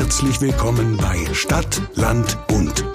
Herzlich 0.00 0.40
willkommen 0.40 0.96
bei 0.96 1.34
Stadt, 1.34 1.82
Land, 1.94 2.38
Bund. 2.46 2.86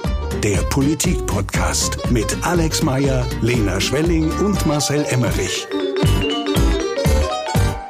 Der 0.43 0.57
Politik-Podcast 0.71 1.99
mit 2.09 2.35
Alex 2.41 2.81
Meyer, 2.81 3.23
Lena 3.41 3.79
Schwelling 3.79 4.31
und 4.39 4.65
Marcel 4.65 5.05
Emmerich. 5.11 5.67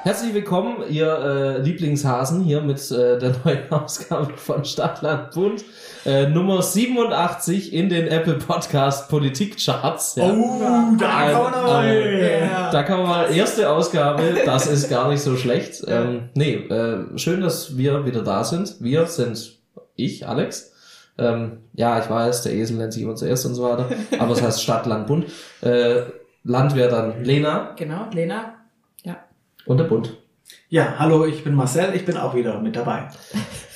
Herzlich 0.06 0.36
willkommen, 0.36 0.84
ihr 0.88 1.08
äh, 1.08 1.62
Lieblingshasen, 1.64 2.44
hier 2.44 2.62
mit 2.62 2.80
äh, 2.92 3.18
der 3.18 3.34
neuen 3.44 3.72
Ausgabe 3.72 4.38
von 4.38 4.64
Stadtland 4.64 5.32
Bund. 5.32 5.66
Äh, 6.06 6.28
Nummer 6.30 6.62
87 6.62 7.74
in 7.74 7.90
den 7.90 8.08
Apple 8.08 8.36
Podcast 8.36 9.10
Politik 9.10 9.58
Charts. 9.58 10.16
Ja. 10.18 10.32
Oh, 10.32 10.96
da 11.00 11.32
kann 11.32 11.44
man 11.44 11.54
aber. 11.56 11.84
äh, 11.86 12.42
Ja. 12.46 12.70
Da 12.72 12.84
kann 12.84 13.00
man 13.00 13.08
mal 13.10 13.36
erste 13.36 13.68
Ausgabe, 13.68 14.22
das 14.46 14.68
ist 14.68 14.92
gar 14.92 15.10
nicht 15.10 15.22
so 15.22 15.36
schlecht. 15.38 15.84
Ähm, 15.88 16.30
nee, 16.36 16.54
äh, 16.54 17.18
schön, 17.18 17.42
dass 17.42 17.76
wir 17.76 18.06
wieder 18.06 18.22
da 18.22 18.44
sind. 18.44 18.76
Wir 18.82 19.08
sind 19.08 19.58
ich, 19.96 20.28
Alex. 20.28 20.72
Ähm, 21.18 21.64
ja, 21.74 21.98
ich 21.98 22.08
weiß, 22.08 22.44
der 22.44 22.54
Esel 22.54 22.78
nennt 22.78 22.94
sich 22.94 23.02
immer 23.02 23.16
zuerst 23.16 23.48
und 23.48 23.56
so 23.56 23.64
weiter. 23.64 23.90
Aber 24.20 24.34
es 24.34 24.42
heißt 24.44 24.62
Stadt, 24.62 24.86
Land, 24.86 25.08
Bund. 25.08 25.26
Äh, 25.62 26.02
Land 26.44 26.76
wäre 26.76 26.90
dann 26.90 27.24
Lena 27.24 27.74
Genau, 27.76 28.08
Lena. 28.14 28.55
Ja. 29.66 29.72
und 29.72 29.78
der 29.78 29.86
Bund. 29.86 30.18
Ja, 30.70 30.96
hallo, 31.00 31.26
ich 31.26 31.44
bin 31.44 31.56
Marcel, 31.56 31.96
ich 31.96 32.06
bin 32.06 32.18
auch 32.18 32.36
wieder 32.36 32.60
mit 32.60 32.76
dabei. 32.76 33.10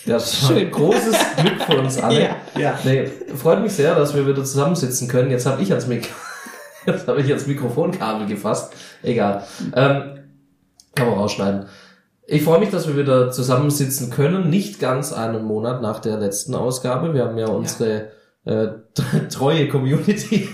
Das 0.06 0.50
war 0.50 0.56
ein 0.56 0.72
großes 0.72 1.16
Glück 1.38 1.62
für 1.64 1.80
uns 1.80 1.98
alle. 1.98 2.22
Ja. 2.22 2.36
Ja. 2.58 2.80
Nee, 2.84 3.08
freut 3.36 3.62
mich 3.62 3.74
sehr, 3.74 3.96
dass 3.96 4.16
wir 4.16 4.26
wieder 4.26 4.44
zusammensitzen 4.44 5.08
können. 5.08 5.32
Jetzt 5.32 5.46
habe 5.46 5.62
ich 5.62 5.72
ans 5.72 5.88
Mik 5.88 6.10
Jetzt 6.86 7.08
habe 7.08 7.22
ich 7.22 7.28
jetzt 7.28 7.48
Mikrofonkabel 7.48 8.28
gefasst. 8.28 8.74
Egal. 9.04 9.44
Ähm, 9.76 10.20
kann 10.96 11.08
man 11.08 11.20
rausschneiden. 11.20 11.66
Ich 12.26 12.44
freue 12.44 12.60
mich, 12.60 12.70
dass 12.70 12.88
wir 12.88 12.98
wieder 12.98 13.32
zusammensitzen 13.32 14.12
können. 14.12 14.50
Nicht 14.50 14.80
ganz 14.80 15.14
einen 15.14 15.44
Monat 15.44 15.82
nach 15.82 16.00
der 16.00 16.18
letzten 16.18 16.56
Ausgabe. 16.56 17.14
Wir 17.14 17.26
haben 17.26 17.38
ja 17.38 17.48
unsere 17.48 18.10
äh, 18.46 18.68
treue 19.30 19.68
Community 19.68 20.48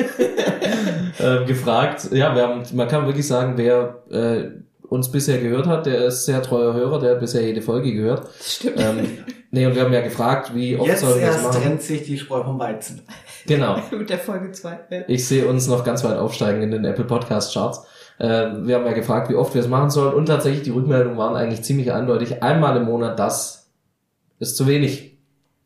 äh, 1.19 1.45
gefragt. 1.45 2.09
Ja, 2.11 2.36
wir 2.36 2.44
haben, 2.44 2.63
man 2.73 2.88
kann 2.88 3.06
wirklich 3.06 3.28
sagen, 3.28 3.53
wer 3.58 4.03
äh, 4.09 4.52
uns 4.89 5.11
bisher 5.11 5.39
gehört 5.39 5.67
hat, 5.67 5.86
der 5.86 6.05
ist 6.05 6.25
sehr 6.25 6.41
treuer 6.41 6.73
Hörer, 6.73 7.00
der 7.00 7.11
hat 7.11 7.19
bisher 7.19 7.41
jede 7.44 7.61
Folge 7.61 7.94
gehört. 7.94 8.28
Stimmt. 8.41 8.80
Ähm, 8.80 9.08
nee, 9.52 9.66
und 9.66 9.75
wir 9.75 9.83
haben 9.83 9.94
ja 9.94 10.02
gefragt, 10.02 10.53
wie 10.53 10.78
oft 10.78 10.88
Jetzt 10.88 11.02
sollen 11.02 11.19
wir 11.19 11.28
das 11.28 11.44
machen. 11.44 11.61
trennt 11.61 11.81
sich 11.81 12.03
die 12.03 12.17
Spreu 12.17 12.44
vom 12.44 12.59
Weizen. 12.59 13.02
Genau. 13.47 13.78
Mit 13.91 14.09
der 14.09 14.17
Folge 14.17 14.52
2. 14.52 15.06
Ich 15.08 15.28
sehe 15.28 15.45
uns 15.45 15.67
noch 15.67 15.83
ganz 15.83 16.03
weit 16.03 16.17
aufsteigen 16.17 16.63
in 16.63 16.72
den 16.72 16.83
Apple 16.83 17.06
Podcast 17.06 17.53
Charts. 17.53 17.86
Äh, 18.17 18.25
wir 18.63 18.75
haben 18.75 18.86
ja 18.86 18.94
gefragt, 18.94 19.30
wie 19.30 19.36
oft 19.36 19.53
wir 19.53 19.61
es 19.61 19.67
machen 19.67 19.91
sollen 19.91 20.16
und 20.16 20.25
tatsächlich 20.25 20.63
die 20.63 20.72
Rückmeldungen 20.72 21.16
waren 21.16 21.36
eigentlich 21.36 21.61
ziemlich 21.61 21.91
eindeutig. 21.91 22.41
Einmal 22.41 22.75
im 22.78 22.86
Monat, 22.86 23.19
das 23.19 23.69
ist 24.39 24.58
zu 24.58 24.66
wenig. 24.66 25.19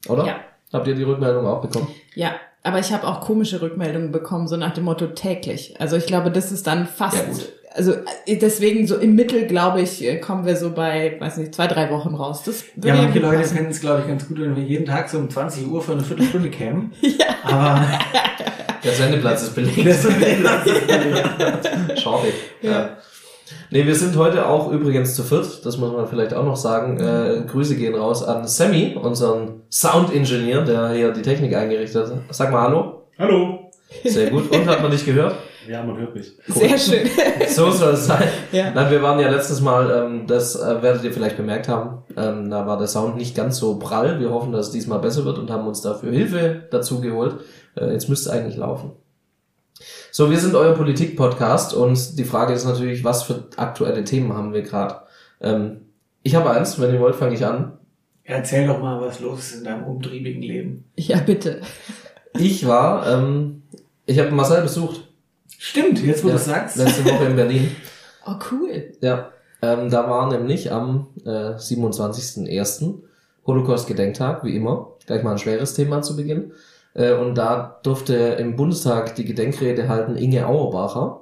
Oder? 0.10 0.26
Ja. 0.26 0.36
Habt 0.74 0.88
ihr 0.88 0.96
die 0.96 1.04
Rückmeldung 1.04 1.48
auch 1.48 1.62
bekommen? 1.62 1.88
Ja, 2.16 2.34
aber 2.64 2.80
ich 2.80 2.92
habe 2.92 3.08
auch 3.08 3.22
komische 3.22 3.62
Rückmeldungen 3.62 4.12
bekommen, 4.12 4.50
so 4.50 4.58
nach 4.58 4.74
dem 4.74 4.84
Motto 4.84 5.08
täglich. 5.08 5.80
Also 5.80 5.96
ich 5.96 6.06
glaube, 6.06 6.32
das 6.32 6.52
ist 6.52 6.68
dann 6.68 6.86
fast. 6.86 7.16
Ja, 7.18 7.24
gut. 7.24 7.54
Also 7.74 7.94
äh, 8.26 8.38
deswegen 8.38 8.88
so 8.88 8.98
im 8.98 9.16
Mittel, 9.16 9.46
glaube 9.46 9.82
ich, 9.82 10.04
äh, 10.04 10.18
kommen 10.18 10.46
wir 10.46 10.56
so 10.56 10.72
bei, 10.72 11.16
weiß 11.20 11.38
nicht, 11.38 11.54
zwei, 11.54 11.68
drei 11.68 11.92
Wochen 11.92 12.16
raus. 12.16 12.44
Das 12.44 12.64
Ja, 12.84 12.96
manche 12.96 13.20
Leute 13.20 13.44
finden 13.44 13.72
es, 13.72 13.80
glaube 13.80 14.02
ich, 14.02 14.08
ganz 14.08 14.28
gut, 14.28 14.40
wenn 14.40 14.56
wir 14.56 14.64
jeden 14.64 14.86
Tag 14.86 15.08
so 15.10 15.20
um 15.20 15.30
20 15.30 15.68
Uhr 15.68 15.82
für 15.82 15.92
eine 15.94 16.04
Viertelstunde 16.04 16.50
kämen. 16.50 16.92
Ja. 17.02 17.26
Aber 17.44 17.88
Der 18.84 18.94
Sendeplatz 18.94 19.44
ist 19.44 19.56
belegt. 19.56 19.86
das 19.86 20.06
ist 20.06 20.14
Schade. 22.02 22.28
Ja. 22.62 22.98
Nee, 23.72 23.86
wir 23.86 23.96
sind 23.96 24.16
heute 24.16 24.48
auch 24.48 24.72
übrigens 24.72 25.16
zu 25.16 25.24
viert, 25.24 25.66
das 25.66 25.78
muss 25.78 25.92
man 25.92 26.08
vielleicht 26.08 26.34
auch 26.34 26.46
noch 26.46 26.56
sagen. 26.56 27.00
Äh, 27.00 27.44
Grüße 27.48 27.76
gehen 27.76 27.96
raus 27.96 28.24
an 28.24 28.48
Sammy, 28.48 28.96
unseren 29.00 29.62
Sound-Ingenieur, 29.72 30.64
der 30.64 30.90
hier 30.90 31.12
die 31.12 31.22
Technik 31.22 31.56
eingerichtet 31.56 32.08
hat. 32.10 32.14
Sag 32.32 32.52
mal 32.52 32.62
Hallo. 32.62 33.04
Hallo. 33.18 33.72
Sehr 34.04 34.30
gut. 34.30 34.50
Und 34.52 34.68
hat 34.68 34.82
man 34.82 34.92
dich 34.92 35.06
gehört? 35.06 35.36
Ja, 35.68 35.84
man 35.84 35.98
hört 35.98 36.16
mich. 36.16 36.38
Sehr 36.48 36.78
schön. 36.78 37.10
So 37.50 37.72
soll 37.72 37.94
es 37.94 38.06
sein. 38.06 38.28
Ja. 38.52 38.72
Nein, 38.72 38.92
wir 38.92 39.02
waren 39.02 39.20
ja 39.20 39.30
letztes 39.30 39.62
Mal, 39.62 39.92
ähm, 39.92 40.28
das 40.28 40.56
äh, 40.56 40.82
werdet 40.82 41.04
ihr 41.04 41.12
vielleicht 41.12 41.38
bemerkt 41.38 41.68
haben, 41.68 42.04
ähm, 42.16 42.50
da 42.50 42.66
war 42.66 42.78
der 42.78 42.88
Sound 42.88 43.18
nicht 43.18 43.36
ganz 43.36 43.58
so 43.58 43.78
prall. 43.80 44.20
Wir 44.20 44.30
hoffen, 44.30 44.52
dass 44.52 44.68
es 44.68 44.72
diesmal 44.72 45.00
besser 45.00 45.26
wird 45.26 45.38
und 45.38 45.52
haben 45.52 45.68
uns 45.68 45.82
dafür 45.82 46.12
Hilfe 46.12 46.68
dazu 46.72 47.02
geholt. 47.02 47.36
Äh, 47.76 47.92
jetzt 47.92 48.08
müsste 48.08 48.30
es 48.30 48.36
eigentlich 48.36 48.58
laufen. 48.58 48.92
So, 50.12 50.30
wir 50.30 50.40
sind 50.40 50.56
euer 50.56 50.74
Politik-Podcast 50.74 51.74
und 51.74 52.18
die 52.18 52.24
Frage 52.24 52.54
ist 52.54 52.66
natürlich, 52.66 53.04
was 53.04 53.24
für 53.24 53.46
aktuelle 53.58 54.04
Themen 54.04 54.34
haben 54.34 54.54
wir 54.54 54.64
gerade? 54.64 54.96
Ähm, 55.42 55.82
ich 56.24 56.36
habe 56.36 56.50
eins, 56.52 56.80
wenn 56.80 56.94
ihr 56.94 57.00
wollt, 57.00 57.16
fange 57.16 57.36
ich 57.36 57.46
an. 57.46 57.78
Erzähl 58.24 58.68
doch 58.68 58.80
mal, 58.80 59.02
was 59.02 59.20
los 59.20 59.40
ist 59.40 59.56
in 59.60 59.64
deinem 59.64 59.86
umtriebigen 59.86 60.42
Leben. 60.42 60.86
Ja, 60.96 61.20
bitte. 61.20 61.62
Ich 62.38 62.68
war, 62.68 63.08
ähm, 63.08 63.64
ich 64.06 64.20
habe 64.20 64.32
Marcel 64.32 64.62
besucht. 64.62 65.09
Stimmt, 65.62 66.02
jetzt 66.02 66.24
wo 66.24 66.30
Ja, 66.30 66.36
du 66.36 66.40
sagst. 66.40 66.78
Letzte 66.78 67.04
Woche 67.06 67.26
in 67.26 67.36
Berlin. 67.36 67.76
Oh, 68.26 68.36
cool. 68.52 68.92
Ja, 69.02 69.30
ähm, 69.62 69.90
da 69.90 70.08
war 70.08 70.30
nämlich 70.30 70.72
am 70.72 71.08
äh, 71.26 71.56
27.01. 71.56 72.96
Holocaust-Gedenktag, 73.48 74.44
wie 74.44 74.56
immer. 74.56 74.92
Gleich 75.08 75.24
mal 75.24 75.32
ein 75.32 75.38
schweres 75.40 75.74
Thema 75.74 76.04
zu 76.04 76.16
Beginn. 76.16 76.52
Äh, 76.94 77.14
und 77.14 77.36
da 77.36 77.80
durfte 77.82 78.14
im 78.14 78.56
Bundestag 78.56 79.16
die 79.16 79.26
Gedenkrede 79.26 79.88
halten 79.88 80.16
Inge 80.16 80.46
Auerbacher. 80.46 81.22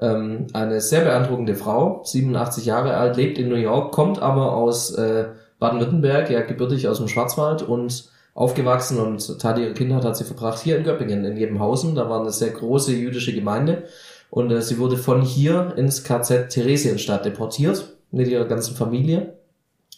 Ähm, 0.00 0.46
eine 0.52 0.80
sehr 0.80 1.00
beeindruckende 1.00 1.56
Frau, 1.56 2.02
87 2.04 2.66
Jahre 2.66 2.94
alt, 2.96 3.16
lebt 3.16 3.38
in 3.38 3.48
New 3.48 3.56
York, 3.56 3.90
kommt 3.90 4.20
aber 4.22 4.52
aus 4.52 4.94
äh, 4.94 5.30
Baden-Württemberg, 5.58 6.30
ja 6.30 6.42
gebürtig 6.42 6.86
aus 6.86 6.98
dem 6.98 7.08
Schwarzwald 7.08 7.62
und 7.62 8.10
aufgewachsen 8.38 9.00
und 9.00 9.40
Teil 9.40 9.58
ihrer 9.58 9.74
Kindheit 9.74 10.04
hat 10.04 10.16
sie 10.16 10.22
verbracht 10.22 10.60
hier 10.60 10.76
in 10.76 10.84
Göppingen, 10.84 11.24
in 11.24 11.36
Jebenhausen. 11.36 11.96
Da 11.96 12.08
war 12.08 12.20
eine 12.20 12.30
sehr 12.30 12.50
große 12.50 12.92
jüdische 12.92 13.34
Gemeinde. 13.34 13.82
Und 14.30 14.52
äh, 14.52 14.62
sie 14.62 14.78
wurde 14.78 14.96
von 14.96 15.22
hier 15.22 15.74
ins 15.76 16.04
KZ 16.04 16.48
Theresienstadt 16.48 17.24
deportiert 17.24 17.96
mit 18.12 18.28
ihrer 18.28 18.44
ganzen 18.44 18.76
Familie. 18.76 19.34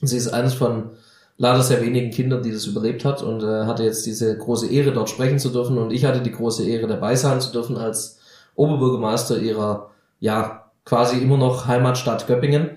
Sie 0.01 0.17
ist 0.17 0.29
eines 0.29 0.55
von 0.55 0.93
leider 1.37 1.63
sehr 1.63 1.83
wenigen 1.83 2.11
Kindern, 2.11 2.43
die 2.43 2.51
das 2.51 2.65
überlebt 2.65 3.05
hat 3.05 3.23
und 3.23 3.43
äh, 3.43 3.67
hatte 3.67 3.85
jetzt 3.85 4.07
diese 4.07 4.39
große 4.39 4.73
Ehre, 4.73 4.93
dort 4.93 5.11
sprechen 5.11 5.39
zu 5.39 5.51
dürfen. 5.51 5.77
Und 5.77 5.93
ich 5.93 6.07
hatte 6.07 6.23
die 6.23 6.33
große 6.33 6.67
Ehre, 6.67 6.87
dabei 6.87 7.17
sein 7.17 7.43
zu 7.43 7.53
dürfen 7.53 7.77
als 7.77 8.21
Oberbürgermeister 8.55 9.37
ihrer, 9.37 9.91
ja, 10.19 10.71
quasi 10.87 11.19
immer 11.19 11.37
noch 11.37 11.67
Heimatstadt 11.67 12.27
Göppingen. 12.27 12.71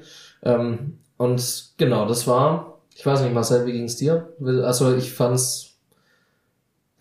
Ähm, 0.44 0.98
und 1.16 1.70
genau, 1.78 2.06
das 2.06 2.28
war, 2.28 2.73
ich 2.96 3.06
weiß 3.06 3.22
nicht, 3.22 3.34
Marcel, 3.34 3.66
wie 3.66 3.74
ging's 3.74 3.96
dir? 3.98 4.30
Also 4.64 4.96
ich 4.96 5.12
fand's 5.12 5.74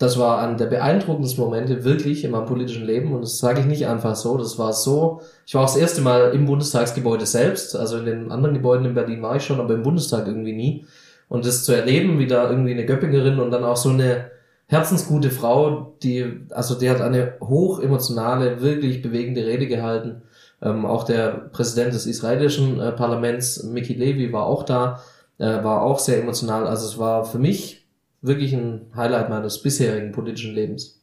das 0.03 0.17
war 0.19 0.41
einer 0.41 0.57
der 0.57 0.65
beeindruckendsten 0.65 1.43
Momente 1.43 1.83
wirklich 1.83 2.23
in 2.25 2.31
meinem 2.31 2.45
politischen 2.45 2.85
Leben 2.85 3.13
und 3.13 3.21
das 3.21 3.37
sage 3.37 3.61
ich 3.61 3.65
nicht 3.65 3.87
einfach 3.87 4.15
so. 4.15 4.37
Das 4.37 4.57
war 4.59 4.73
so, 4.73 5.21
ich 5.45 5.55
war 5.55 5.61
auch 5.63 5.67
das 5.67 5.77
erste 5.77 6.01
Mal 6.01 6.31
im 6.33 6.45
Bundestagsgebäude 6.45 7.25
selbst, 7.25 7.75
also 7.75 7.97
in 7.97 8.05
den 8.05 8.31
anderen 8.31 8.55
Gebäuden 8.55 8.85
in 8.85 8.95
Berlin 8.95 9.21
war 9.21 9.35
ich 9.35 9.43
schon, 9.43 9.59
aber 9.59 9.73
im 9.73 9.83
Bundestag 9.83 10.27
irgendwie 10.27 10.53
nie. 10.53 10.85
Und 11.29 11.45
das 11.45 11.63
zu 11.63 11.73
erleben, 11.73 12.19
wie 12.19 12.27
da 12.27 12.49
irgendwie 12.49 12.73
eine 12.73 12.85
Göppingerin 12.85 13.39
und 13.39 13.51
dann 13.51 13.63
auch 13.63 13.77
so 13.77 13.89
eine 13.89 14.31
herzensgute 14.67 15.29
Frau, 15.29 15.95
die, 16.03 16.41
also 16.49 16.75
die 16.75 16.89
hat 16.89 16.99
eine 16.99 17.35
hoch 17.39 17.79
emotionale, 17.79 18.61
wirklich 18.61 19.01
bewegende 19.01 19.45
Rede 19.45 19.67
gehalten. 19.67 20.23
Ähm, 20.61 20.85
auch 20.85 21.03
der 21.03 21.49
Präsident 21.51 21.93
des 21.93 22.07
israelischen 22.07 22.79
äh, 22.79 22.91
Parlaments, 22.91 23.63
Miki 23.63 23.93
Levy, 23.93 24.33
war 24.33 24.47
auch 24.47 24.63
da, 24.63 24.99
äh, 25.37 25.63
war 25.63 25.81
auch 25.81 25.99
sehr 25.99 26.19
emotional. 26.19 26.67
Also 26.67 26.87
es 26.87 26.97
war 26.97 27.25
für 27.25 27.39
mich 27.39 27.85
wirklich 28.21 28.53
ein 28.53 28.91
Highlight 28.95 29.29
meines 29.29 29.61
bisherigen 29.61 30.11
politischen 30.11 30.53
Lebens. 30.53 31.01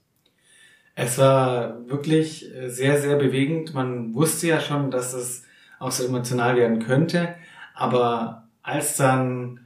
Es 0.95 1.19
war 1.19 1.89
wirklich 1.89 2.55
äh, 2.55 2.69
sehr, 2.69 3.01
sehr 3.01 3.17
bewegend. 3.17 3.75
Man 3.75 4.15
wusste 4.15 4.49
ja 4.49 4.61
schon, 4.61 4.91
dass 4.91 5.13
es 5.13 5.45
auch 5.79 5.93
so 5.93 6.05
emotional 6.05 6.57
werden 6.57 6.81
könnte. 6.81 7.35
Aber 7.75 8.49
als 8.63 8.97
dann 8.97 9.61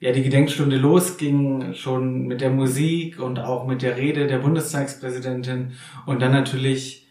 ja 0.00 0.12
die 0.12 0.22
Gedenkstunde 0.22 0.76
losging, 0.76 1.74
schon 1.74 2.26
mit 2.26 2.40
der 2.40 2.50
Musik 2.50 3.20
und 3.20 3.38
auch 3.40 3.66
mit 3.66 3.82
der 3.82 3.96
Rede 3.96 4.26
der 4.26 4.38
Bundestagspräsidentin 4.38 5.72
und 6.06 6.22
dann 6.22 6.32
natürlich 6.32 7.08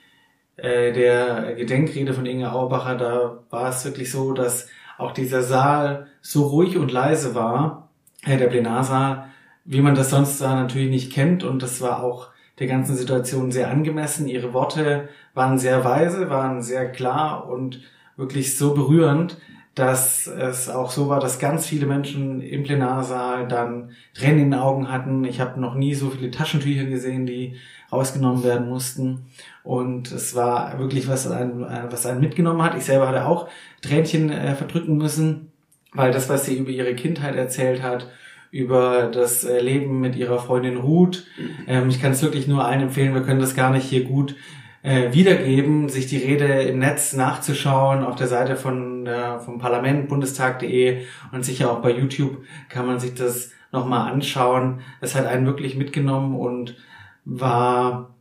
äh, 0.56 0.94
der 0.94 1.56
Gedenkrede 1.56 2.14
von 2.14 2.26
Inge 2.26 2.52
Auerbacher, 2.52 2.96
da 2.96 3.44
war 3.50 3.70
es 3.70 3.84
wirklich 3.84 4.12
so, 4.12 4.34
dass 4.34 4.70
auch 4.98 5.12
dieser 5.12 5.44
Saal 5.44 6.08
so 6.22 6.48
ruhig 6.48 6.78
und 6.78 6.92
leise 6.92 7.36
war, 7.36 7.90
äh, 8.26 8.38
der 8.38 8.48
Plenarsaal, 8.48 9.26
wie 9.66 9.82
man 9.82 9.96
das 9.96 10.10
sonst 10.10 10.42
da 10.42 10.56
natürlich 10.56 10.90
nicht 10.90 11.14
kennt. 11.14 11.44
Und 11.44 11.62
das 11.62 11.82
war 11.82 12.04
auch 12.04 12.30
der 12.60 12.68
ganzen 12.68 12.96
Situation 12.96 13.52
sehr 13.52 13.70
angemessen. 13.70 14.28
Ihre 14.28 14.54
Worte 14.54 15.10
waren 15.34 15.60
sehr 15.60 15.84
weise, 15.84 16.30
waren 16.30 16.62
sehr 16.62 16.92
klar 16.92 17.48
und 17.48 17.82
wirklich 18.16 18.58
so 18.58 18.74
berührend, 18.74 19.38
dass 19.76 20.26
es 20.26 20.70
auch 20.70 20.90
so 20.90 21.08
war, 21.08 21.20
dass 21.20 21.38
ganz 21.38 21.68
viele 21.68 21.86
Menschen 21.86 22.42
im 22.42 22.64
Plenarsaal 22.64 23.48
dann 23.48 23.92
Tränen 24.16 24.40
in 24.40 24.52
den 24.52 24.60
Augen 24.60 24.92
hatten. 24.92 25.24
Ich 25.24 25.40
habe 25.40 25.62
noch 25.62 25.76
nie 25.76 25.94
so 25.94 26.10
viele 26.10 26.32
Taschentücher 26.32 26.86
gesehen, 26.86 27.28
die 27.28 27.58
rausgenommen 27.92 28.44
werden 28.44 28.68
mussten. 28.68 29.28
Und 29.68 30.14
es 30.14 30.34
war 30.34 30.80
wirklich 30.80 31.10
was 31.10 31.30
einen, 31.30 31.60
was 31.60 32.06
einen 32.06 32.22
mitgenommen 32.22 32.64
hat. 32.64 32.78
Ich 32.78 32.86
selber 32.86 33.10
hatte 33.10 33.25
auch 33.25 33.50
Tränchen 33.81 34.30
äh, 34.30 34.56
verdrücken 34.56 34.96
müssen, 34.96 35.52
weil 35.92 36.14
das, 36.14 36.30
was 36.30 36.46
sie 36.46 36.56
über 36.56 36.69
ihre 36.69 36.96
Kindheit 36.96 37.36
erzählt 37.36 37.84
hat, 37.84 38.08
über 38.50 39.12
das 39.14 39.44
äh, 39.44 39.60
Leben 39.60 40.00
mit 40.00 40.16
ihrer 40.16 40.40
Freundin 40.40 40.78
Ruth. 40.78 41.28
Ähm, 41.68 41.90
ich 41.90 42.02
kann 42.02 42.14
es 42.14 42.24
wirklich 42.24 42.48
nur 42.48 42.64
allen 42.64 42.80
empfehlen, 42.80 43.14
wir 43.14 43.24
können 43.24 43.42
das 43.42 43.56
gar 43.56 43.72
nicht 43.72 43.84
hier 43.84 44.06
gut 44.06 44.38
äh, 44.84 45.12
wiedergeben, 45.12 45.90
sich 45.90 46.08
die 46.08 46.19
Rede 46.19 46.46
im 46.62 46.80
Netz 46.80 47.12
nachzuschauen, 47.12 48.06
auf 48.06 48.16
der 48.16 48.28
Seite 48.28 48.56
von 48.56 49.06
äh, 49.06 49.38
vom 49.40 49.60
Parlament, 49.60 50.08
bundestag.de 50.08 51.02
und 51.34 51.44
sicher 51.44 51.69
auch 51.74 51.81
bei 51.81 51.92
YouTube 51.92 52.38
kann 52.69 52.88
man 52.88 53.02
sich 53.02 53.16
das 53.16 53.52
nochmal 53.74 54.10
anschauen. 54.10 54.80
Es 55.02 55.14
hat 55.14 55.25
einen 55.25 55.46
wirklich 55.46 55.75
mitgenommen 55.75 56.40
und 56.40 56.78
war 57.25 58.17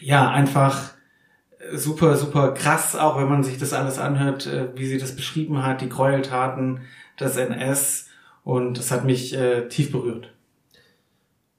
ja 0.00 0.30
einfach 0.30 0.92
super, 1.72 2.16
super 2.16 2.52
krass, 2.52 2.96
auch 2.96 3.18
wenn 3.18 3.28
man 3.28 3.42
sich 3.42 3.58
das 3.58 3.72
alles 3.72 3.98
anhört, 3.98 4.46
äh, 4.46 4.68
wie 4.74 4.86
sie 4.86 4.98
das 4.98 5.14
beschrieben 5.14 5.62
hat, 5.64 5.80
die 5.80 5.88
Gräueltaten 5.88 6.80
des 7.18 7.36
NS. 7.36 8.06
Und 8.44 8.78
das 8.78 8.90
hat 8.90 9.04
mich 9.04 9.34
äh, 9.34 9.68
tief 9.68 9.92
berührt. 9.92 10.32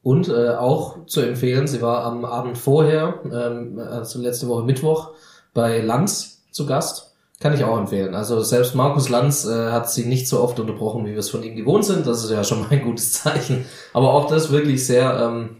Und 0.04 0.30
äh, 0.30 0.50
auch 0.50 1.06
zu 1.06 1.22
empfehlen, 1.22 1.68
sie 1.68 1.82
war 1.82 2.04
am 2.06 2.26
Abend 2.26 2.58
vorher, 2.58 3.20
ähm, 3.26 3.80
also 3.80 4.20
letzte 4.20 4.48
Woche 4.48 4.64
Mittwoch, 4.64 5.12
bei 5.54 5.80
Lanz 5.80 6.44
zu 6.52 6.66
Gast. 6.66 7.16
Kann 7.40 7.54
ich 7.54 7.64
auch 7.64 7.78
empfehlen. 7.78 8.14
Also 8.14 8.42
selbst 8.42 8.76
Markus 8.76 9.10
Lanz 9.10 9.46
äh, 9.46 9.72
hat 9.72 9.90
sie 9.90 10.06
nicht 10.06 10.28
so 10.28 10.42
oft 10.42 10.60
unterbrochen, 10.60 11.06
wie 11.06 11.12
wir 11.12 11.20
es 11.20 11.32
von 11.32 11.42
ihm 11.42 11.56
gewohnt 11.56 11.86
sind. 11.86 12.06
Das 12.06 12.24
ist 12.24 12.30
ja 12.30 12.44
schon 12.44 12.62
mal 12.62 12.70
ein 12.70 12.84
gutes 12.84 13.14
Zeichen. 13.14 13.66
Aber 13.94 14.14
auch 14.14 14.28
das 14.28 14.52
wirklich 14.52 14.86
sehr, 14.86 15.20
ähm, 15.20 15.58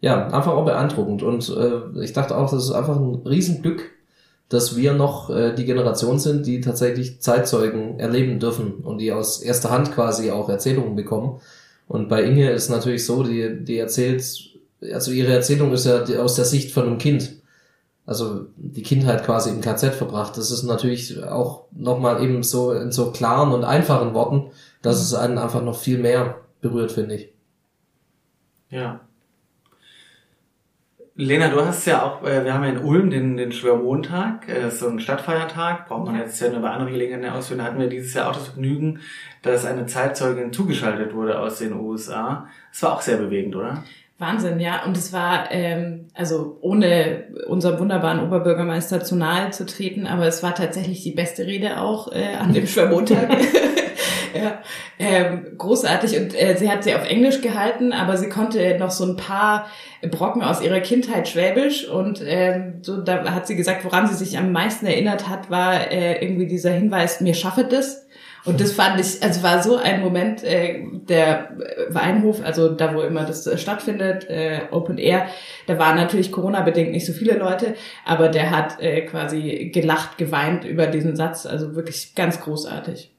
ja, 0.00 0.26
einfach 0.28 0.52
auch 0.52 0.64
beeindruckend. 0.64 1.22
Und 1.22 1.48
äh, 1.48 2.02
ich 2.02 2.12
dachte 2.12 2.36
auch, 2.36 2.50
das 2.50 2.64
ist 2.64 2.72
einfach 2.72 2.96
ein 2.96 3.22
Riesenglück, 3.24 3.90
dass 4.48 4.76
wir 4.76 4.92
noch 4.92 5.30
äh, 5.30 5.54
die 5.54 5.64
Generation 5.64 6.18
sind, 6.18 6.46
die 6.46 6.60
tatsächlich 6.60 7.20
Zeitzeugen 7.20 7.98
erleben 7.98 8.38
dürfen 8.38 8.74
und 8.82 8.98
die 8.98 9.12
aus 9.12 9.40
erster 9.40 9.70
Hand 9.70 9.92
quasi 9.92 10.30
auch 10.30 10.48
Erzählungen 10.48 10.96
bekommen. 10.96 11.40
Und 11.88 12.08
bei 12.08 12.22
Inge 12.22 12.50
ist 12.50 12.68
natürlich 12.68 13.04
so, 13.04 13.22
die, 13.22 13.64
die 13.64 13.78
erzählt, 13.78 14.24
also 14.92 15.10
ihre 15.10 15.32
Erzählung 15.32 15.72
ist 15.72 15.86
ja 15.86 16.02
aus 16.20 16.34
der 16.34 16.44
Sicht 16.44 16.72
von 16.72 16.84
einem 16.84 16.98
Kind. 16.98 17.36
Also 18.06 18.46
die 18.56 18.82
Kindheit 18.82 19.24
quasi 19.24 19.48
im 19.48 19.62
KZ 19.62 19.94
verbracht. 19.94 20.36
Das 20.36 20.50
ist 20.50 20.62
natürlich 20.64 21.22
auch 21.24 21.64
nochmal 21.72 22.22
eben 22.22 22.42
so 22.42 22.72
in 22.72 22.92
so 22.92 23.10
klaren 23.12 23.52
und 23.52 23.64
einfachen 23.64 24.12
Worten, 24.12 24.50
dass 24.82 25.00
es 25.00 25.14
einen 25.14 25.38
einfach 25.38 25.62
noch 25.62 25.78
viel 25.78 25.98
mehr 25.98 26.36
berührt, 26.60 26.92
finde 26.92 27.14
ich. 27.14 27.32
Ja. 28.68 29.00
Lena, 31.16 31.48
du 31.48 31.64
hast 31.64 31.86
ja 31.86 32.02
auch, 32.02 32.24
äh, 32.24 32.44
wir 32.44 32.54
haben 32.54 32.64
ja 32.64 32.70
in 32.70 32.78
Ulm 32.78 33.08
den, 33.08 33.36
den 33.36 33.52
Schwörmontag, 33.52 34.48
äh, 34.48 34.68
so 34.68 34.88
ein 34.88 34.98
Stadtfeiertag, 34.98 35.86
braucht 35.86 36.06
man 36.06 36.18
jetzt 36.18 36.40
ja 36.40 36.50
nur 36.50 36.60
bei 36.60 36.70
anderen 36.70 36.92
Gelegenheiten 36.92 37.32
ausführen. 37.32 37.58
Da 37.58 37.66
hatten 37.66 37.78
wir 37.78 37.88
dieses 37.88 38.14
Jahr 38.14 38.28
auch 38.28 38.34
das 38.34 38.48
Vergnügen, 38.48 38.98
dass 39.42 39.64
eine 39.64 39.86
Zeitzeugin 39.86 40.52
zugeschaltet 40.52 41.14
wurde 41.14 41.38
aus 41.38 41.58
den 41.58 41.72
USA. 41.74 42.48
Das 42.72 42.82
war 42.82 42.94
auch 42.94 43.00
sehr 43.00 43.18
bewegend, 43.18 43.54
oder? 43.54 43.84
Wahnsinn, 44.18 44.60
ja. 44.60 44.84
Und 44.84 44.96
es 44.96 45.12
war, 45.12 45.50
ähm, 45.50 46.06
also 46.14 46.58
ohne 46.60 47.24
unserem 47.48 47.80
wunderbaren 47.80 48.20
Oberbürgermeister 48.20 49.02
zu 49.02 49.16
nahe 49.16 49.50
zu 49.50 49.66
treten, 49.66 50.06
aber 50.06 50.26
es 50.26 50.42
war 50.42 50.54
tatsächlich 50.54 51.02
die 51.02 51.10
beste 51.10 51.46
Rede 51.46 51.80
auch 51.80 52.12
äh, 52.12 52.34
an 52.38 52.52
dem 52.52 52.66
Schwörmontag. 52.66 53.28
ja, 54.34 54.60
ähm, 55.00 55.58
großartig. 55.58 56.16
Und 56.16 56.40
äh, 56.40 56.56
sie 56.56 56.70
hat 56.70 56.84
sie 56.84 56.94
auf 56.94 57.08
Englisch 57.08 57.40
gehalten, 57.40 57.92
aber 57.92 58.16
sie 58.16 58.28
konnte 58.28 58.78
noch 58.78 58.92
so 58.92 59.04
ein 59.04 59.16
paar 59.16 59.66
Brocken 60.08 60.42
aus 60.42 60.62
ihrer 60.62 60.80
Kindheit 60.80 61.28
Schwäbisch. 61.28 61.88
Und 61.88 62.22
ähm, 62.24 62.74
so 62.82 63.00
da 63.00 63.32
hat 63.32 63.48
sie 63.48 63.56
gesagt, 63.56 63.84
woran 63.84 64.06
sie 64.06 64.14
sich 64.14 64.38
am 64.38 64.52
meisten 64.52 64.86
erinnert 64.86 65.28
hat, 65.28 65.50
war 65.50 65.90
äh, 65.90 66.24
irgendwie 66.24 66.46
dieser 66.46 66.70
Hinweis, 66.70 67.20
mir 67.20 67.34
schaffe 67.34 67.64
das. 67.64 68.03
Und 68.44 68.60
das 68.60 68.72
fand 68.72 69.00
ich, 69.00 69.22
also 69.22 69.42
war 69.42 69.62
so 69.62 69.76
ein 69.76 70.02
Moment, 70.02 70.44
äh, 70.44 70.82
der 70.92 71.56
Weinhof, 71.88 72.44
also 72.44 72.68
da 72.68 72.94
wo 72.94 73.00
immer 73.00 73.24
das 73.24 73.46
äh, 73.46 73.56
stattfindet, 73.56 74.28
äh, 74.28 74.62
Open 74.70 74.98
Air, 74.98 75.26
da 75.66 75.78
waren 75.78 75.96
natürlich 75.96 76.30
Corona-bedingt 76.30 76.90
nicht 76.90 77.06
so 77.06 77.14
viele 77.14 77.38
Leute, 77.38 77.74
aber 78.04 78.28
der 78.28 78.50
hat 78.50 78.80
äh, 78.80 79.02
quasi 79.02 79.70
gelacht, 79.72 80.18
geweint 80.18 80.64
über 80.64 80.86
diesen 80.86 81.16
Satz, 81.16 81.46
also 81.46 81.74
wirklich 81.74 82.14
ganz 82.14 82.40
großartig. 82.40 83.14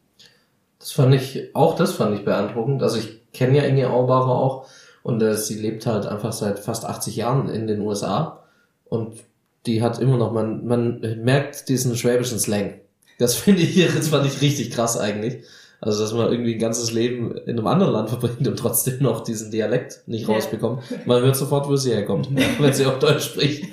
Das 0.78 0.92
fand 0.92 1.16
ich, 1.16 1.56
auch 1.56 1.76
das 1.76 1.94
fand 1.94 2.16
ich 2.16 2.24
beeindruckend. 2.24 2.84
Also 2.84 3.00
ich 3.00 3.32
kenne 3.34 3.58
ja 3.58 3.64
Inge 3.64 3.90
Aubacher 3.90 4.30
auch 4.30 4.68
und 5.02 5.22
äh, 5.24 5.34
sie 5.34 5.56
lebt 5.56 5.88
halt 5.88 6.06
einfach 6.06 6.34
seit 6.34 6.60
fast 6.60 6.86
80 6.86 7.16
Jahren 7.16 7.50
in 7.50 7.66
den 7.66 7.82
USA 7.82 8.44
und 8.86 9.24
die 9.66 9.82
hat 9.82 10.00
immer 10.00 10.18
noch, 10.18 10.32
man, 10.32 10.68
man 10.68 11.00
merkt 11.24 11.70
diesen 11.70 11.96
schwäbischen 11.96 12.38
Slang. 12.38 12.76
Das 13.18 13.36
finde 13.36 13.62
ich 13.62 13.70
hier, 13.70 13.90
das 13.92 14.10
fand 14.10 14.26
ich 14.26 14.42
richtig 14.42 14.72
krass 14.72 14.98
eigentlich. 14.98 15.44
Also, 15.82 16.02
dass 16.02 16.14
man 16.14 16.32
irgendwie 16.32 16.54
ein 16.54 16.60
ganzes 16.60 16.92
Leben 16.92 17.36
in 17.38 17.58
einem 17.58 17.68
anderen 17.68 17.94
Land 17.94 18.10
verbringt 18.12 18.48
und 18.48 18.58
trotzdem 18.58 19.02
noch 19.02 19.22
diesen 19.22 19.52
Dialekt 19.52 20.04
nicht 20.08 20.28
rausbekommt. 20.28 20.84
Man 21.06 21.22
hört 21.22 21.36
sofort, 21.36 21.68
wo 21.68 21.76
sie 21.76 21.92
herkommt, 21.92 22.30
wenn 22.60 22.74
sie 22.74 22.86
auch 22.86 23.00
Deutsch 23.00 23.26
spricht. 23.26 23.66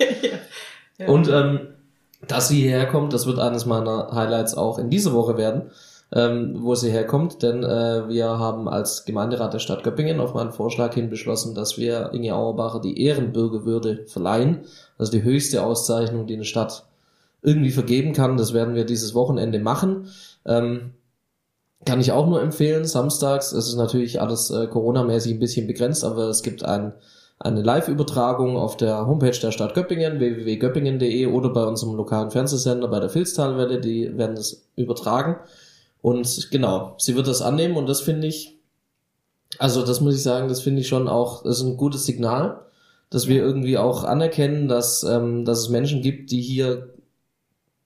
ja. 0.99 1.07
Und 1.07 1.29
ähm, 1.29 1.69
dass 2.29 2.49
sie 2.49 2.61
hierher 2.61 2.87
kommt, 2.87 3.13
das 3.13 3.27
wird 3.27 3.39
eines 3.39 3.67
meiner 3.67 4.11
Highlights 4.13 4.55
auch 4.55 4.79
in 4.79 4.91
dieser 4.91 5.13
Woche 5.13 5.37
werden 5.37 5.71
ähm, 6.15 6.57
wo 6.63 6.75
sie 6.75 6.91
herkommt, 6.91 7.43
denn 7.43 7.63
äh, 7.63 8.09
wir 8.09 8.27
haben 8.27 8.69
als 8.69 9.05
Gemeinderat 9.05 9.55
der 9.55 9.59
Stadt 9.61 9.83
Göppingen 9.83 10.21
auf 10.21 10.35
meinen 10.35 10.53
Vorschlag 10.53 10.93
hin 10.95 11.09
beschlossen, 11.09 11.55
dass 11.55 11.79
wir 11.79 12.11
Inge 12.13 12.35
Auerbacher 12.35 12.81
die 12.81 13.03
Ehrenbürgerwürde 13.03 14.05
verleihen, 14.07 14.61
also 14.99 15.11
die 15.11 15.23
höchste 15.23 15.65
Auszeichnung, 15.65 16.27
die 16.27 16.35
eine 16.35 16.45
Stadt 16.45 16.85
irgendwie 17.43 17.71
vergeben 17.71 18.13
kann. 18.13 18.37
Das 18.37 18.53
werden 18.53 18.75
wir 18.75 18.85
dieses 18.85 19.15
Wochenende 19.15 19.59
machen. 19.59 20.09
Ähm, 20.47 20.93
kann 21.85 22.01
ich 22.01 22.13
auch 22.13 22.27
nur 22.27 22.41
empfehlen, 22.41 22.85
samstags. 22.85 23.53
Es 23.53 23.69
ist 23.69 23.77
natürlich 23.77 24.21
alles 24.21 24.51
äh, 24.51 24.67
Corona-mäßig 24.69 25.35
ein 25.35 25.41
bisschen 25.41 25.67
begrenzt, 25.67 26.05
aber 26.05 26.29
es 26.29 26.43
gibt 26.43 26.65
ein, 26.65 26.93
eine 27.41 27.63
Live-Übertragung 27.63 28.57
auf 28.57 28.77
der 28.77 29.07
Homepage 29.07 29.39
der 29.39 29.51
Stadt 29.51 29.75
Göppingen, 29.75 30.21
www.göppingen.de 30.21 31.27
oder 31.27 31.51
bei 31.51 31.65
unserem 31.65 31.95
lokalen 31.97 32.31
Fernsehsender 32.31 32.87
bei 32.87 33.01
der 33.01 33.11
Filztalwelle, 33.11 33.81
die 33.81 34.17
werden 34.17 34.37
das 34.37 34.65
übertragen. 34.77 35.37
Und 36.03 36.51
genau, 36.51 36.95
sie 36.99 37.17
wird 37.17 37.27
das 37.27 37.43
annehmen 37.43 37.77
und 37.77 37.89
das 37.89 38.01
finde 38.01 38.29
ich, 38.29 38.59
also 39.59 39.85
das 39.85 40.01
muss 40.01 40.15
ich 40.15 40.23
sagen, 40.23 40.49
das 40.49 40.61
finde 40.61 40.81
ich 40.81 40.89
schon 40.89 41.09
auch, 41.09 41.43
das 41.43 41.59
ist 41.59 41.65
ein 41.65 41.77
gutes 41.77 42.07
Signal, 42.07 42.61
dass 43.11 43.27
wir 43.27 43.43
irgendwie 43.43 43.77
auch 43.77 44.05
anerkennen, 44.05 44.69
dass, 44.69 45.03
ähm, 45.03 45.45
dass 45.45 45.59
es 45.59 45.69
Menschen 45.69 46.01
gibt, 46.01 46.31
die 46.31 46.41
hier 46.41 46.95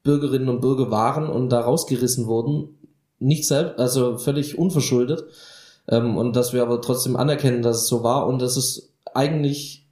Bürgerinnen 0.07 0.49
und 0.49 0.63
Bürger 0.63 0.91
waren 0.91 1.29
und 1.29 1.51
da 1.51 1.61
rausgerissen 1.61 2.27
wurden, 2.27 2.79
nicht 3.19 3.47
selbst, 3.47 3.79
also 3.79 4.17
völlig 4.17 4.57
unverschuldet, 4.57 5.25
ähm, 5.89 6.17
und 6.17 6.35
dass 6.35 6.55
wir 6.55 6.63
aber 6.63 6.81
trotzdem 6.81 7.17
anerkennen, 7.17 7.63
dass 7.63 7.83
es 7.83 7.89
so 7.89 8.03
war 8.03 8.27
und 8.27 8.41
das 8.41 8.57
ist 8.57 8.93
eigentlich 9.13 9.87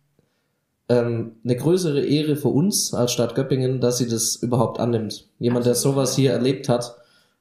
ähm, 0.89 1.37
eine 1.45 1.57
größere 1.57 2.05
Ehre 2.05 2.37
für 2.37 2.49
uns 2.49 2.93
als 2.95 3.13
Stadt 3.13 3.35
Göppingen, 3.35 3.81
dass 3.81 3.99
sie 3.99 4.09
das 4.09 4.37
überhaupt 4.37 4.79
annimmt. 4.81 5.29
Jemand, 5.39 5.67
der 5.67 5.75
sowas 5.75 6.15
hier 6.15 6.33
erlebt 6.33 6.69
hat, 6.69 6.97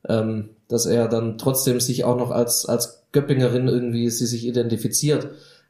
ähm, 0.08 0.50
dass 0.68 0.86
er 0.86 1.08
dann 1.08 1.38
trotzdem 1.38 1.80
sich 1.80 2.04
auch 2.04 2.18
noch 2.18 2.32
als, 2.32 2.66
als 2.66 3.04
Göppingerin 3.12 3.68
irgendwie 3.68 4.10
sie 4.10 4.26
sich 4.26 4.46
identifiziert. 4.46 5.28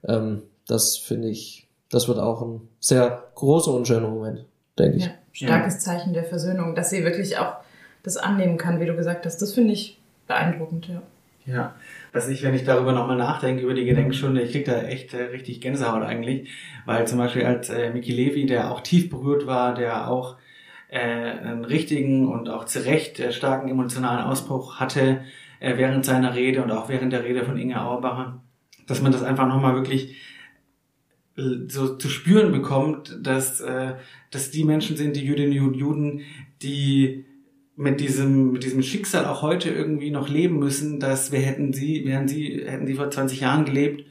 Ähm, 0.08 0.44
das 0.68 0.98
finde 0.98 1.30
ich, 1.30 1.68
das 1.90 2.08
wird 2.08 2.20
auch 2.20 2.42
ein 2.42 2.62
sehr 2.80 3.24
großer 3.36 3.74
und 3.74 3.88
schöner 3.88 4.10
Moment, 4.10 4.46
denke 4.78 4.98
ich. 4.98 5.06
Ja, 5.06 5.12
starkes 5.34 5.80
Zeichen 5.80 6.14
der 6.14 6.24
Versöhnung, 6.24 6.76
dass 6.76 6.90
sie 6.90 7.04
wirklich 7.04 7.38
auch 7.38 7.56
das 8.04 8.18
annehmen 8.18 8.58
kann, 8.58 8.80
wie 8.80 8.86
du 8.86 8.96
gesagt 8.96 9.26
hast. 9.26 9.42
Das 9.42 9.54
finde 9.54 9.74
ich 9.74 10.00
beeindruckend, 10.28 10.88
ja. 10.88 11.02
Ja, 11.46 11.76
was 12.14 12.30
ich, 12.30 12.42
wenn 12.44 12.54
ich 12.54 12.64
darüber 12.64 12.94
nochmal 12.94 13.18
nachdenke, 13.18 13.64
über 13.64 13.74
die 13.74 13.84
Gedenkstunde, 13.84 14.42
ich 14.42 14.52
krieg 14.54 14.64
da 14.64 14.82
echt 14.84 15.14
äh, 15.14 15.24
richtig 15.24 15.60
Gänsehaut 15.60 16.02
eigentlich, 16.02 16.50
weil 16.86 17.06
zum 17.06 17.18
Beispiel 17.18 17.46
als 17.46 17.70
äh, 17.70 17.90
Miki 17.90 18.14
Levi, 18.14 18.46
der 18.46 18.72
auch 18.72 18.80
tief 18.80 19.10
berührt 19.10 19.46
war, 19.46 19.74
der 19.74 20.08
auch 20.10 20.38
äh, 20.88 21.00
einen 21.00 21.66
richtigen 21.66 22.30
und 22.30 22.50
auch 22.50 22.64
zu 22.64 22.86
Recht 22.86 23.20
äh, 23.20 23.34
starken 23.34 23.68
emotionalen 23.68 24.24
Ausbruch 24.24 24.80
hatte 24.80 25.22
äh, 25.60 25.78
während 25.78 26.06
seiner 26.06 26.34
Rede 26.34 26.64
und 26.64 26.72
auch 26.72 26.88
während 26.88 27.12
der 27.12 27.26
Rede 27.26 27.44
von 27.44 27.58
Inge 27.58 27.82
Auerbacher, 27.82 28.42
dass 28.88 29.02
man 29.02 29.12
das 29.12 29.24
einfach 29.24 29.48
nochmal 29.48 29.76
wirklich 29.76 30.16
so 31.36 31.96
zu 31.96 32.10
spüren 32.10 32.52
bekommt, 32.52 33.18
dass, 33.22 33.60
äh, 33.60 33.96
dass 34.32 34.52
die 34.52 34.64
Menschen 34.64 34.98
sind, 34.98 35.16
die 35.16 35.26
Jüdinnen 35.26 35.66
und 35.66 35.76
Juden, 35.76 36.22
die 36.62 37.26
mit 37.76 38.00
diesem, 38.00 38.52
mit 38.52 38.64
diesem 38.64 38.84
Schicksal 38.84 39.26
auch 39.26 39.42
heute 39.42 39.70
irgendwie 39.70 40.12
noch 40.12 40.30
leben 40.30 40.60
müssen, 40.60 41.00
dass 41.00 41.32
wir 41.32 41.40
hätten 41.40 41.74
sie, 41.74 42.06
wären 42.06 42.28
sie, 42.28 42.64
hätten 42.66 42.86
sie 42.86 42.94
vor 42.94 43.10
20 43.10 43.40
Jahren 43.40 43.66
gelebt, 43.66 44.06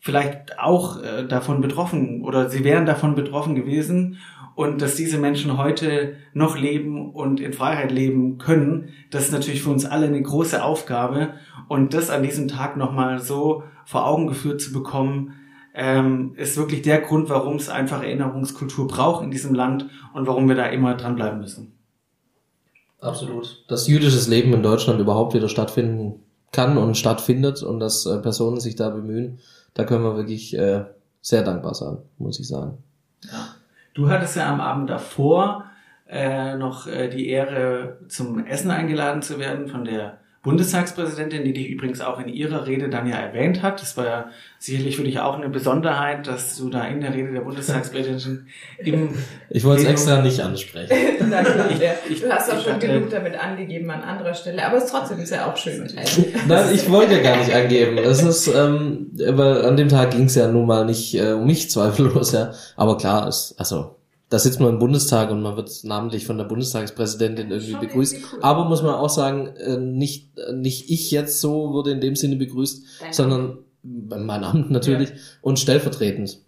vielleicht 0.00 0.58
auch 0.58 1.02
äh, 1.02 1.26
davon 1.26 1.62
betroffen 1.62 2.22
oder 2.22 2.50
sie 2.50 2.64
wären 2.64 2.84
davon 2.84 3.14
betroffen 3.14 3.54
gewesen 3.54 4.18
und 4.54 4.82
dass 4.82 4.96
diese 4.96 5.16
Menschen 5.16 5.56
heute 5.56 6.16
noch 6.34 6.58
leben 6.58 7.10
und 7.12 7.40
in 7.40 7.54
Freiheit 7.54 7.90
leben 7.90 8.36
können, 8.36 8.90
das 9.10 9.24
ist 9.24 9.32
natürlich 9.32 9.62
für 9.62 9.70
uns 9.70 9.86
alle 9.86 10.06
eine 10.06 10.20
große 10.20 10.62
Aufgabe 10.62 11.32
und 11.68 11.94
das 11.94 12.10
an 12.10 12.22
diesem 12.22 12.48
Tag 12.48 12.76
nochmal 12.76 13.20
so 13.20 13.62
vor 13.86 14.06
Augen 14.06 14.26
geführt 14.26 14.60
zu 14.60 14.74
bekommen, 14.74 15.32
ähm, 15.74 16.34
ist 16.36 16.56
wirklich 16.56 16.82
der 16.82 17.00
Grund, 17.00 17.28
warum 17.28 17.56
es 17.56 17.68
einfach 17.68 18.02
Erinnerungskultur 18.02 18.86
braucht 18.86 19.24
in 19.24 19.30
diesem 19.30 19.54
Land 19.54 19.90
und 20.14 20.26
warum 20.26 20.48
wir 20.48 20.54
da 20.54 20.66
immer 20.66 20.94
dranbleiben 20.94 21.40
müssen. 21.40 21.72
Absolut. 23.00 23.64
Dass 23.68 23.88
jüdisches 23.88 24.28
Leben 24.28 24.54
in 24.54 24.62
Deutschland 24.62 25.00
überhaupt 25.00 25.34
wieder 25.34 25.48
stattfinden 25.48 26.20
kann 26.52 26.78
und 26.78 26.96
stattfindet 26.96 27.62
und 27.62 27.80
dass 27.80 28.06
äh, 28.06 28.18
Personen 28.18 28.60
sich 28.60 28.76
da 28.76 28.88
bemühen, 28.88 29.40
da 29.74 29.84
können 29.84 30.04
wir 30.04 30.16
wirklich 30.16 30.56
äh, 30.56 30.84
sehr 31.20 31.42
dankbar 31.42 31.74
sein, 31.74 31.98
muss 32.18 32.38
ich 32.38 32.46
sagen. 32.46 32.78
Ja. 33.22 33.48
Du 33.94 34.08
hattest 34.08 34.36
ja 34.36 34.52
am 34.52 34.60
Abend 34.60 34.88
davor 34.90 35.64
äh, 36.08 36.56
noch 36.56 36.86
äh, 36.86 37.08
die 37.08 37.28
Ehre, 37.28 37.98
zum 38.08 38.44
Essen 38.46 38.70
eingeladen 38.70 39.22
zu 39.22 39.38
werden 39.38 39.68
von 39.68 39.84
der 39.84 40.18
Bundestagspräsidentin, 40.44 41.42
die 41.44 41.52
dich 41.52 41.68
übrigens 41.70 42.00
auch 42.00 42.20
in 42.20 42.28
ihrer 42.28 42.66
Rede 42.66 42.88
dann 42.88 43.08
ja 43.08 43.16
erwähnt 43.16 43.62
hat. 43.62 43.80
Das 43.82 43.96
war 43.96 44.04
ja 44.04 44.26
sicherlich 44.58 44.96
für 44.96 45.02
dich 45.04 45.18
auch 45.18 45.36
eine 45.36 45.48
Besonderheit, 45.48 46.26
dass 46.26 46.56
du 46.56 46.68
da 46.70 46.84
in 46.86 47.00
der 47.00 47.12
Rede 47.14 47.32
der 47.32 47.40
Bundestagspräsidentin 47.40 48.46
im 48.78 49.08
Ich 49.50 49.64
wollte 49.64 49.82
es 49.82 49.88
extra 49.88 50.20
nicht 50.22 50.40
ansprechen. 50.40 50.94
Na 51.28 51.42
klar, 51.42 51.70
ja. 51.80 51.92
ich- 52.08 52.20
du 52.20 52.30
hast 52.30 52.50
auch 52.52 52.58
ich 52.58 52.64
schon 52.64 52.74
hatte- 52.74 52.86
genug 52.86 53.10
damit 53.10 53.34
angegeben 53.42 53.90
an 53.90 54.02
anderer 54.02 54.34
Stelle, 54.34 54.64
aber 54.64 54.76
es 54.76 54.84
ist 54.84 54.90
trotzdem 54.90 55.18
ist 55.18 55.30
ja 55.30 55.50
auch 55.50 55.56
schön. 55.56 55.88
Nein, 56.48 56.64
ich 56.74 56.90
wollte 56.90 57.14
ja 57.14 57.22
gar 57.22 57.38
nicht 57.38 57.52
angeben. 57.54 57.98
Es 57.98 58.22
ist, 58.22 58.46
ähm, 58.48 59.10
aber 59.26 59.64
an 59.64 59.76
dem 59.76 59.88
Tag 59.88 60.10
ging 60.12 60.24
es 60.26 60.34
ja 60.34 60.46
nun 60.48 60.66
mal 60.66 60.84
nicht 60.84 61.14
äh, 61.14 61.32
um 61.32 61.46
mich 61.46 61.70
zweifellos, 61.70 62.32
ja. 62.32 62.52
Aber 62.76 62.96
klar, 62.98 63.28
ist, 63.28 63.54
also 63.58 63.96
da 64.30 64.38
sitzt 64.38 64.60
man 64.60 64.70
im 64.70 64.78
Bundestag 64.78 65.30
und 65.30 65.42
man 65.42 65.56
wird 65.56 65.84
namentlich 65.84 66.26
von 66.26 66.38
der 66.38 66.44
Bundestagspräsidentin 66.44 67.50
irgendwie 67.50 67.72
Schon 67.72 67.80
begrüßt. 67.80 68.12
irgendwie 68.14 68.34
cool. 68.34 68.42
Aber 68.42 68.64
muss 68.64 68.82
man 68.82 68.94
auch 68.94 69.10
sagen, 69.10 69.48
äh, 69.56 69.76
nicht 69.76 70.38
äh, 70.38 70.52
nicht 70.52 70.90
ich 70.90 71.10
jetzt 71.10 71.40
so 71.40 71.72
wurde 71.72 71.90
in 71.90 72.00
dem 72.00 72.16
Sinne 72.16 72.36
begrüßt, 72.36 72.84
Dein 73.00 73.12
sondern 73.12 73.58
mein 73.82 74.44
Amt 74.44 74.70
natürlich 74.72 75.10
und 75.42 75.58
stellvertretend. 75.58 76.38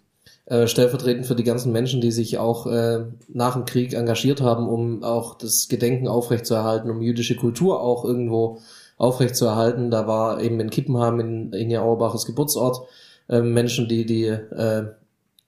Äh, 0.45 0.67
stellvertretend 0.67 1.25
für 1.25 1.35
die 1.35 1.43
ganzen 1.43 1.71
Menschen, 1.73 1.99
die 1.99 2.11
sich 2.11 2.37
auch 2.37 2.67
äh, 2.67 3.05
nach 3.27 3.53
dem 3.53 3.65
Krieg 3.65 3.93
engagiert 3.93 4.41
haben, 4.41 4.67
um 4.67 5.03
auch 5.03 5.37
das 5.37 5.67
Gedenken 5.67 6.07
aufrechtzuerhalten, 6.07 6.89
um 6.89 7.01
jüdische 7.01 7.35
Kultur 7.35 7.81
auch 7.81 8.05
irgendwo 8.05 8.59
aufrechtzuerhalten. 8.97 9.91
Da 9.91 10.07
war 10.07 10.41
eben 10.41 10.59
in 10.59 10.69
Kippenheim, 10.69 11.19
in 11.19 11.53
Inge 11.53 11.81
Auerbaches 11.81 12.25
Geburtsort, 12.25 12.81
äh, 13.29 13.41
Menschen, 13.41 13.89
die 13.89 14.05
die 14.05 14.25
äh, 14.25 14.87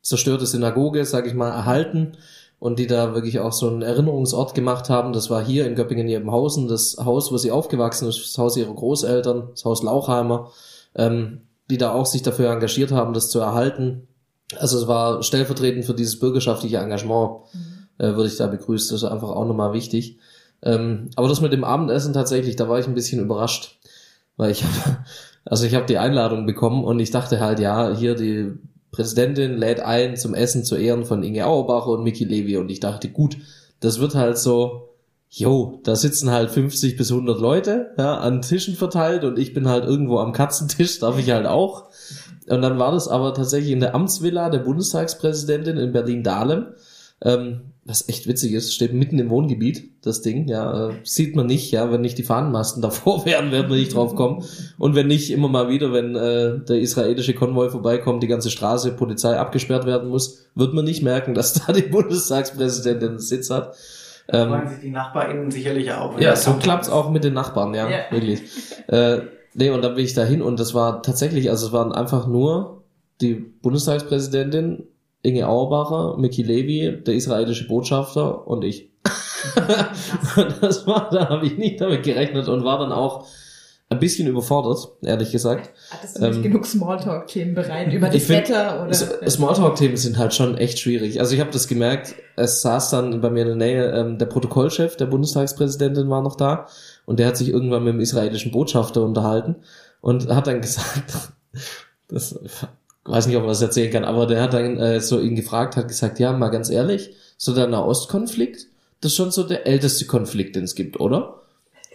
zerstörte 0.09 0.47
Synagoge, 0.47 1.05
sag 1.05 1.27
ich 1.27 1.35
mal, 1.35 1.49
erhalten 1.49 2.17
und 2.57 2.79
die 2.79 2.87
da 2.87 3.13
wirklich 3.13 3.39
auch 3.39 3.53
so 3.53 3.69
einen 3.69 3.83
Erinnerungsort 3.83 4.55
gemacht 4.55 4.89
haben. 4.89 5.13
Das 5.13 5.29
war 5.29 5.45
hier 5.45 5.67
in 5.67 5.75
Göppingen-Jebenhausen, 5.75 6.67
das 6.67 6.97
Haus, 6.97 7.31
wo 7.31 7.37
sie 7.37 7.51
aufgewachsen 7.51 8.09
ist, 8.09 8.19
das 8.19 8.37
Haus 8.39 8.57
ihrer 8.57 8.73
Großeltern, 8.73 9.49
das 9.51 9.65
Haus 9.65 9.83
Lauchheimer, 9.83 10.49
ähm, 10.95 11.41
die 11.69 11.77
da 11.77 11.93
auch 11.93 12.07
sich 12.07 12.23
dafür 12.23 12.51
engagiert 12.51 12.91
haben, 12.91 13.13
das 13.13 13.29
zu 13.29 13.39
erhalten. 13.39 14.07
Also 14.57 14.79
es 14.79 14.87
war 14.87 15.21
stellvertretend 15.21 15.85
für 15.85 15.93
dieses 15.93 16.17
bürgerschaftliche 16.19 16.77
Engagement, 16.77 17.41
äh, 17.99 18.07
würde 18.07 18.27
ich 18.27 18.37
da 18.37 18.47
begrüßt. 18.47 18.91
Das 18.91 19.03
ist 19.03 19.09
einfach 19.09 19.29
auch 19.29 19.45
nochmal 19.45 19.73
wichtig. 19.73 20.17
Ähm, 20.63 21.11
aber 21.15 21.27
das 21.27 21.39
mit 21.39 21.53
dem 21.53 21.63
Abendessen 21.63 22.13
tatsächlich, 22.13 22.55
da 22.55 22.67
war 22.67 22.79
ich 22.79 22.87
ein 22.87 22.95
bisschen 22.95 23.21
überrascht, 23.21 23.77
weil 24.37 24.49
ich 24.49 24.63
habe, 24.63 24.97
also 25.45 25.67
ich 25.67 25.75
habe 25.75 25.85
die 25.85 25.99
Einladung 25.99 26.47
bekommen 26.47 26.83
und 26.83 26.99
ich 26.99 27.11
dachte 27.11 27.39
halt, 27.39 27.59
ja, 27.59 27.95
hier 27.95 28.15
die 28.15 28.57
Präsidentin 28.91 29.57
lädt 29.57 29.79
ein 29.79 30.17
zum 30.17 30.33
Essen 30.33 30.63
zu 30.63 30.75
Ehren 30.75 31.05
von 31.05 31.23
Inge 31.23 31.45
Auerbacher 31.45 31.89
und 31.89 32.03
Mickey 32.03 32.25
Levy 32.25 32.57
und 32.57 32.69
ich 32.69 32.79
dachte, 32.79 33.09
gut, 33.09 33.37
das 33.79 33.99
wird 33.99 34.15
halt 34.15 34.37
so, 34.37 34.89
jo, 35.29 35.79
da 35.83 35.95
sitzen 35.95 36.31
halt 36.31 36.49
50 36.49 36.97
bis 36.97 37.11
100 37.11 37.39
Leute, 37.39 37.91
ja, 37.97 38.17
an 38.17 38.41
Tischen 38.41 38.75
verteilt 38.75 39.23
und 39.23 39.37
ich 39.37 39.53
bin 39.53 39.67
halt 39.67 39.85
irgendwo 39.85 40.19
am 40.19 40.33
Katzentisch, 40.33 40.99
darf 40.99 41.19
ich 41.19 41.29
halt 41.31 41.45
auch. 41.45 41.89
Und 42.47 42.63
dann 42.63 42.79
war 42.79 42.91
das 42.91 43.07
aber 43.07 43.33
tatsächlich 43.35 43.71
in 43.71 43.79
der 43.79 43.93
Amtsvilla 43.93 44.49
der 44.49 44.59
Bundestagspräsidentin 44.59 45.77
in 45.77 45.91
Berlin-Dahlem. 45.91 46.67
Ähm, 47.21 47.61
was 47.89 48.07
echt 48.07 48.27
witzig 48.27 48.53
ist, 48.53 48.73
steht 48.73 48.93
mitten 48.93 49.17
im 49.19 49.29
Wohngebiet, 49.31 49.89
das 50.03 50.21
Ding, 50.21 50.47
ja, 50.47 50.89
äh, 50.89 50.93
sieht 51.03 51.35
man 51.35 51.47
nicht, 51.47 51.71
ja, 51.71 51.91
wenn 51.91 52.01
nicht 52.01 52.17
die 52.19 52.23
Fahnenmasten 52.23 52.81
davor 52.87 53.25
wären, 53.25 53.51
werden 53.51 53.69
wir 53.69 53.77
nicht 53.77 53.95
drauf 53.95 54.15
kommen. 54.15 54.43
Und 54.77 54.95
wenn 54.95 55.07
nicht, 55.07 55.31
immer 55.31 55.47
mal 55.49 55.69
wieder, 55.69 55.91
wenn 55.91 56.15
äh, 56.15 56.59
der 56.59 56.79
israelische 56.79 57.33
Konvoi 57.33 57.69
vorbeikommt, 57.69 58.21
die 58.23 58.27
ganze 58.27 58.51
Straße, 58.51 58.91
Polizei 58.91 59.37
abgesperrt 59.37 59.85
werden 59.85 60.09
muss, 60.09 60.45
wird 60.55 60.73
man 60.73 60.85
nicht 60.85 61.01
merken, 61.03 61.33
dass 61.33 61.53
da 61.55 61.73
die 61.73 61.81
Bundestagspräsidentin 61.91 63.09
einen 63.09 63.19
Sitz 63.19 63.49
hat. 63.49 63.75
Da 64.27 64.43
Ähm, 64.43 64.49
freuen 64.49 64.67
sich 64.69 64.79
die 64.81 64.91
NachbarInnen 64.91 65.49
sicherlich 65.49 65.91
auch. 65.91 66.19
ja, 66.19 66.35
so 66.35 66.53
klappt's 66.53 66.89
auch 66.89 67.09
mit 67.09 67.23
den 67.23 67.33
Nachbarn, 67.33 67.73
ja, 67.73 67.89
Ja. 67.89 67.97
wirklich. 68.11 68.41
Äh, 68.87 69.21
nee, 69.55 69.71
und 69.71 69.81
dann 69.83 69.95
bin 69.95 70.05
ich 70.05 70.13
dahin 70.13 70.43
und 70.43 70.59
das 70.59 70.75
war 70.75 71.01
tatsächlich, 71.01 71.49
also 71.49 71.65
es 71.67 71.71
waren 71.73 71.91
einfach 71.91 72.27
nur 72.27 72.83
die 73.21 73.33
Bundestagspräsidentin, 73.33 74.83
Inge 75.21 75.47
Auerbacher, 75.47 76.17
Mickey 76.17 76.43
Levy, 76.43 77.03
der 77.03 77.13
israelische 77.13 77.67
Botschafter 77.67 78.47
und 78.47 78.63
ich. 78.63 78.89
das 80.61 80.85
war, 80.87 81.09
da 81.11 81.29
habe 81.29 81.45
ich 81.45 81.57
nicht 81.57 81.81
damit 81.81 82.03
gerechnet 82.03 82.47
und 82.47 82.63
war 82.63 82.79
dann 82.79 82.91
auch 82.91 83.25
ein 83.89 83.99
bisschen 83.99 84.27
überfordert, 84.27 84.87
ehrlich 85.01 85.31
gesagt. 85.31 85.71
Hattest 85.89 86.17
du 86.17 86.27
nicht 86.27 86.37
Ähm, 86.37 86.43
genug 86.43 86.65
Smalltalk-Themen 86.65 87.55
bereit 87.55 87.91
über 87.91 88.07
das 88.11 88.23
find, 88.23 88.49
Wetter 88.49 88.83
oder? 88.83 88.93
Smalltalk-Themen 88.93 89.97
sind 89.97 90.17
halt 90.17 90.33
schon 90.33 90.57
echt 90.57 90.79
schwierig. 90.79 91.19
Also 91.19 91.33
ich 91.33 91.41
habe 91.41 91.51
das 91.51 91.67
gemerkt, 91.67 92.15
es 92.35 92.61
saß 92.61 92.91
dann 92.91 93.19
bei 93.19 93.31
mir 93.31 93.41
in 93.41 93.47
der 93.47 93.67
Nähe, 93.67 93.91
ähm, 93.91 94.17
der 94.19 94.27
Protokollchef 94.27 94.95
der 94.95 95.07
Bundestagspräsidentin 95.07 96.09
war 96.09 96.21
noch 96.21 96.35
da 96.35 96.67
und 97.05 97.19
der 97.19 97.27
hat 97.27 97.37
sich 97.37 97.49
irgendwann 97.49 97.83
mit 97.83 97.93
dem 97.93 97.99
israelischen 97.99 98.51
Botschafter 98.51 99.01
unterhalten 99.01 99.55
und 100.01 100.29
hat 100.29 100.45
dann 100.45 100.61
gesagt, 100.61 101.31
das 102.07 102.39
weiß 103.09 103.27
nicht, 103.27 103.35
ob 103.35 103.43
man 103.43 103.49
das 103.49 103.61
erzählen 103.61 103.91
kann, 103.91 104.05
aber 104.05 104.25
der 104.25 104.41
hat 104.41 104.53
dann 104.53 104.77
äh, 104.77 105.01
so 105.01 105.19
ihn 105.19 105.35
gefragt, 105.35 105.75
hat 105.75 105.87
gesagt, 105.87 106.19
ja, 106.19 106.33
mal 106.33 106.49
ganz 106.49 106.69
ehrlich, 106.69 107.11
so 107.37 107.53
der 107.53 107.67
Nahostkonflikt, 107.67 108.67
das 109.01 109.11
ist 109.11 109.15
schon 109.15 109.31
so 109.31 109.43
der 109.43 109.65
älteste 109.65 110.05
Konflikt, 110.05 110.55
den 110.55 110.63
es 110.65 110.75
gibt, 110.75 110.99
oder? 110.99 111.39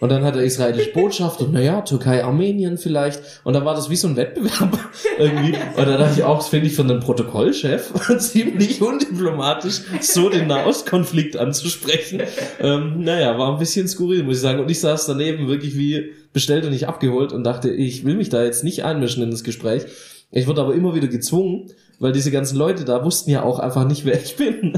Und 0.01 0.09
dann 0.09 0.25
hat 0.25 0.35
der 0.35 0.43
israelische 0.43 0.91
Botschafter, 0.93 1.47
naja, 1.47 1.81
Türkei, 1.81 2.23
Armenien 2.23 2.77
vielleicht. 2.77 3.21
Und 3.43 3.53
dann 3.53 3.63
war 3.63 3.75
das 3.75 3.89
wie 3.89 3.95
so 3.95 4.07
ein 4.07 4.17
Wettbewerb 4.17 4.77
irgendwie. 5.17 5.55
Und 5.77 5.87
da 5.87 5.97
dachte 5.97 6.19
ich 6.19 6.23
auch, 6.23 6.37
das 6.37 6.49
finde 6.49 6.67
ich 6.67 6.75
von 6.75 6.89
einem 6.89 6.99
Protokollchef 6.99 7.93
ziemlich 8.17 8.81
undiplomatisch, 8.81 9.81
so 10.01 10.29
den 10.29 10.47
Nahostkonflikt 10.47 11.37
anzusprechen. 11.37 12.21
Ähm, 12.59 13.03
naja, 13.03 13.37
war 13.37 13.53
ein 13.53 13.59
bisschen 13.59 13.87
skurril, 13.87 14.23
muss 14.23 14.37
ich 14.37 14.41
sagen. 14.41 14.59
Und 14.59 14.69
ich 14.69 14.81
saß 14.81 15.05
daneben 15.05 15.47
wirklich 15.47 15.77
wie 15.77 16.11
bestellt 16.33 16.65
und 16.65 16.71
nicht 16.71 16.89
abgeholt 16.89 17.31
und 17.31 17.45
dachte, 17.45 17.69
ich 17.69 18.03
will 18.03 18.15
mich 18.15 18.27
da 18.27 18.43
jetzt 18.43 18.65
nicht 18.65 18.83
einmischen 18.83 19.23
in 19.23 19.31
das 19.31 19.45
Gespräch. 19.45 19.85
Ich 20.31 20.47
wurde 20.47 20.61
aber 20.61 20.75
immer 20.75 20.95
wieder 20.95 21.07
gezwungen, 21.07 21.71
weil 21.99 22.11
diese 22.11 22.31
ganzen 22.31 22.57
Leute 22.57 22.83
da 22.83 23.03
wussten 23.05 23.31
ja 23.31 23.43
auch 23.43 23.59
einfach 23.59 23.87
nicht, 23.87 24.05
wer 24.05 24.21
ich 24.21 24.35
bin. 24.35 24.77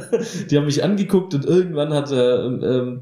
Die 0.50 0.58
haben 0.58 0.66
mich 0.66 0.84
angeguckt 0.84 1.34
und 1.34 1.46
irgendwann 1.46 1.94
hat 1.94 2.12
äh, 2.12 2.46
ähm, 2.46 3.02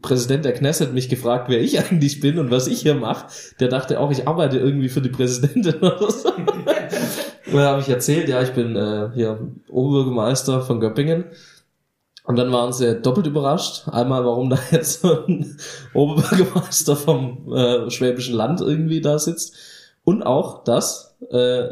Präsident 0.00 0.44
der 0.44 0.54
Knesset 0.54 0.92
mich 0.92 1.08
gefragt, 1.08 1.48
wer 1.48 1.60
ich 1.60 1.78
eigentlich 1.84 2.20
bin 2.20 2.38
und 2.38 2.50
was 2.50 2.66
ich 2.66 2.80
hier 2.80 2.94
mache. 2.94 3.26
Der 3.60 3.68
dachte 3.68 4.00
auch, 4.00 4.10
ich 4.10 4.26
arbeite 4.26 4.58
irgendwie 4.58 4.88
für 4.88 5.02
die 5.02 5.10
Präsidentin 5.10 5.76
oder 5.80 6.10
so. 6.10 6.30
Und 6.30 7.58
dann 7.58 7.66
habe 7.66 7.80
ich 7.80 7.88
erzählt, 7.88 8.28
ja, 8.28 8.42
ich 8.42 8.52
bin 8.52 8.76
äh, 8.76 9.10
hier 9.14 9.38
Oberbürgermeister 9.68 10.62
von 10.62 10.80
Göppingen. 10.80 11.24
Und 12.24 12.36
dann 12.36 12.52
waren 12.52 12.72
sie 12.72 13.00
doppelt 13.00 13.26
überrascht. 13.26 13.88
Einmal, 13.88 14.24
warum 14.24 14.48
da 14.48 14.58
jetzt 14.70 15.02
so 15.02 15.26
ein 15.26 15.58
Oberbürgermeister 15.92 16.96
vom 16.96 17.52
äh, 17.52 17.90
Schwäbischen 17.90 18.34
Land 18.34 18.60
irgendwie 18.60 19.00
da 19.00 19.18
sitzt. 19.18 19.54
Und 20.04 20.22
auch, 20.22 20.64
dass 20.64 21.11
äh, 21.30 21.64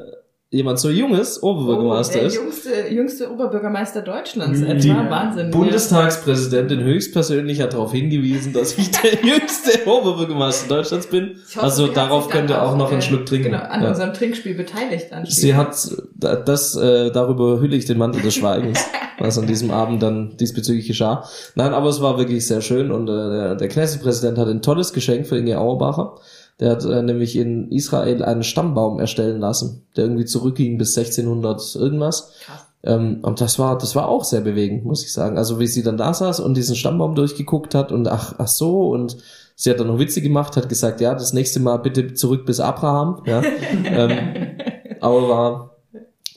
jemand 0.52 0.80
so 0.80 0.90
junges 0.90 1.42
Oberbürgermeister 1.42 2.16
oh, 2.16 2.19
der 2.19 2.26
ist. 2.26 2.35
jüngste, 2.35 2.71
jüngste 2.90 3.30
Oberbürgermeister 3.33 4.02
Deutschlands 4.02 4.61
etwa. 4.62 5.09
Wahnsinn. 5.09 5.50
Bundestagspräsidentin 5.52 6.80
höchstpersönlich 6.83 7.61
hat 7.61 7.73
darauf 7.73 7.92
hingewiesen, 7.92 8.52
dass 8.52 8.76
ich 8.76 8.90
der 8.90 9.14
jüngste 9.25 9.88
Oberbürgermeister 9.88 10.69
Deutschlands 10.69 11.07
bin. 11.07 11.37
Hoffe, 11.54 11.62
also 11.62 11.87
darauf 11.87 12.28
könnt 12.28 12.50
ihr 12.50 12.62
auch 12.62 12.76
noch 12.76 12.90
einen 12.90 12.99
äh, 12.99 13.02
Schluck 13.02 13.26
trinken. 13.26 13.52
Genau, 13.52 13.62
an 13.62 13.83
Ja. 13.83 13.88
unserem 13.90 14.12
Trinkspiel 14.12 14.54
beteiligt 14.57 15.12
anschließend. 15.12 15.40
Sie 15.40 15.54
hat 15.54 15.76
da- 16.16 16.37
das, 16.37 16.75
äh, 16.76 17.11
darüber 17.12 17.61
hülle 17.61 17.76
ich 17.76 17.85
den 17.85 17.99
Mantel 17.99 18.21
des 18.23 18.35
Schweigens, 18.35 18.85
was 19.21 19.38
an 19.38 19.47
diesem 19.47 19.71
Abend 19.71 20.02
dann 20.02 20.37
diesbezüglich 20.38 20.88
geschah. 20.88 21.25
Nein, 21.54 21.75
aber 21.75 21.88
es 21.90 22.00
war 22.00 22.19
wirklich 22.19 22.45
sehr 22.47 22.61
schön 22.61 22.90
und 22.90 23.09
äh, 23.09 23.12
der, 23.12 23.54
der 23.54 23.69
Knesset-Präsident 23.69 24.37
hat 24.37 24.49
ein 24.49 24.62
tolles 24.62 24.92
Geschenk 24.92 25.28
für 25.28 25.38
Inge 25.38 25.59
Auerbacher. 25.59 26.16
Der 26.61 26.71
hat 26.71 26.85
äh, 26.85 27.02
nämlich 27.02 27.37
in 27.37 27.71
Israel 27.73 28.23
einen 28.23 28.43
Stammbaum 28.43 29.00
erstellen 29.00 29.40
lassen, 29.40 29.87
der 29.97 30.05
irgendwie 30.05 30.26
zurückging 30.26 30.79
bis 30.79 30.97
1600 30.97 31.75
irgendwas. 31.76 32.33
Krass. 32.45 32.67
Ähm, 32.83 33.19
und 33.23 33.40
das 33.40 33.59
war, 33.59 33.76
das 33.76 33.95
war 33.95 34.09
auch 34.09 34.25
sehr 34.25 34.40
bewegend, 34.40 34.85
muss 34.85 35.05
ich 35.05 35.12
sagen. 35.12 35.37
Also 35.37 35.59
wie 35.59 35.67
sie 35.67 35.83
dann 35.83 35.97
da 35.97 36.14
saß 36.14 36.40
und 36.40 36.57
diesen 36.57 36.76
Stammbaum 36.76 37.14
durchgeguckt 37.14 37.75
hat 37.75 37.93
und 37.93 38.09
ach, 38.09 38.35
ach 38.38 38.49
so 38.49 38.90
und 38.90 39.19
sie 39.55 39.71
hat 39.71 39.81
dann 39.81 39.88
noch 39.88 39.99
Witze 39.99 40.23
gemacht, 40.23 40.57
hat 40.57 40.69
gesagt, 40.69 41.00
ja, 41.00 41.14
das 41.14 41.33
nächste 41.33 41.61
Mal 41.61 41.79
bitte 41.79 42.14
zurück 42.14 42.47
bis 42.47 42.61
Abraham. 42.61 43.23
Ja. 43.26 43.43
ähm, 43.85 44.57
aber 45.00 45.29
war, 45.29 45.76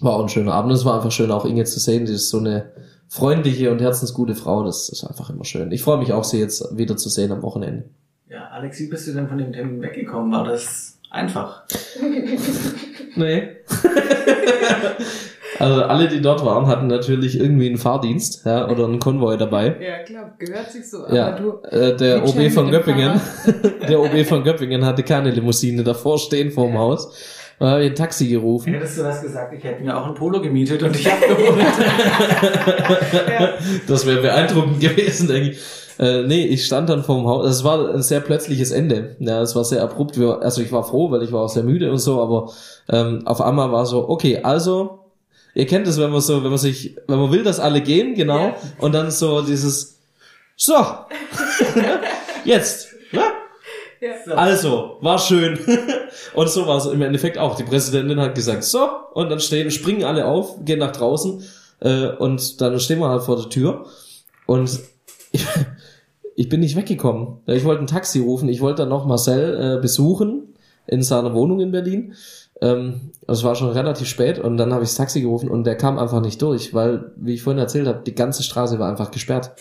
war 0.01 0.15
auch 0.15 0.23
ein 0.23 0.29
schöner 0.29 0.53
Abend. 0.53 0.73
Es 0.73 0.85
war 0.85 0.95
einfach 0.95 1.11
schön, 1.11 1.31
auch 1.31 1.45
Inge 1.45 1.63
zu 1.63 1.79
sehen. 1.79 2.05
Die 2.05 2.13
ist 2.13 2.29
so 2.29 2.39
eine 2.39 2.71
freundliche 3.07 3.71
und 3.71 3.79
herzensgute 3.79 4.35
Frau. 4.35 4.63
Das 4.63 4.89
ist 4.89 5.05
einfach 5.05 5.29
immer 5.29 5.45
schön. 5.45 5.71
Ich 5.71 5.81
freue 5.81 5.97
mich 5.97 6.11
auch, 6.11 6.23
sie 6.23 6.39
jetzt 6.39 6.77
wieder 6.77 6.97
zu 6.97 7.09
sehen 7.09 7.31
am 7.31 7.41
Wochenende. 7.41 7.85
Ja, 8.33 8.47
Alex, 8.51 8.79
wie 8.79 8.87
bist 8.87 9.07
du 9.07 9.11
denn 9.13 9.27
von 9.27 9.37
dem 9.37 9.53
Termin 9.53 9.79
weggekommen? 9.79 10.31
War 10.31 10.43
das 10.43 10.97
einfach? 11.09 11.63
Nee. 13.15 13.43
Also 15.59 15.83
alle, 15.83 16.07
die 16.07 16.19
dort 16.19 16.43
waren, 16.43 16.65
hatten 16.65 16.87
natürlich 16.87 17.39
irgendwie 17.39 17.67
einen 17.67 17.77
Fahrdienst 17.77 18.43
ja, 18.43 18.67
oder 18.67 18.85
einen 18.85 18.97
Konvoi 18.97 19.37
dabei. 19.37 19.75
Ja, 19.79 19.99
klar, 20.03 20.33
gehört 20.39 20.71
sich 20.71 20.89
so. 20.89 21.05
Aber 21.05 21.15
Ja, 21.15 21.31
du, 21.33 21.61
äh, 21.69 21.95
der 21.95 22.23
OB 22.23 22.51
von 22.51 22.71
Göppingen, 22.71 23.21
der 23.87 23.99
OB 23.99 24.25
von 24.25 24.43
Göppingen 24.43 24.83
hatte 24.83 25.03
keine 25.03 25.29
Limousine 25.29 25.83
davor 25.83 26.17
stehen 26.17 26.51
vorm 26.51 26.75
Haus. 26.75 27.15
Da 27.59 27.69
habe 27.69 27.83
ich 27.83 27.91
ein 27.91 27.95
Taxi 27.95 28.27
gerufen. 28.27 28.73
Hättest 28.73 28.97
du 28.97 29.03
das 29.03 29.21
gesagt, 29.21 29.53
ich 29.53 29.63
hätte 29.63 29.83
mir 29.83 29.95
auch 29.95 30.07
ein 30.07 30.15
Polo 30.15 30.41
gemietet 30.41 30.81
und 30.81 30.95
ich 30.95 31.09
habe 31.09 31.27
gewohnt. 31.27 31.61
Das 33.87 34.07
wäre 34.07 34.23
beeindruckend 34.23 34.79
gewesen, 34.81 35.27
denke 35.27 35.51
ich. 35.51 35.82
Äh, 35.99 36.23
nee, 36.23 36.45
ich 36.45 36.65
stand 36.65 36.89
dann 36.89 37.03
vorm 37.03 37.27
Haus. 37.27 37.47
Es 37.49 37.63
war 37.63 37.93
ein 37.93 38.01
sehr 38.01 38.19
plötzliches 38.19 38.71
Ende. 38.71 39.15
Ja, 39.19 39.41
es 39.41 39.55
war 39.55 39.63
sehr 39.63 39.83
abrupt. 39.83 40.17
Wir- 40.19 40.41
Also 40.41 40.61
ich 40.61 40.71
war 40.71 40.83
froh, 40.83 41.11
weil 41.11 41.21
ich 41.23 41.31
war 41.31 41.41
auch 41.41 41.49
sehr 41.49 41.63
müde 41.63 41.91
und 41.91 41.99
so, 41.99 42.21
aber 42.21 42.51
ähm, 42.89 43.25
auf 43.27 43.41
einmal 43.41 43.71
war 43.71 43.85
so, 43.85 44.09
okay, 44.09 44.39
also, 44.41 44.99
ihr 45.53 45.67
kennt 45.67 45.87
es, 45.87 45.99
wenn 45.99 46.09
man 46.11 46.21
so, 46.21 46.43
wenn 46.43 46.49
man 46.49 46.57
sich, 46.59 46.95
wenn 47.07 47.19
man 47.19 47.31
will, 47.31 47.43
dass 47.43 47.59
alle 47.59 47.81
gehen, 47.81 48.15
genau, 48.15 48.47
Ja. 48.47 48.55
und 48.79 48.93
dann 48.93 49.11
so 49.11 49.41
dieses, 49.41 49.99
so, 50.55 50.73
jetzt, 52.45 52.87
ja? 53.11 53.23
Ja. 54.01 54.33
Also, 54.35 54.97
war 55.01 55.17
schön. 55.17 55.57
und 56.33 56.49
so 56.49 56.67
war 56.67 56.77
es 56.77 56.85
im 56.87 57.01
Endeffekt 57.01 57.37
auch. 57.37 57.55
Die 57.55 57.63
Präsidentin 57.63 58.19
hat 58.19 58.35
gesagt, 58.35 58.63
so, 58.65 58.85
und 59.13 59.29
dann 59.29 59.39
stehen, 59.39 59.71
springen 59.71 60.03
alle 60.03 60.25
auf, 60.25 60.55
gehen 60.65 60.79
nach 60.79 60.91
draußen, 60.91 61.41
äh, 61.79 62.07
und 62.07 62.59
dann 62.59 62.79
stehen 62.81 62.99
wir 62.99 63.07
halt 63.09 63.23
vor 63.23 63.37
der 63.37 63.49
Tür. 63.49 63.85
Und 64.45 64.79
ich, 66.35 66.49
bin 66.49 66.59
nicht 66.59 66.75
weggekommen. 66.75 67.39
Ich 67.47 67.63
wollte 67.63 67.83
ein 67.83 67.87
Taxi 67.87 68.19
rufen, 68.19 68.49
ich 68.49 68.61
wollte 68.61 68.83
dann 68.83 68.89
noch 68.89 69.05
Marcel 69.05 69.77
äh, 69.77 69.81
besuchen 69.81 70.53
in 70.87 71.01
seiner 71.01 71.33
Wohnung 71.33 71.59
in 71.59 71.71
Berlin. 71.71 72.13
Ähm, 72.61 73.11
es 73.27 73.43
war 73.43 73.55
schon 73.55 73.69
relativ 73.69 74.07
spät 74.07 74.39
und 74.39 74.57
dann 74.57 74.73
habe 74.73 74.83
ich 74.83 74.89
das 74.89 74.97
Taxi 74.97 75.21
gerufen 75.21 75.49
und 75.49 75.65
der 75.65 75.75
kam 75.75 75.97
einfach 75.97 76.21
nicht 76.21 76.41
durch, 76.41 76.73
weil, 76.73 77.11
wie 77.15 77.33
ich 77.33 77.43
vorhin 77.43 77.59
erzählt 77.59 77.87
habe, 77.87 78.01
die 78.05 78.15
ganze 78.15 78.43
Straße 78.43 78.79
war 78.79 78.89
einfach 78.89 79.11
gesperrt. 79.11 79.51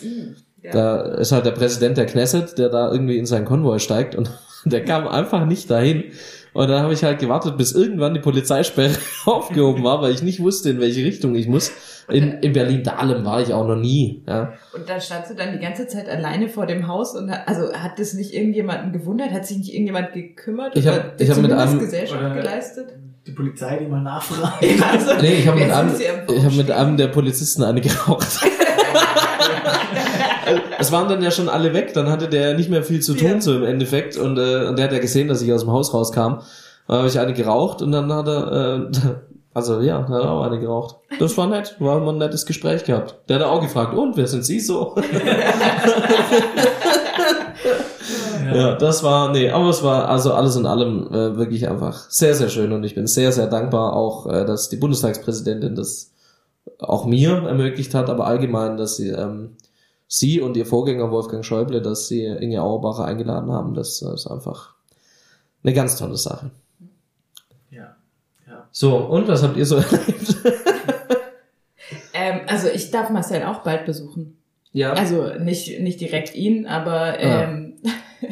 ja. 0.61 0.71
Da 0.71 1.01
ist 1.01 1.31
halt 1.31 1.45
der 1.45 1.51
Präsident 1.51 1.97
der 1.97 2.05
Knesset, 2.05 2.57
der 2.57 2.69
da 2.69 2.91
irgendwie 2.91 3.17
in 3.17 3.25
seinen 3.25 3.45
Konvoi 3.45 3.79
steigt 3.79 4.15
und 4.15 4.29
der 4.65 4.85
kam 4.85 5.07
einfach 5.07 5.45
nicht 5.45 5.69
dahin. 5.69 6.05
Und 6.53 6.69
dann 6.69 6.83
habe 6.83 6.93
ich 6.93 7.03
halt 7.03 7.19
gewartet, 7.19 7.57
bis 7.57 7.73
irgendwann 7.73 8.13
die 8.13 8.19
Polizeisperre 8.19 8.95
aufgehoben 9.25 9.83
war, 9.83 10.01
weil 10.01 10.13
ich 10.13 10.21
nicht 10.21 10.39
wusste, 10.39 10.69
in 10.69 10.79
welche 10.79 11.03
Richtung 11.03 11.35
ich 11.35 11.47
muss. 11.47 11.71
In, 12.09 12.33
in 12.41 12.51
Berlin-Dahlem 12.53 13.23
war 13.23 13.41
ich 13.41 13.53
auch 13.53 13.65
noch 13.67 13.75
nie. 13.77 14.23
Ja. 14.27 14.53
Und 14.73 14.89
da 14.89 14.99
standst 14.99 15.31
du 15.31 15.35
dann 15.35 15.53
die 15.53 15.59
ganze 15.59 15.87
Zeit 15.87 16.09
alleine 16.09 16.49
vor 16.49 16.65
dem 16.65 16.87
Haus 16.87 17.15
und 17.15 17.31
hat, 17.31 17.47
also 17.47 17.71
hat 17.73 17.97
das 17.97 18.13
nicht 18.13 18.33
irgendjemanden 18.33 18.91
gewundert? 18.91 19.31
Hat 19.31 19.45
sich 19.45 19.57
nicht 19.59 19.71
irgendjemand 19.73 20.11
gekümmert? 20.13 20.75
Ich 20.75 20.83
oder 20.85 20.95
hab- 20.95 21.21
ich 21.21 21.29
hab 21.29 21.37
mit 21.37 21.51
einem- 21.51 21.79
Gesellschaft 21.79 22.19
oder- 22.21 22.35
geleistet? 22.35 22.87
Die 23.25 23.31
Polizei, 23.31 23.77
die 23.77 23.85
mal 23.87 24.01
nachfragt. 24.01 24.61
Also, 24.91 25.13
Nee, 25.21 25.35
ich 25.35 25.47
habe 25.47 25.57
mit, 25.59 25.71
einem, 25.71 25.95
ich 25.95 26.43
hab 26.45 26.53
mit 26.53 26.69
einem 26.71 26.97
der 26.97 27.07
Polizisten 27.07 27.63
eine 27.63 27.79
geraucht. 27.79 28.27
es 30.79 30.91
waren 30.91 31.07
dann 31.07 31.21
ja 31.23 31.31
schon 31.31 31.49
alle 31.49 31.73
weg, 31.73 31.93
dann 31.93 32.09
hatte 32.09 32.27
der 32.27 32.55
nicht 32.55 32.69
mehr 32.69 32.83
viel 32.83 32.99
zu 33.01 33.13
tun, 33.13 33.27
Ja. 33.27 33.41
so 33.41 33.55
im 33.55 33.63
Endeffekt. 33.63 34.17
Und, 34.17 34.37
äh, 34.37 34.65
und 34.67 34.77
der 34.77 34.85
hat 34.85 34.91
ja 34.93 34.99
gesehen, 34.99 35.27
dass 35.27 35.41
ich 35.41 35.51
aus 35.53 35.61
dem 35.61 35.71
Haus 35.71 35.93
rauskam. 35.93 36.39
Dann 36.87 36.97
habe 36.97 37.07
ich 37.07 37.17
eine 37.19 37.33
geraucht 37.33 37.81
und 37.81 37.91
dann 37.93 38.11
hat 38.11 38.27
er, 38.27 38.51
äh, 38.91 38.97
also 39.53 39.81
ja, 39.81 40.01
dann 40.01 40.13
hat 40.13 40.23
er 40.23 40.31
auch 40.31 40.43
eine 40.43 40.59
geraucht. 40.59 40.97
Das 41.19 41.37
war 41.37 41.47
nett, 41.47 41.75
war 41.79 41.97
immer 41.97 42.11
ein 42.11 42.17
nettes 42.17 42.45
Gespräch 42.45 42.83
gehabt. 42.83 43.15
Der 43.29 43.39
hat 43.39 43.45
auch 43.45 43.61
gefragt, 43.61 43.93
und 43.93 44.17
wer 44.17 44.27
sind 44.27 44.43
Sie 44.45 44.59
so? 44.59 44.95
Ja, 48.53 48.75
das 48.75 49.03
war, 49.03 49.31
nee, 49.31 49.49
aber 49.49 49.69
es 49.69 49.83
war 49.83 50.09
also 50.09 50.33
alles 50.33 50.55
in 50.55 50.65
allem 50.65 51.07
äh, 51.07 51.37
wirklich 51.37 51.67
einfach 51.67 52.09
sehr, 52.09 52.35
sehr 52.35 52.49
schön 52.49 52.71
und 52.71 52.83
ich 52.83 52.93
bin 52.93 53.07
sehr, 53.07 53.31
sehr 53.31 53.47
dankbar 53.47 53.95
auch, 53.95 54.27
äh, 54.27 54.45
dass 54.45 54.69
die 54.69 54.75
Bundestagspräsidentin 54.75 55.75
das 55.75 56.11
auch 56.79 57.05
mir 57.05 57.43
ermöglicht 57.47 57.93
hat, 57.95 58.09
aber 58.09 58.27
allgemein, 58.27 58.77
dass 58.77 58.97
sie 58.97 59.09
ähm, 59.09 59.57
sie 60.07 60.41
und 60.41 60.57
ihr 60.57 60.65
Vorgänger 60.65 61.11
Wolfgang 61.11 61.43
Schäuble, 61.43 61.81
dass 61.81 62.07
sie 62.07 62.25
Inge 62.25 62.61
Auerbacher 62.61 63.05
eingeladen 63.05 63.51
haben, 63.51 63.73
das 63.73 64.01
ist 64.01 64.27
einfach 64.27 64.75
eine 65.63 65.73
ganz 65.73 65.97
tolle 65.97 66.17
Sache. 66.17 66.51
So, 68.73 68.97
und 68.97 69.27
was 69.27 69.43
habt 69.43 69.55
ihr 69.55 69.65
so 69.65 69.75
erlebt? 69.77 70.35
Ähm, 72.13 72.41
also 72.47 72.69
ich 72.69 72.89
darf 72.89 73.11
Marcel 73.11 73.43
auch 73.43 73.59
bald 73.59 73.85
besuchen. 73.85 74.37
Ja. 74.71 74.93
Also 74.93 75.35
nicht, 75.39 75.79
nicht 75.79 76.01
direkt 76.01 76.33
ihn, 76.33 76.65
aber 76.65 77.19
ähm, 77.19 77.75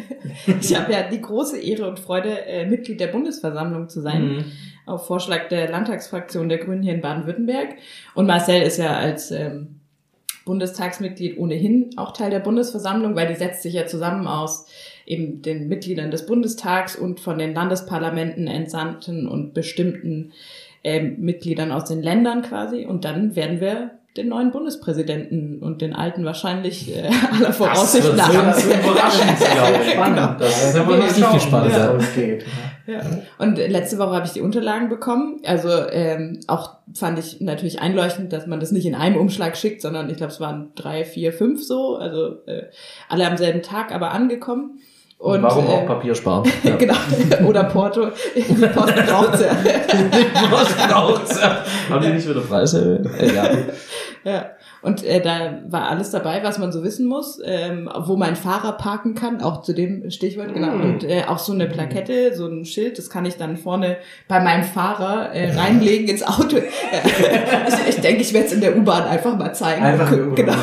ich 0.59 0.75
habe 0.75 0.91
ja 0.91 1.03
die 1.03 1.21
große 1.21 1.59
Ehre 1.59 1.87
und 1.87 1.99
Freude, 1.99 2.45
äh, 2.45 2.65
Mitglied 2.65 2.99
der 2.99 3.07
Bundesversammlung 3.07 3.87
zu 3.87 4.01
sein. 4.01 4.23
Mhm. 4.23 4.45
auf 4.87 5.05
Vorschlag 5.05 5.47
der 5.49 5.69
Landtagsfraktion 5.69 6.49
der 6.49 6.57
Grünen 6.57 6.81
hier 6.81 6.95
in 6.95 7.01
Baden-Württemberg. 7.01 7.75
Und 8.15 8.25
Marcel 8.25 8.63
ist 8.63 8.77
ja 8.77 8.97
als 8.97 9.29
ähm, 9.29 9.79
Bundestagsmitglied 10.45 11.37
ohnehin 11.37 11.91
auch 11.97 12.13
Teil 12.13 12.31
der 12.31 12.39
Bundesversammlung, 12.39 13.15
weil 13.15 13.27
die 13.27 13.35
setzt 13.35 13.61
sich 13.61 13.75
ja 13.75 13.85
zusammen 13.85 14.25
aus 14.25 14.65
eben 15.11 15.41
den 15.41 15.67
Mitgliedern 15.67 16.09
des 16.09 16.25
Bundestags 16.25 16.95
und 16.95 17.19
von 17.19 17.37
den 17.37 17.53
Landesparlamenten 17.53 18.47
entsandten 18.47 19.27
und 19.27 19.53
bestimmten 19.53 20.31
ähm, 20.83 21.17
Mitgliedern 21.19 21.71
aus 21.71 21.85
den 21.85 22.01
Ländern 22.01 22.41
quasi. 22.41 22.85
Und 22.85 23.03
dann 23.05 23.35
werden 23.35 23.59
wir 23.59 23.91
den 24.17 24.27
neuen 24.27 24.51
Bundespräsidenten 24.51 25.59
und 25.59 25.81
den 25.81 25.93
alten 25.95 26.25
wahrscheinlich 26.25 26.93
äh, 26.95 27.03
aller 27.37 27.53
Voraussicht 27.53 28.03
wird 28.05 28.17
nach. 28.17 28.53
sehr 28.53 28.79
überraschend, 28.79 29.37
glaube 29.53 29.83
ich. 29.85 29.91
Spannend. 29.91 30.41
Das 30.41 30.69
ist 30.69 30.75
aber 30.77 30.97
Mal 30.97 31.01
richtig 31.01 31.31
gespannt. 31.31 31.67
wie 31.67 31.71
es 31.71 31.77
Ja. 31.77 31.91
ausgeht. 31.95 32.45
Ja. 32.87 33.01
Und 33.37 33.57
letzte 33.57 33.99
Woche 33.99 34.15
habe 34.15 34.25
ich 34.25 34.33
die 34.33 34.41
Unterlagen 34.41 34.89
bekommen. 34.89 35.39
Also 35.45 35.69
ähm, 35.91 36.39
auch 36.47 36.77
fand 36.93 37.19
ich 37.19 37.39
natürlich 37.39 37.79
einleuchtend, 37.79 38.33
dass 38.33 38.47
man 38.47 38.59
das 38.59 38.71
nicht 38.71 38.85
in 38.85 38.95
einem 38.95 39.15
Umschlag 39.17 39.55
schickt, 39.55 39.81
sondern 39.81 40.09
ich 40.09 40.17
glaube, 40.17 40.33
es 40.33 40.41
waren 40.41 40.71
drei, 40.75 41.05
vier, 41.05 41.31
fünf 41.31 41.63
so. 41.63 41.95
Also 41.95 42.43
äh, 42.47 42.63
alle 43.07 43.27
am 43.27 43.37
selben 43.37 43.61
Tag, 43.61 43.93
aber 43.93 44.11
angekommen. 44.11 44.79
Und, 45.21 45.43
Warum 45.43 45.67
auch 45.67 45.83
äh, 45.83 45.85
Papier 45.85 46.15
sparen? 46.15 46.51
Ja. 46.63 46.75
genau. 46.77 46.95
Oder 47.45 47.65
Porto. 47.65 48.07
Die 48.35 48.41
Post 48.41 48.95
braucht's 49.05 49.41
ja. 49.41 49.51
Was 50.49 50.73
braucht's? 50.73 51.41
Haben 51.89 52.01
die 52.03 52.09
nicht 52.13 52.27
wieder 52.27 52.41
Preise? 52.41 53.03
Egal. 53.19 53.65
Ja. 54.23 54.51
Und 54.81 55.03
äh, 55.03 55.21
da 55.21 55.59
war 55.67 55.89
alles 55.89 56.11
dabei, 56.11 56.41
was 56.43 56.57
man 56.57 56.71
so 56.71 56.83
wissen 56.83 57.07
muss, 57.07 57.39
ähm, 57.43 57.89
wo 58.05 58.15
mein 58.17 58.35
Fahrer 58.35 58.73
parken 58.73 59.15
kann, 59.15 59.41
auch 59.41 59.61
zu 59.61 59.73
dem 59.73 60.09
Stichwort, 60.11 60.53
genau. 60.53 60.71
Mm. 60.71 60.81
Und 60.81 61.03
äh, 61.03 61.23
auch 61.27 61.39
so 61.39 61.53
eine 61.53 61.67
Plakette, 61.67 62.35
so 62.35 62.47
ein 62.47 62.65
Schild, 62.65 62.97
das 62.97 63.09
kann 63.09 63.25
ich 63.25 63.37
dann 63.37 63.57
vorne 63.57 63.97
bei 64.27 64.39
meinem 64.39 64.63
Fahrer 64.63 65.31
äh, 65.33 65.53
reinlegen 65.53 66.07
ins 66.07 66.23
Auto. 66.23 66.57
Ich, 66.57 67.89
ich 67.89 68.01
denke, 68.01 68.21
ich 68.21 68.33
werde 68.33 68.47
es 68.47 68.53
in 68.53 68.61
der 68.61 68.77
U-Bahn 68.77 69.03
einfach 69.03 69.37
mal 69.37 69.53
zeigen. 69.53 69.83
Einfach 69.83 70.11
nur 70.11 70.35
genau. 70.35 70.53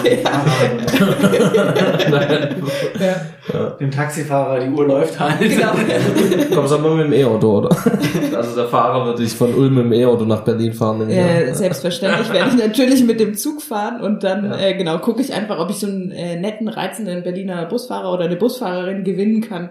Ja. 2.99 3.15
Ja. 3.53 3.71
Dem 3.81 3.91
Taxifahrer, 3.91 4.61
die 4.61 4.69
Uhr 4.69 4.87
läuft 4.87 5.19
halt. 5.19 5.41
Genau. 5.41 5.73
Kommst 6.55 6.73
du 6.73 6.79
mal 6.79 6.97
mit 6.97 7.07
dem 7.07 7.13
E-Auto, 7.13 7.59
oder? 7.59 7.71
Also 8.37 8.57
der 8.57 8.67
Fahrer 8.67 9.07
wird 9.07 9.21
dich 9.21 9.33
von 9.33 9.55
Ulm 9.55 9.75
mit 9.77 9.85
dem 9.85 9.93
E-Auto 9.93 10.25
nach 10.25 10.43
Berlin 10.43 10.73
fahren. 10.73 11.09
ich 11.09 11.17
Äh, 11.17 11.55
selbstverständlich 11.55 12.33
werde 12.33 12.51
ich 12.51 12.57
natürlich 12.57 13.05
mit 13.05 13.21
dem 13.21 13.35
Zug 13.35 13.48
fahren 13.59 14.01
und 14.01 14.23
dann 14.25 14.45
Ja. 14.45 14.59
äh, 14.59 14.75
genau 14.75 14.99
gucke 14.99 15.21
ich 15.23 15.33
einfach, 15.33 15.59
ob 15.59 15.71
ich 15.71 15.77
so 15.79 15.87
einen 15.87 16.11
äh, 16.11 16.37
netten, 16.39 16.69
reizenden 16.69 17.23
Berliner 17.23 17.67
Busfahrer 17.67 18.13
oder 18.13 18.25
eine 18.25 18.37
Busfahrerin 18.37 19.05
gewinnen 19.05 19.41
kann, 19.41 19.71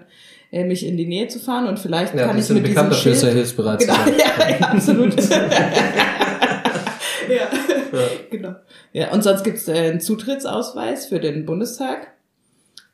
äh, 0.52 0.64
mich 0.64 0.86
in 0.86 0.98
die 0.98 1.06
Nähe 1.06 1.28
zu 1.28 1.40
fahren 1.40 1.68
und 1.68 1.80
vielleicht 1.80 2.16
ja, 2.16 2.28
kann 2.28 2.38
ich 2.38 2.50
mit 2.50 2.66
diesem 2.68 2.90
dafür, 2.90 3.14
Schild 3.16 3.34
hilfsbereit 3.34 3.80
Genau, 3.80 3.94
ja, 4.18 4.50
ja, 4.60 4.68
absolut. 4.68 5.16
ja. 7.30 7.48
genau. 8.30 8.56
Ja, 8.94 9.12
und 9.12 9.24
sonst 9.24 9.44
gibt's 9.44 9.68
äh, 9.68 9.74
einen 9.90 10.00
Zutrittsausweis 10.00 11.06
für 11.08 11.20
den 11.20 11.46
Bundestag. 11.46 12.14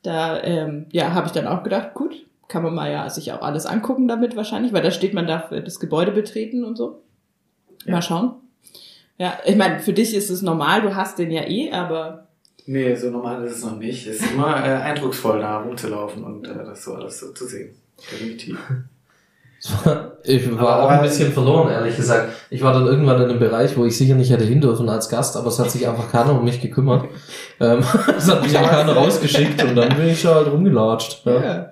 Da 0.02 0.42
ähm, 0.44 0.88
ja, 0.92 1.14
habe 1.14 1.28
ich 1.28 1.34
dann 1.34 1.48
auch 1.48 1.64
gedacht, 1.64 1.94
gut, 1.94 2.26
kann 2.48 2.64
man 2.64 2.76
mal 2.76 2.92
ja 2.92 3.10
sich 3.10 3.32
auch 3.32 3.42
alles 3.42 3.66
angucken 3.66 4.08
damit 4.08 4.36
wahrscheinlich, 4.36 4.74
weil 4.74 4.84
da 4.84 4.92
steht, 4.92 5.14
man 5.14 5.28
darf 5.28 5.52
äh, 5.52 5.62
das 5.62 5.80
Gebäude 5.80 6.12
betreten 6.12 6.64
und 6.64 6.78
so. 6.78 7.02
Mal 7.86 8.02
schauen. 8.02 8.36
Ja, 9.18 9.38
ich 9.46 9.56
meine, 9.56 9.80
für 9.80 9.94
dich 9.94 10.16
ist 10.16 10.30
es 10.30 10.42
normal, 10.42 10.82
du 10.82 10.96
hast 10.96 11.20
den 11.20 11.32
ja 11.32 11.44
eh, 11.44 11.72
aber 11.72 12.28
Nee, 12.66 12.96
so 12.96 13.10
normal 13.10 13.44
ist 13.44 13.58
es 13.58 13.64
noch 13.66 13.76
nicht. 13.78 14.08
Es 14.08 14.22
ist 14.22 14.32
immer 14.32 14.56
äh, 14.66 14.70
eindrucksvoll, 14.72 15.40
da 15.42 15.58
rumzulaufen 15.60 16.24
und 16.24 16.48
äh, 16.48 16.54
das 16.66 16.84
so 16.86 16.94
alles 16.94 17.20
so 17.20 17.32
zu 17.34 17.46
sehen. 17.46 17.76
Definitiv. 18.12 18.58
Ich 20.26 20.52
war 20.60 20.68
Aber- 20.76 20.84
auch 20.84 20.90
ein 20.90 21.02
bisschen 21.04 21.32
verloren, 21.32 21.70
ehrlich 21.72 21.96
gesagt. 21.96 22.34
Ich 22.50 22.62
war 22.62 22.74
dann 22.74 22.86
irgendwann 22.86 23.22
in 23.22 23.30
einem 23.30 23.40
Bereich, 23.40 23.78
wo 23.78 23.86
ich 23.86 23.98
sicher 23.98 24.14
nicht 24.16 24.30
hätte 24.30 24.44
hin 24.44 24.60
dürfen 24.60 24.90
als 24.90 25.08
Gast, 25.08 25.38
aber 25.38 25.48
es 25.48 25.58
hat 25.58 25.72
sich 25.72 25.88
einfach 25.88 26.12
keiner 26.12 26.38
um 26.38 26.44
mich 26.44 26.60
gekümmert. 26.62 27.06
Ähm, 27.62 27.80
es 28.18 28.30
hat 28.30 28.42
mich 28.44 28.58
auch 28.58 28.68
keiner 28.70 28.92
rausgeschickt 28.94 29.64
und 29.64 29.76
dann 29.76 29.96
bin 29.96 30.08
ich 30.10 30.20
schon 30.20 30.34
halt 30.34 30.52
rumgelatscht. 30.52 31.24
Ja. 31.26 31.44
ja, 31.44 31.70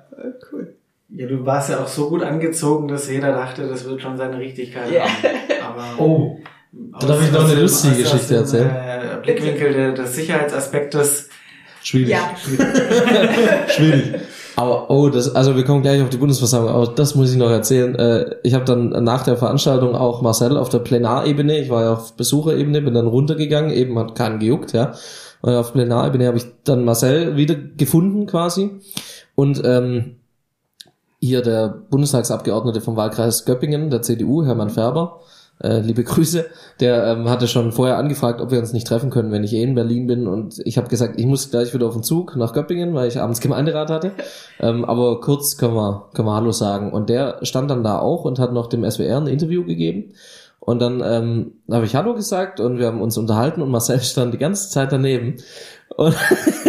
cool. 0.54 0.76
Ja, 1.10 1.28
du 1.28 1.44
warst 1.46 1.70
ja 1.72 1.80
auch 1.84 1.88
so 1.88 2.08
gut 2.08 2.22
angezogen, 2.24 2.88
dass 2.88 3.10
jeder 3.10 3.34
dachte, 3.34 3.68
das 3.68 3.84
wird 3.84 4.00
schon 4.02 4.16
seine 4.16 4.38
Richtigkeit 4.38 4.90
Ja. 4.92 5.02
haben. 5.04 5.76
Aber 5.76 6.02
Oh, 6.02 6.40
aus- 6.94 7.06
darf 7.06 7.22
ich 7.26 7.32
noch 7.32 7.50
eine 7.50 7.62
lustige 7.62 7.96
Geschichte 8.04 8.36
erzählen? 8.36 8.70
Äh, 8.70 9.18
Blickwinkel 9.24 9.74
de- 9.74 9.94
des 9.96 10.16
Sicherheitsaspektes. 10.16 11.30
schwierig. 11.84 12.10
Ja, 12.10 12.32
Schwierig. 13.70 14.16
Aber, 14.56 14.90
oh, 14.92 15.10
das, 15.10 15.34
also 15.34 15.56
wir 15.56 15.64
kommen 15.64 15.82
gleich 15.82 16.02
auf 16.02 16.10
die 16.10 16.18
Bundesversammlung, 16.18 16.74
aber 16.74 16.88
das 16.88 17.16
muss 17.16 17.32
ich 17.32 17.38
noch 17.38 17.50
erzählen. 17.50 17.96
Äh, 17.96 18.36
ich 18.44 18.54
habe 18.54 18.66
dann 18.66 18.90
nach 19.04 19.24
der 19.24 19.38
Veranstaltung 19.38 19.96
auch 19.96 20.22
Marcel 20.22 20.58
auf 20.58 20.70
der 20.70 20.80
Plenarebene, 20.80 21.58
ich 21.60 21.70
war 21.70 21.84
ja 21.84 21.94
auf 21.94 22.14
Besucherebene, 22.18 22.82
bin 22.82 22.94
dann 22.94 23.08
runtergegangen, 23.08 23.72
eben 23.72 23.98
hat 23.98 24.16
keinen 24.16 24.40
gejuckt, 24.40 24.74
ja. 24.74 24.94
Und 25.42 25.54
auf 25.56 25.74
Plenarebene 25.74 26.28
habe 26.28 26.38
ich 26.38 26.46
dann 26.66 26.84
Marcel 26.86 27.38
wieder 27.38 27.56
gefunden 27.56 28.28
quasi. 28.28 28.72
Und 29.34 29.62
ähm, 29.66 30.18
hier 31.20 31.42
der 31.42 31.70
Bundestagsabgeordnete 31.90 32.82
vom 32.82 32.96
Wahlkreis 32.98 33.46
Göppingen, 33.46 33.90
der 33.90 34.02
CDU, 34.02 34.44
Hermann 34.46 34.70
Färber, 34.70 35.22
äh, 35.64 35.80
liebe 35.80 36.04
Grüße, 36.04 36.46
der 36.80 37.06
ähm, 37.06 37.30
hatte 37.30 37.48
schon 37.48 37.72
vorher 37.72 37.98
angefragt, 37.98 38.42
ob 38.42 38.52
wir 38.52 38.60
uns 38.60 38.74
nicht 38.74 38.88
treffen 38.88 39.10
können, 39.10 39.32
wenn 39.32 39.44
ich 39.44 39.54
eh 39.54 39.64
in 39.64 39.76
Berlin 39.76 40.08
bin. 40.08 40.28
Und 40.28 40.62
ich 40.66 40.78
habe 40.78 40.88
gesagt, 40.88 41.20
ich 41.20 41.26
muss 41.26 41.52
gleich 41.52 41.74
wieder 41.74 41.88
auf 41.88 41.94
den 41.94 42.04
Zug 42.04 42.36
nach 42.36 42.54
Göppingen, 42.54 42.94
weil 42.94 43.08
ich 43.08 43.20
abends 43.20 43.40
Gemeinderat 43.42 43.90
hatte. 43.90 44.12
Ähm, 44.60 44.86
aber 44.86 45.20
kurz 45.22 45.58
können 45.58 45.76
wir, 45.76 46.10
können 46.14 46.28
wir 46.28 46.36
Hallo 46.36 46.52
sagen. 46.52 46.92
Und 46.92 47.10
der 47.10 47.40
stand 47.44 47.70
dann 47.70 47.84
da 47.84 48.00
auch 48.00 48.26
und 48.26 48.40
hat 48.40 48.54
noch 48.54 48.68
dem 48.68 48.90
SWR 48.90 49.18
ein 49.18 49.28
Interview 49.28 49.64
gegeben. 49.66 50.14
Und 50.60 50.80
dann 50.80 51.02
ähm, 51.04 51.54
habe 51.72 51.86
ich 51.86 51.96
Hallo 51.96 52.14
gesagt 52.14 52.60
und 52.60 52.78
wir 52.78 52.86
haben 52.86 53.02
uns 53.02 53.18
unterhalten 53.18 53.64
und 53.64 53.72
Marcel 53.72 54.00
stand 54.02 54.34
die 54.34 54.38
ganze 54.38 54.70
Zeit 54.70 54.92
daneben. 54.92 55.38
Und, 55.98 56.16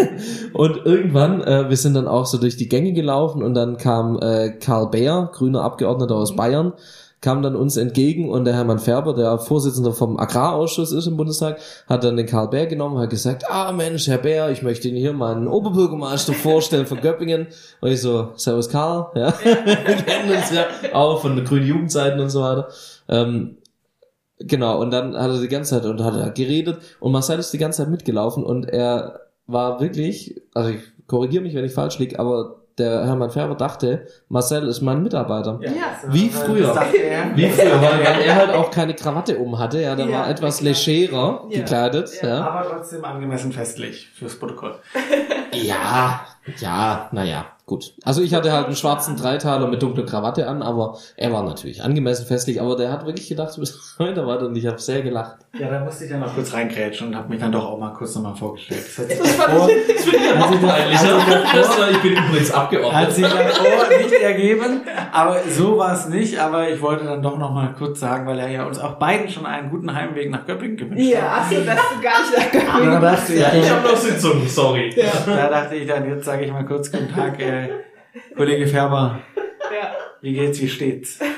und 0.55 0.87
irgendwann, 0.87 1.43
äh, 1.43 1.69
wir 1.69 1.77
sind 1.77 1.95
dann 1.95 2.09
auch 2.09 2.27
so 2.27 2.39
durch 2.39 2.57
die 2.57 2.69
Gänge 2.69 2.93
gelaufen 2.95 3.43
und 3.43 3.55
dann 3.55 3.77
kam 3.77 4.19
äh, 4.21 4.51
Karl 4.59 4.89
Beer, 4.89 5.31
grüner 5.33 5.63
Abgeordneter 5.63 6.17
aus 6.17 6.35
Bayern, 6.35 6.73
kam 7.23 7.41
dann 7.41 7.57
uns 7.57 7.79
entgegen 7.79 8.29
und 8.29 8.45
der 8.45 8.55
Hermann 8.55 8.81
Färber, 8.81 9.15
der 9.15 9.39
Vorsitzender 9.39 9.93
vom 9.93 10.19
Agrarausschuss 10.19 10.93
ist 10.93 11.07
im 11.07 11.17
Bundestag, 11.17 11.59
hat 11.89 12.05
dann 12.05 12.17
den 12.17 12.27
Karl 12.27 12.49
Bär 12.49 12.67
genommen 12.67 12.97
und 12.97 13.03
hat 13.03 13.11
gesagt, 13.11 13.45
ah 13.49 13.73
Mensch, 13.73 14.09
Herr 14.09 14.19
Bär, 14.19 14.51
ich 14.51 14.63
möchte 14.63 14.89
Ihnen 14.89 14.99
hier 14.99 15.15
meinen 15.15 15.49
Oberbürgermeister 15.49 16.35
vorstellen 16.35 16.85
von 16.85 17.01
Göppingen. 17.01 17.47
Und 17.81 17.91
ich 17.91 18.01
so, 18.03 18.33
Servus 18.35 18.69
Karl, 18.69 19.07
ja, 19.15 19.33
wir 19.43 19.77
kennen 19.77 20.37
uns 20.37 20.51
ja 20.51 20.67
auch 20.93 21.23
von 21.23 21.37
den 21.37 21.45
grünen 21.47 21.67
Jugendzeiten 21.67 22.21
und 22.21 22.29
so 22.29 22.43
weiter. 22.43 22.69
Ähm, 23.09 23.57
Genau, 24.45 24.81
und 24.81 24.91
dann 24.91 25.15
hat 25.15 25.31
er 25.31 25.41
die 25.41 25.47
ganze 25.47 25.71
Zeit 25.71 25.85
und 25.85 26.03
hat 26.03 26.17
er 26.17 26.31
geredet 26.31 26.79
und 26.99 27.13
Marcel 27.13 27.39
ist 27.39 27.53
die 27.53 27.59
ganze 27.59 27.83
Zeit 27.83 27.91
mitgelaufen 27.91 28.43
und 28.43 28.69
er 28.69 29.21
war 29.47 29.81
wirklich, 29.81 30.43
also 30.53 30.71
ich 30.71 30.81
korrigiere 31.07 31.45
mich, 31.45 31.55
wenn 31.55 31.65
ich 31.65 31.73
falsch 31.73 32.01
liege, 32.01 32.19
aber 32.19 32.62
der 32.79 33.05
Hermann 33.05 33.31
Färber 33.31 33.55
dachte, 33.55 34.07
Marcel 34.29 34.67
ist 34.69 34.81
mein 34.81 35.03
Mitarbeiter. 35.03 35.59
Ja. 35.63 35.71
Wie 36.09 36.29
früher. 36.31 36.75
Er. 36.75 37.37
Wie 37.37 37.49
früher, 37.49 37.81
weil, 37.83 38.05
weil 38.05 38.21
er 38.23 38.35
halt 38.35 38.51
auch 38.51 38.71
keine 38.71 38.95
Krawatte 38.95 39.39
um 39.39 39.59
hatte, 39.59 39.81
ja, 39.81 39.95
der 39.95 40.07
Ja, 40.07 40.19
war 40.21 40.29
etwas 40.31 40.61
legerer 40.61 41.47
Ja. 41.51 41.59
gekleidet, 41.61 42.11
ja. 42.23 42.47
Aber 42.47 42.69
trotzdem 42.71 43.05
angemessen 43.05 43.53
festlich 43.53 44.09
fürs 44.15 44.39
Protokoll. 44.39 44.77
Ja, 45.53 46.21
ja, 46.59 47.09
naja, 47.13 47.45
gut. 47.73 47.95
Also 48.05 48.21
ich 48.23 48.35
hatte 48.35 48.53
halt 48.53 48.67
einen 48.67 48.77
schwarzen 48.77 49.17
Dreiteiler 49.17 49.67
mit 49.67 49.83
dunkler 49.83 50.05
Krawatte 50.05 50.47
an, 50.47 50.63
aber 50.63 50.99
er 51.17 51.33
war 51.33 51.43
natürlich 51.43 51.83
angemessen 51.83 52.27
festlich, 52.27 52.61
aber 52.61 52.77
der 52.77 52.93
hat 52.93 53.07
wirklich 53.07 53.29
gedacht, 53.29 53.57
du 53.57 53.61
bist 53.61 53.97
heute 53.99 54.27
weiter 54.27 54.47
und 54.47 54.57
ich 54.57 54.67
habe 54.67 54.79
sehr 54.79 55.01
gelacht. 55.03 55.37
Ja, 55.59 55.69
da 55.71 55.81
musste 55.81 56.05
ich 56.05 56.11
dann 56.11 56.21
noch 56.21 56.35
kurz 56.35 56.53
reingrätschen 56.53 57.09
und 57.09 57.17
habe 57.17 57.29
mich 57.31 57.41
dann 57.41 57.51
doch 57.53 57.65
auch 57.67 57.79
mal 57.79 57.93
kurz 57.95 58.15
nochmal 58.15 58.35
vorgestellt. 58.35 58.85
Das 58.87 58.99
hat 58.99 59.09
sich 59.11 59.19
Das 59.19 59.31
fand 59.35 59.53
davor, 59.53 59.69
Das 59.69 60.05
finde 60.05 60.17
ich 60.19 60.25
ja 60.25 60.39
noch 60.39 60.61
peinlicher. 60.69 61.91
ich 61.91 62.03
bin 62.03 62.13
übrigens 62.13 62.53
hat 62.53 62.63
abgeordnet. 62.63 63.13
sich 63.13 63.25
davor 63.27 63.99
nicht 64.03 64.13
ergeben, 64.23 64.81
aber 65.13 65.37
so 65.49 65.79
war 65.79 65.95
es 65.95 66.09
nicht. 66.09 66.39
Aber 66.39 66.69
ich 66.69 66.81
wollte 66.81 67.05
dann 67.05 67.23
doch 67.23 67.39
nochmal 67.39 67.75
kurz 67.77 68.01
sagen, 68.01 68.27
weil 68.27 68.39
er 68.39 68.49
ja 68.49 68.65
uns 68.67 68.79
auch 68.79 68.95
beiden 68.95 69.29
schon 69.29 69.47
einen 69.47 69.71
guten 69.71 69.95
Heimweg 69.95 70.31
nach 70.31 70.45
Göppingen 70.47 70.77
gewünscht 70.77 71.15
hat. 71.15 71.23
Ja, 71.23 71.29
achso, 71.43 71.55
dass 71.65 71.77
du 71.77 72.03
gar 72.03 72.21
nicht 72.21 72.67
nach 72.69 72.81
da 72.83 73.01
dachte 73.01 73.33
ich, 73.35 73.41
Ja, 73.41 73.53
ich 73.55 73.67
ja, 73.67 73.77
habe 73.77 73.89
noch 73.89 73.97
Sitzung, 73.97 74.47
sorry. 74.47 74.95
da 75.27 75.49
dachte 75.49 75.75
ich 75.77 75.87
dann, 75.87 76.09
jetzt 76.09 76.25
sage 76.25 76.45
ich 76.45 76.53
mal 76.53 76.65
kurz 76.65 76.91
guten 76.91 77.13
Tag, 77.15 77.41
äh, 77.41 77.62
Kollege 78.37 78.67
Färber, 78.67 79.21
Ja. 79.73 79.93
wie 80.21 80.33
geht's, 80.35 80.61
wie 80.61 80.69
steht's? 80.69 81.19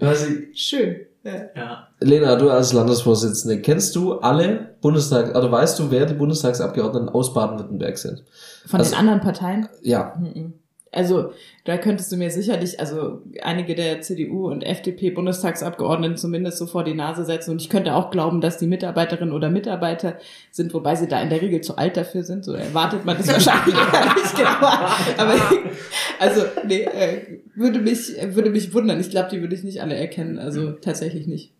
Also, 0.00 0.26
Schön. 0.54 0.96
Ja. 1.24 1.32
Ja. 1.54 1.88
Lena, 2.00 2.34
du 2.34 2.50
als 2.50 2.72
Landesvorsitzende, 2.72 3.60
kennst 3.60 3.94
du 3.94 4.14
alle 4.14 4.74
Bundestag, 4.80 5.36
oder 5.36 5.52
weißt 5.52 5.78
du, 5.78 5.90
wer 5.92 6.06
die 6.06 6.14
Bundestagsabgeordneten 6.14 7.08
aus 7.08 7.32
Baden-Württemberg 7.32 7.96
sind? 7.96 8.24
Von 8.66 8.80
Also- 8.80 8.90
den 8.92 8.98
anderen 8.98 9.20
Parteien? 9.20 9.68
Ja, 9.82 10.14
Mhm. 10.18 10.54
Also, 10.92 11.32
da 11.64 11.78
könntest 11.78 12.12
du 12.12 12.18
mir 12.18 12.30
sicherlich, 12.30 12.78
also 12.78 13.22
einige 13.40 13.74
der 13.74 14.02
CDU 14.02 14.50
und 14.50 14.62
FDP-Bundestagsabgeordneten 14.62 16.18
zumindest 16.18 16.58
so 16.58 16.66
vor 16.66 16.84
die 16.84 16.92
Nase 16.92 17.24
setzen. 17.24 17.52
Und 17.52 17.62
ich 17.62 17.70
könnte 17.70 17.94
auch 17.94 18.10
glauben, 18.10 18.42
dass 18.42 18.58
die 18.58 18.66
Mitarbeiterinnen 18.66 19.32
oder 19.32 19.48
Mitarbeiter 19.48 20.18
sind, 20.50 20.74
wobei 20.74 20.94
sie 20.94 21.08
da 21.08 21.22
in 21.22 21.30
der 21.30 21.40
Regel 21.40 21.62
zu 21.62 21.76
alt 21.76 21.96
dafür 21.96 22.24
sind. 22.24 22.44
So 22.44 22.52
erwartet 22.52 23.06
man 23.06 23.16
das 23.16 23.28
wahrscheinlich 23.32 23.74
nicht 23.74 24.36
genau. 24.36 24.66
Aber 25.16 25.34
also, 26.18 26.42
nee, 26.66 26.82
äh, 26.82 27.40
würde 27.54 27.78
mich, 27.78 28.12
würde 28.34 28.50
mich 28.50 28.74
wundern. 28.74 29.00
Ich 29.00 29.08
glaube, 29.08 29.30
die 29.30 29.40
würde 29.40 29.54
ich 29.54 29.64
nicht 29.64 29.80
alle 29.80 29.94
erkennen. 29.94 30.38
Also 30.38 30.72
tatsächlich 30.72 31.26
nicht. 31.26 31.52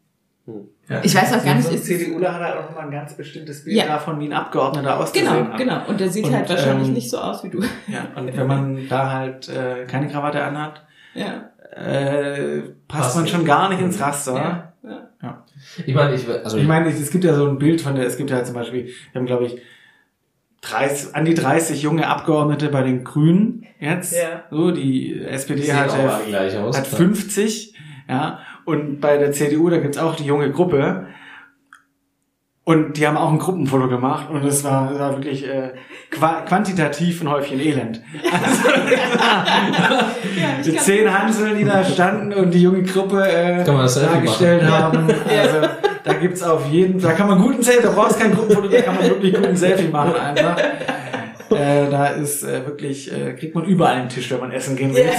Ja. 0.89 1.01
Ich 1.05 1.15
weiß 1.15 1.35
auch 1.35 1.45
gar 1.45 1.55
nicht, 1.55 1.71
ist- 1.71 1.85
CDUler 1.85 2.35
hat 2.35 2.41
halt 2.43 2.57
auch 2.57 2.69
nochmal 2.71 2.87
ein 2.87 2.91
ganz 2.91 3.17
bestimmtes 3.17 3.65
Bild 3.65 3.77
Ja. 3.77 3.87
davon, 3.87 4.19
wie 4.19 4.25
ein 4.27 4.33
Abgeordneter 4.33 4.99
auszusehen 4.99 5.33
Genau, 5.33 5.49
hat. 5.53 5.57
genau. 5.57 5.87
Und 5.87 6.01
der 6.01 6.09
sieht 6.11 6.25
Und, 6.27 6.35
halt 6.35 6.49
wahrscheinlich 6.49 6.89
ähm, 6.89 6.95
nicht 6.95 7.09
so 7.11 7.19
aus 7.19 7.45
wie 7.45 7.51
du. 7.51 7.63
Ja, 7.87 8.09
und 8.17 8.37
wenn 8.37 8.47
man 8.49 8.89
da 8.89 9.13
halt 9.13 9.49
äh, 9.49 9.85
keine 9.87 10.09
Krawatte 10.09 10.43
anhat, 10.43 10.85
Ja. 11.15 11.51
äh, 11.77 12.63
passt 12.89 13.03
Passt 13.03 13.17
man 13.17 13.29
schon 13.29 13.45
gar 13.45 13.69
nicht 13.69 13.81
ins 13.81 14.01
Raster. 14.01 14.35
Ja. 14.83 15.03
ja. 15.23 15.45
ich 15.87 15.95
meine, 15.95 16.15
ich, 16.17 16.29
also, 16.29 16.57
Ich 16.59 16.67
meine, 16.67 16.89
es 16.89 17.11
gibt 17.11 17.23
ja 17.23 17.35
so 17.35 17.47
ein 17.49 17.59
Bild 17.59 17.81
von 17.81 17.95
der, 17.95 18.05
es 18.07 18.17
gibt 18.17 18.31
ja 18.31 18.43
zum 18.43 18.55
Beispiel, 18.55 18.87
wir 19.13 19.19
haben 19.21 19.27
glaube 19.27 19.45
ich 19.47 19.59
30, 20.63 21.15
an 21.15 21.25
die 21.25 21.35
30 21.35 21.83
junge 21.83 22.07
Abgeordnete 22.07 22.69
bei 22.69 22.83
den 22.83 23.05
Grünen 23.05 23.65
jetzt. 23.81 24.15
Ja. 24.15 24.45
So, 24.51 24.71
die 24.71 25.21
SPD 25.25 25.73
hat, 25.73 25.91
aus. 25.91 26.79
hat 26.79 26.87
50, 26.87 27.75
ja, 28.09 28.39
und 28.65 29.01
bei 29.01 29.17
der 29.17 29.33
CDU, 29.33 29.71
da 29.71 29.79
gibt's 29.79 29.99
auch 29.99 30.17
die 30.17 30.25
junge 30.25 30.51
Gruppe. 30.51 31.07
Und 32.65 32.97
die 32.97 33.09
haben 33.09 33.17
auch 33.17 33.33
ein 33.33 33.41
Gruppenfoto 33.41 33.89
gemacht 33.89 34.31
und 34.31 34.45
es 34.45 34.63
war, 34.63 34.89
das 34.89 35.01
war 35.01 35.11
wirklich 35.17 35.45
äh, 35.49 35.73
qua 36.13 36.43
quantitativ 36.43 37.21
ein 37.21 37.29
Häufchen 37.29 37.59
Elend. 37.59 38.01
Also, 38.31 38.69
die 40.71 40.77
zehn 40.77 41.13
Hanseln, 41.13 41.59
die 41.59 41.65
da 41.65 41.83
standen 41.83 42.33
und 42.33 42.55
die 42.55 42.63
junge 42.63 42.85
Gruppe 42.85 43.29
äh, 43.29 43.65
dargestellt 43.65 44.63
haben. 44.63 45.09
Also 45.29 45.69
da 46.05 46.13
gibt's 46.13 46.41
auf 46.45 46.71
jeden 46.71 47.01
da 47.01 47.15
kann 47.15 47.27
man 47.27 47.43
guten 47.43 47.65
Selfie, 47.65 47.83
da 47.83 47.91
brauchst 47.91 48.21
kein 48.21 48.33
Gruppenfoto, 48.33 48.69
da 48.69 48.81
kann 48.81 48.95
man 48.95 49.07
wirklich 49.07 49.35
guten 49.35 49.57
Selfie 49.57 49.89
machen 49.89 50.15
einfach. 50.15 50.57
Äh, 51.51 51.91
da 51.91 52.07
ist 52.07 52.45
äh, 52.45 52.65
wirklich, 52.65 53.13
äh, 53.13 53.35
kriegt 53.35 53.57
man 53.57 53.65
überall 53.65 53.97
einen 53.97 54.09
Tisch, 54.09 54.31
wenn 54.31 54.41
man 54.41 54.53
essen 54.53 54.77
gehen 54.77 54.95
will. 54.95 55.05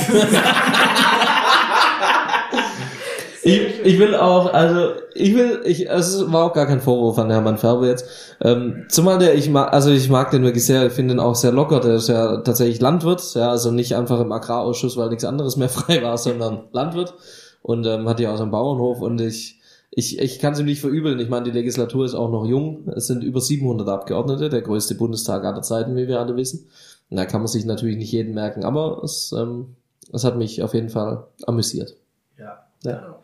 Ich, 3.46 3.60
ich 3.84 4.00
will 4.00 4.16
auch, 4.16 4.54
also 4.54 4.94
ich 5.14 5.36
will, 5.36 5.62
ich, 5.66 5.90
es 5.90 6.32
war 6.32 6.46
auch 6.46 6.54
gar 6.54 6.66
kein 6.66 6.80
Vorwurf 6.80 7.20
an 7.20 7.30
Hermann 7.30 7.58
Färber 7.58 7.88
jetzt. 7.88 8.06
Ähm, 8.42 8.86
zumal 8.88 9.20
der, 9.20 9.36
ich 9.36 9.50
mag, 9.50 9.74
also 9.74 9.92
ich 9.92 10.10
mag 10.10 10.32
den 10.32 10.44
wirklich 10.44 10.66
sehr, 10.66 10.88
ich 10.88 10.94
finde 10.94 11.16
ihn 11.16 11.20
auch 11.20 11.36
sehr 11.36 11.52
locker, 11.52 11.82
der 11.82 11.96
ist 11.96 12.08
ja 12.08 12.38
tatsächlich 12.38 12.80
Landwirt, 12.80 13.22
ja, 13.36 13.50
also 13.50 13.72
nicht 13.72 13.98
einfach 13.98 14.22
im 14.22 14.32
Agrarausschuss, 14.32 14.96
weil 14.96 15.10
nichts 15.10 15.26
anderes 15.26 15.58
mehr 15.58 15.70
frei 15.70 16.02
war, 16.02 16.18
sondern 16.18 16.70
Landwirt 16.72 17.14
und 17.62 17.86
ähm, 17.86 18.08
hat 18.08 18.22
ja 18.22 18.32
auch 18.32 18.38
so 18.38 18.44
einen 18.44 18.52
Bauernhof 18.52 19.02
und 19.02 19.20
ich, 19.20 19.60
ich, 19.92 20.20
ich 20.20 20.40
kann 20.40 20.54
es 20.54 20.60
ihm 20.60 20.66
nicht 20.66 20.82
verübeln. 20.82 21.20
Ich 21.20 21.30
meine, 21.30 21.44
die 21.44 21.52
Legislatur 21.52 22.06
ist 22.06 22.16
auch 22.16 22.32
noch 22.32 22.46
jung. 22.46 22.88
Es 22.96 23.08
sind 23.08 23.24
über 23.24 23.42
700 23.42 23.88
Abgeordnete, 23.90 24.50
der 24.50 24.62
größte 24.62 24.96
Bundestag 24.96 25.44
aller 25.44 25.62
Zeiten, 25.62 25.96
wie 25.96 26.08
wir 26.08 26.20
alle 26.20 26.36
wissen. 26.36 26.68
Und 27.10 27.18
da 27.18 27.26
kann 27.26 27.42
man 27.42 27.48
sich 27.48 27.66
natürlich 27.66 27.98
nicht 27.98 28.12
jeden 28.12 28.34
merken, 28.34 28.64
aber 28.64 29.02
es, 29.04 29.34
ähm, 29.38 29.76
es 30.12 30.24
hat 30.24 30.38
mich 30.38 30.64
auf 30.64 30.74
jeden 30.74 30.90
Fall 30.90 31.28
amüsiert. 31.46 31.96
Ja. 32.40 32.64
Ja. 32.84 33.20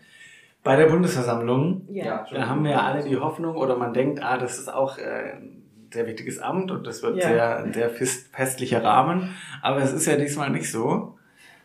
Bei 0.70 0.76
der 0.76 0.86
Bundesversammlung, 0.86 1.82
Ja. 1.92 2.28
da 2.32 2.48
haben 2.48 2.64
wir 2.64 2.70
ja 2.74 2.82
alle 2.84 3.04
die 3.04 3.18
Hoffnung 3.18 3.56
oder 3.56 3.76
man 3.76 3.92
denkt, 3.92 4.22
ah, 4.22 4.38
das 4.38 4.60
ist 4.60 4.72
auch 4.72 5.00
äh, 5.00 5.32
ein 5.34 5.64
sehr 5.92 6.06
wichtiges 6.06 6.38
Amt 6.38 6.70
und 6.70 6.86
das 6.86 7.02
wird 7.02 7.18
Ja. 7.18 7.28
sehr, 7.28 7.58
ein 7.64 7.74
sehr 7.74 7.90
fest, 7.90 8.28
festlicher 8.32 8.84
Rahmen. 8.84 9.34
Aber 9.64 9.82
es 9.82 9.92
ist 9.92 10.06
ja 10.06 10.16
diesmal 10.16 10.52
nicht 10.52 10.72
so. 10.72 11.18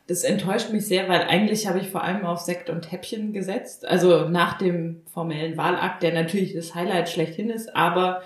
Das 0.06 0.24
enttäuscht 0.24 0.70
mich 0.70 0.86
sehr, 0.86 1.06
weil 1.10 1.20
eigentlich 1.20 1.68
habe 1.68 1.80
ich 1.80 1.90
vor 1.90 2.02
allem 2.02 2.24
auf 2.24 2.38
Sekt 2.40 2.70
und 2.70 2.92
Häppchen 2.92 3.34
gesetzt. 3.34 3.86
Also 3.86 4.26
nach 4.30 4.56
dem 4.56 5.02
formellen 5.12 5.58
Wahlakt, 5.58 6.02
der 6.02 6.14
natürlich 6.14 6.54
das 6.54 6.74
Highlight 6.74 7.10
schlechthin 7.10 7.50
ist, 7.50 7.76
aber 7.76 8.22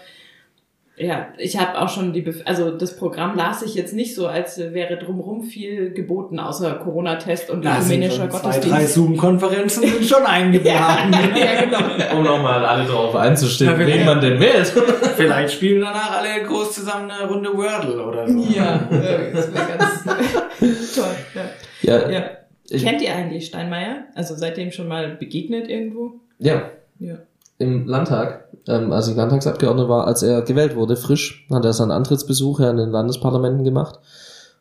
ja, 0.99 1.29
ich 1.39 1.59
habe 1.59 1.81
auch 1.81 1.89
schon 1.89 2.13
die, 2.13 2.23
Bef 2.23 2.43
also 2.45 2.71
das 2.71 2.97
Programm 2.97 3.37
las 3.37 3.63
ich 3.63 3.75
jetzt 3.75 3.95
nicht 3.95 4.15
so, 4.15 4.27
als 4.27 4.59
wäre 4.59 4.97
drumherum 4.97 5.43
viel 5.45 5.93
geboten, 5.93 6.39
außer 6.39 6.75
Corona-Test 6.77 7.51
und 7.51 7.65
Da 7.65 7.81
sind 7.81 8.03
ökumenischer 8.03 8.23
schon 8.23 8.31
zwei, 8.31 8.51
drei 8.51 8.59
Gottesdienst. 8.59 8.95
Zoom-Konferenzen 8.95 9.83
sind 9.85 10.05
schon 10.05 10.25
eingeplant. 10.27 11.15
ja, 11.37 11.65
genau. 11.65 12.17
Um 12.19 12.25
nochmal 12.25 12.65
alle 12.65 12.85
darauf 12.85 13.15
einzustimmen, 13.15 13.81
Ja, 13.81 13.87
wen 13.87 14.05
man 14.05 14.21
denn 14.21 14.41
wählt. 14.41 14.67
Vielleicht 15.17 15.55
spielen 15.55 15.81
danach 15.81 16.19
alle 16.19 16.45
groß 16.45 16.73
zusammen 16.73 17.11
eine 17.11 17.29
Runde 17.29 17.57
Wordle 17.57 18.05
oder 18.05 18.29
so. 18.29 18.39
Ja, 18.51 18.89
äh, 18.91 19.33
das 19.33 19.53
wäre 19.55 19.67
ganz 19.79 20.05
toll. 20.95 21.05
Ja. 21.35 21.43
Ja, 21.83 22.11
Ja. 22.11 22.79
Kennt 22.79 23.01
ihr 23.01 23.15
eigentlich 23.15 23.47
Steinmeier? 23.47 24.05
Also 24.15 24.35
seitdem 24.35 24.73
schon 24.73 24.89
mal 24.89 25.09
begegnet 25.17 25.69
irgendwo? 25.71 26.21
ja, 26.39 26.71
Ja. 26.99 27.15
Im 27.59 27.87
Landtag, 27.87 28.49
ähm, 28.67 28.93
als 28.93 29.09
ich 29.09 29.17
Landtagsabgeordneter 29.17 29.89
war, 29.89 30.07
als 30.07 30.23
er 30.23 30.43
gewählt 30.43 30.77
wurde, 30.77 30.97
frisch, 30.97 31.47
hat 31.51 31.65
er 31.65 31.73
seinen 31.73 31.91
Antrittsbesuch 31.91 32.61
ja 32.61 32.71
in 32.71 32.77
den 32.77 32.91
Landesparlamenten 32.91 33.65
gemacht. 33.65 33.99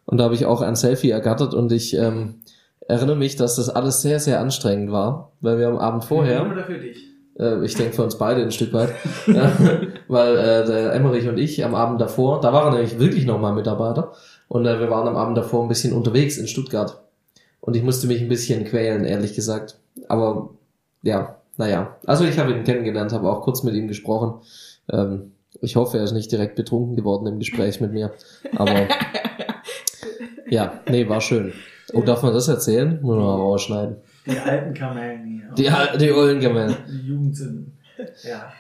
Und 0.06 0.18
da 0.18 0.26
habe 0.26 0.36
ich 0.36 0.46
auch 0.46 0.62
ein 0.62 0.76
Selfie 0.76 1.12
ergattert 1.12 1.54
und 1.54 1.72
ich 1.72 1.94
ähm, 1.96 2.36
erinnere 2.88 3.18
mich, 3.18 3.36
dass 3.36 3.56
das 3.58 3.70
alles 3.70 4.02
sehr, 4.02 4.20
sehr 4.20 4.40
anstrengend 4.40 4.92
war, 4.92 5.34
weil 5.42 5.60
wir 5.60 5.68
am 5.68 5.78
Abend 5.78 6.06
vorher, 6.06 6.50
Oder 6.50 6.64
für 6.64 6.80
dich? 6.80 6.98
äh, 7.40 7.64
ich 7.64 7.76
denke 7.76 7.94
für 7.94 8.04
uns 8.04 8.18
beide 8.18 8.42
ein 8.42 8.52
Stück 8.52 8.74
weit, 8.74 8.90
ja, 9.28 9.52
weil 10.08 10.38
äh, 10.38 10.66
der 10.66 10.94
Emmerich 10.94 11.28
und 11.28 11.38
ich 11.38 11.64
am 11.64 11.76
Abend 11.76 12.02
davor, 12.02 12.40
da 12.42 12.54
waren 12.54 12.74
nämlich 12.74 13.00
wirklich 13.00 13.26
nochmal 13.26 13.54
Mitarbeiter 13.54 14.14
und 14.48 14.66
äh, 14.66 14.80
wir 14.80 14.90
waren 14.90 15.08
am 15.08 15.18
Abend 15.18 15.38
davor 15.38 15.64
ein 15.64 15.70
bisschen 15.70 15.94
unterwegs 15.94 16.38
in 16.38 16.48
Stuttgart 16.48 17.02
und 17.60 17.76
ich 17.76 17.84
musste 17.84 18.08
mich 18.08 18.22
ein 18.22 18.30
bisschen 18.30 18.64
quälen, 18.64 19.04
ehrlich 19.04 19.36
gesagt. 19.36 19.78
Aber 20.08 20.52
ja, 21.04 21.37
naja, 21.58 21.98
also 22.06 22.24
ich 22.26 22.38
habe 22.40 22.52
ihn 22.52 22.64
kennengelernt, 22.64 23.12
habe 23.14 23.30
auch 23.30 23.42
kurz 23.42 23.64
mit 23.64 23.74
ihm 23.76 23.88
gesprochen. 23.88 24.42
Ähm, 24.92 25.32
ich 25.62 25.76
hoffe, 25.76 25.98
er 25.98 26.04
ist 26.04 26.14
nicht 26.14 26.32
direkt 26.32 26.56
betrunken 26.56 26.96
geworden 26.96 27.26
im 27.28 27.40
Gespräch 27.40 27.82
mit 27.82 27.92
mir, 27.92 28.14
aber 28.56 28.88
ja, 30.50 30.82
nee, 30.90 31.08
war 31.10 31.22
schön. 31.22 31.54
Oh, 31.94 32.02
darf 32.02 32.22
man 32.24 32.34
das 32.34 32.48
erzählen? 32.48 33.00
Muss 33.02 33.16
man 33.16 33.26
mal 33.26 33.36
rausschneiden. 33.36 33.96
Die 34.26 34.38
alten 34.38 34.74
Kamellen 34.74 35.26
hier. 35.26 35.54
Die, 35.58 35.70
Al- 35.70 35.98
die 35.98 36.12
Eulengamellen. 36.12 36.76
Die 36.90 37.08
Jugendsünden. 37.08 37.78
Ja. 38.24 38.52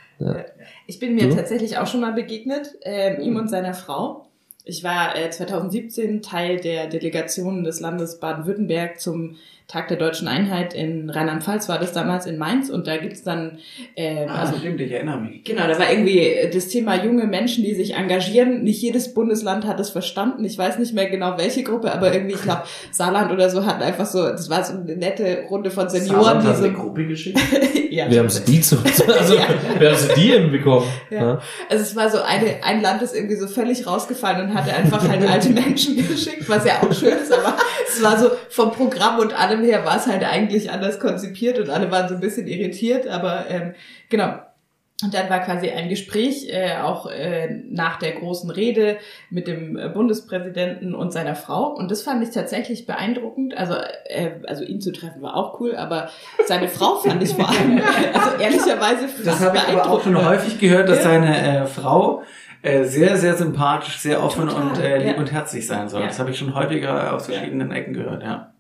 Ich 0.88 0.99
bin 0.99 1.13
mir 1.15 1.29
Du? 1.29 1.36
tatsächlich 1.36 1.77
auch 1.77 1.86
schon 1.88 2.01
mal 2.01 2.13
begegnet, 2.13 2.73
ähm, 2.81 3.21
ihm 3.21 3.36
und 3.36 3.49
seiner 3.49 3.73
Frau. 3.73 4.25
Ich 4.63 4.83
war 4.83 5.15
äh, 5.15 5.29
2017 5.29 6.21
Teil 6.21 6.60
der 6.60 6.88
Delegation 6.88 7.63
des 7.63 7.79
Landes 7.79 8.19
Baden-Württemberg 8.19 8.99
zum 8.99 9.36
Tag 9.67 9.89
der 9.89 9.97
deutschen 9.97 10.30
Einheit 10.30 10.73
in 10.73 11.10
Rheinland-Pfalz, 11.10 11.67
war 11.67 11.77
das 11.77 11.91
damals 11.91 12.25
in 12.25 12.38
Mainz 12.38 12.69
und 12.69 12.88
da 12.88 12.95
gibt's 12.95 13.23
dann, 13.23 13.58
ähm, 13.97 14.30
Ah, 14.30 14.43
also 14.43 14.58
stimmt, 14.58 14.80
ich 14.80 14.89
erinnere 14.89 15.19
mich. 15.19 15.43
Genau, 15.43 15.67
da 15.67 15.77
war 15.77 15.91
irgendwie 15.91 16.49
das 16.53 16.69
Thema 16.69 17.03
junge 17.03 17.25
Menschen, 17.25 17.65
die 17.65 17.75
sich 17.75 17.95
engagieren. 17.95 18.63
Nicht 18.63 18.82
jedes 18.82 19.13
Bundesland 19.13 19.65
hat 19.65 19.77
es 19.82 19.89
verstanden. 19.89 20.45
Ich 20.45 20.58
weiß 20.58 20.80
nicht 20.80 20.93
mehr 20.93 21.10
genau 21.10 21.38
welche 21.38 21.63
Gruppe, 21.63 21.91
aber 21.91 22.13
irgendwie, 22.13 22.36
ich 22.36 22.41
glaube, 22.41 22.63
Saarland 22.91 23.30
oder 23.30 23.49
so 23.49 23.65
hat 23.65 23.82
einfach 23.82 24.06
so, 24.06 24.23
das 24.23 24.49
war 24.49 24.63
so 24.63 24.73
eine 24.73 24.95
nette 24.95 25.43
Runde 25.49 25.69
von 25.69 25.89
Senioren, 25.89 26.39
die 26.39 26.56
so. 26.56 26.71
Gruppe 26.71 27.06
geschickt. 27.06 27.38
ja, 27.89 28.10
Wir 28.10 28.19
haben 28.19 28.30
sie 28.30 28.45
die 28.45 28.62
zu, 28.62 28.77
also, 29.19 29.34
wir 29.80 29.89
haben 29.89 29.97
sie 29.97 30.13
die 30.15 30.32
hinbekommen. 30.32 30.88
Ja. 31.10 31.17
Ja. 31.17 31.41
Also 31.69 31.84
es 31.84 31.93
war 31.93 32.10
so 32.10 32.21
eine, 32.21 32.63
ein 32.63 32.82
Land 32.82 33.01
ist 33.01 33.13
irgendwie 33.13 33.36
so 33.36 33.47
völlig 33.47 33.86
rausgefallen 33.86 34.49
und 34.49 34.53
hatte 34.53 34.73
einfach 34.73 35.06
halt 35.06 35.27
alte 35.30 35.49
Menschen 35.49 35.97
geschickt, 35.97 36.47
was 36.47 36.65
ja 36.65 36.82
auch 36.82 36.93
schön 36.93 37.17
ist, 37.17 37.34
aber 37.34 37.58
es 37.97 38.03
war 38.03 38.17
so 38.17 38.31
vom 38.49 38.71
Programm 38.71 39.19
und 39.19 39.38
allem 39.38 39.63
her 39.63 39.86
war 39.86 39.97
es 39.97 40.07
halt 40.07 40.23
eigentlich 40.23 40.71
anders 40.71 40.99
konzipiert 40.99 41.60
und 41.60 41.69
alle 41.69 41.91
waren 41.91 42.07
so 42.07 42.15
ein 42.15 42.21
bisschen 42.21 42.47
irritiert, 42.47 43.07
aber 43.07 43.45
ähm, 43.49 43.73
genau. 44.10 44.39
Und 45.03 45.13
dann 45.13 45.29
war 45.29 45.41
quasi 45.41 45.69
ein 45.69 45.89
Gespräch 45.89 46.49
äh, 46.49 46.77
auch 46.81 47.05
äh, 47.05 47.62
nach 47.69 47.99
der 47.99 48.13
großen 48.13 48.49
Rede 48.49 48.97
mit 49.29 49.47
dem 49.47 49.79
Bundespräsidenten 49.93 50.95
und 50.95 51.13
seiner 51.13 51.36
Frau. 51.36 51.67
Und 51.67 51.91
das 51.91 52.01
fand 52.01 52.23
ich 52.23 52.31
tatsächlich 52.31 52.88
beeindruckend. 52.88 53.55
Also, 53.55 53.75
äh, 54.05 54.31
also 54.47 54.63
ihn 54.63 54.81
zu 54.81 54.91
treffen 54.91 55.21
war 55.21 55.36
auch 55.36 55.60
cool, 55.60 55.75
aber 55.75 56.10
seine 56.47 56.67
Frau 56.67 56.95
fand 56.95 57.21
ich 57.21 57.36
vor 57.36 57.47
allem, 57.47 57.79
also 58.13 58.41
ehrlicherweise 58.41 59.07
Das 59.23 59.39
habe 59.39 59.57
ich 59.57 59.67
aber 59.67 59.88
auch 59.88 60.03
schon 60.03 60.17
häufig 60.17 60.57
gehört, 60.57 60.89
dass 60.89 61.03
seine 61.03 61.60
äh, 61.60 61.67
Frau 61.67 62.23
äh, 62.67 62.84
sehr, 62.86 63.17
sehr 63.17 63.36
sympathisch, 63.36 63.97
sehr 63.99 64.23
offen 64.23 64.47
Total, 64.47 64.62
und 64.63 64.80
äh, 64.80 64.97
lieb 64.97 65.15
ja. 65.15 65.17
und 65.17 65.32
herzlich 65.32 65.65
sein 65.65 65.89
soll. 65.89 66.01
Ja. 66.01 66.08
Das 66.08 66.19
habe 66.19 66.32
ich 66.32 66.38
schon 66.38 66.53
häufiger 66.53 67.13
aus 67.13 67.27
Ja. 67.27 67.34
verschiedenen 67.36 67.71
Ecken 67.71 67.93
gehört, 67.93 68.23
ja. 68.23 68.53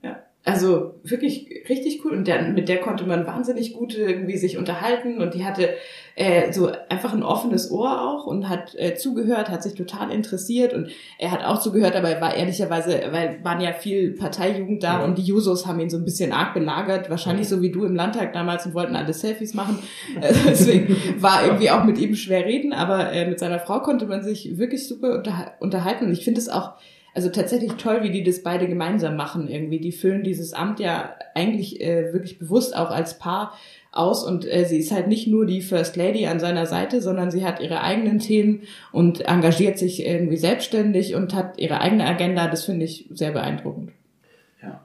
Also 0.47 0.95
wirklich 1.03 1.49
richtig 1.67 2.05
cool. 2.05 2.13
Und 2.13 2.25
der, 2.25 2.41
mit 2.43 2.69
der 2.69 2.77
konnte 2.77 3.05
man 3.05 3.27
wahnsinnig 3.27 3.73
gut 3.73 3.93
irgendwie 3.97 4.37
sich 4.37 4.57
unterhalten. 4.57 5.19
Und 5.21 5.33
die 5.33 5.43
hatte 5.43 5.71
äh, 6.15 6.53
so 6.53 6.71
einfach 6.87 7.13
ein 7.13 7.21
offenes 7.21 7.69
Ohr 7.69 8.01
auch 8.01 8.25
und 8.25 8.47
hat 8.47 8.73
äh, 8.75 8.95
zugehört, 8.95 9.49
hat 9.49 9.61
sich 9.61 9.73
total 9.73 10.09
interessiert. 10.09 10.73
Und 10.73 10.87
er 11.19 11.31
hat 11.31 11.43
auch 11.43 11.59
zugehört, 11.59 11.97
aber 11.97 12.09
er 12.09 12.21
war 12.21 12.33
ehrlicherweise, 12.33 13.01
weil 13.11 13.39
waren 13.43 13.59
ja 13.59 13.73
viel 13.73 14.11
Parteijugend 14.13 14.81
da 14.83 14.99
Ja. 14.99 15.03
und 15.05 15.17
die 15.17 15.23
Jusos 15.23 15.67
haben 15.67 15.81
ihn 15.81 15.89
so 15.89 15.97
ein 15.97 16.05
bisschen 16.05 16.31
arg 16.31 16.53
belagert, 16.53 17.09
wahrscheinlich 17.09 17.49
so 17.49 17.61
wie 17.61 17.69
du 17.71 17.83
im 17.83 17.93
Landtag 17.95 18.31
damals 18.31 18.65
und 18.65 18.73
wollten 18.73 18.95
alle 18.95 19.11
Selfies 19.13 19.53
machen. 19.53 19.79
Äh, 20.21 20.33
Deswegen 20.47 20.95
war 21.21 21.43
irgendwie 21.45 21.69
auch 21.71 21.83
mit 21.83 21.97
ihm 21.99 22.15
schwer 22.15 22.45
reden, 22.45 22.71
aber 22.71 23.11
äh, 23.11 23.27
mit 23.29 23.37
seiner 23.39 23.59
Frau 23.59 23.81
konnte 23.81 24.05
man 24.05 24.23
sich 24.23 24.57
wirklich 24.57 24.87
super 24.87 25.09
unterha- 25.21 25.51
unterhalten. 25.59 26.05
Und 26.05 26.13
ich 26.13 26.23
finde 26.23 26.39
es 26.39 26.47
auch 26.47 26.71
also 27.17 27.29
tatsächlich 27.29 27.73
toll, 27.73 28.03
wie 28.03 28.11
die 28.11 28.21
das 28.21 28.43
beide 28.43 28.67
gemeinsam 28.67 29.15
machen 29.15 29.47
irgendwie. 29.47 29.79
Die 29.79 29.91
füllen 29.91 30.23
dieses 30.23 30.53
Amt 30.53 30.79
ja 30.79 31.15
eigentlich 31.33 31.81
äh, 31.81 32.13
wirklich 32.13 32.37
bewusst 32.37 32.77
auch 32.77 32.91
als 32.91 33.17
Paar 33.17 33.53
aus 33.91 34.23
und 34.23 34.45
äh, 34.45 34.65
sie 34.65 34.77
ist 34.77 34.91
halt 34.91 35.07
nicht 35.07 35.25
nur 35.25 35.47
die 35.47 35.61
First 35.61 35.95
Lady 35.95 36.27
an 36.27 36.39
seiner 36.39 36.67
Seite, 36.67 37.01
sondern 37.01 37.31
sie 37.31 37.43
hat 37.43 37.59
ihre 37.59 37.81
eigenen 37.81 38.19
Themen 38.19 38.61
und 38.91 39.21
engagiert 39.21 39.79
sich 39.79 40.05
irgendwie 40.05 40.37
selbstständig 40.37 41.15
und 41.15 41.33
hat 41.33 41.57
ihre 41.57 41.81
eigene 41.81 42.05
Agenda. 42.05 42.47
Das 42.49 42.65
finde 42.65 42.85
ich 42.85 43.09
sehr 43.11 43.31
beeindruckend. 43.31 43.93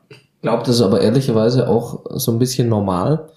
Ich 0.09 0.41
glaube, 0.41 0.63
das 0.65 0.77
ist 0.77 0.83
aber 0.83 1.03
ehrlicherweise 1.03 1.69
auch 1.69 2.03
so 2.15 2.33
ein 2.33 2.39
bisschen 2.39 2.71
normal. 2.71 3.29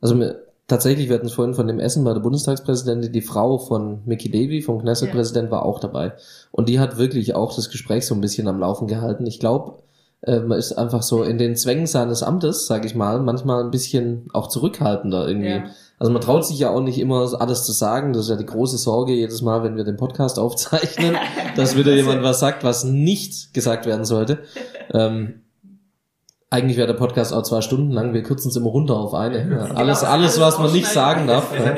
Also 0.00 0.14
mir, 0.14 0.45
tatsächlich, 0.66 1.08
wir 1.08 1.16
hatten 1.16 1.26
es 1.26 1.34
vorhin 1.34 1.54
von 1.54 1.66
dem 1.66 1.78
Essen 1.78 2.04
bei 2.04 2.12
der 2.12 2.20
Bundestagspräsidentin, 2.20 3.12
die 3.12 3.20
Frau 3.20 3.58
von 3.58 4.02
Mickey 4.04 4.28
Levy, 4.28 4.62
vom 4.62 4.80
Knesset-Präsident, 4.80 5.50
war 5.50 5.64
auch 5.64 5.80
dabei. 5.80 6.12
Und 6.50 6.68
die 6.68 6.80
hat 6.80 6.98
wirklich 6.98 7.34
auch 7.34 7.54
das 7.54 7.70
Gespräch 7.70 8.06
so 8.06 8.14
ein 8.14 8.20
bisschen 8.20 8.48
am 8.48 8.60
Laufen 8.60 8.86
gehalten. 8.86 9.26
Ich 9.26 9.40
glaube, 9.40 9.82
äh, 10.22 10.40
man 10.40 10.58
ist 10.58 10.72
einfach 10.72 11.02
so 11.02 11.22
in 11.22 11.38
den 11.38 11.56
Zwängen 11.56 11.86
seines 11.86 12.22
Amtes, 12.22 12.66
sage 12.66 12.86
ich 12.86 12.94
mal, 12.94 13.20
manchmal 13.20 13.62
ein 13.62 13.70
bisschen 13.70 14.28
auch 14.32 14.48
zurückhaltender 14.48 15.28
irgendwie. 15.28 15.48
Ja. 15.50 15.64
Also 15.98 16.12
man 16.12 16.20
traut 16.20 16.44
sich 16.44 16.58
ja 16.58 16.70
auch 16.70 16.82
nicht 16.82 16.98
immer 16.98 17.32
alles 17.40 17.64
zu 17.64 17.72
sagen. 17.72 18.12
Das 18.12 18.24
ist 18.24 18.30
ja 18.30 18.36
die 18.36 18.44
große 18.44 18.76
Sorge 18.76 19.12
jedes 19.12 19.40
Mal, 19.40 19.62
wenn 19.62 19.76
wir 19.76 19.84
den 19.84 19.96
Podcast 19.96 20.38
aufzeichnen, 20.38 21.16
dass 21.56 21.76
wieder 21.76 21.94
jemand 21.94 22.22
was 22.22 22.40
sagt, 22.40 22.64
was 22.64 22.84
nicht 22.84 23.54
gesagt 23.54 23.86
werden 23.86 24.04
sollte. 24.04 24.38
Ähm, 24.92 25.42
eigentlich 26.50 26.76
wäre 26.76 26.86
der 26.86 26.94
Podcast 26.94 27.32
auch 27.32 27.42
zwei 27.42 27.60
Stunden 27.60 27.90
lang. 27.90 28.14
Wir 28.14 28.22
kürzen 28.22 28.48
es 28.48 28.56
immer 28.56 28.70
runter 28.70 28.96
auf 28.96 29.14
eine. 29.14 29.50
Ja, 29.50 29.74
alles, 29.74 30.04
alles, 30.04 30.40
was 30.40 30.58
man 30.58 30.72
nicht 30.72 30.86
sagen 30.86 31.26
darf. 31.26 31.52
Ja. 31.58 31.74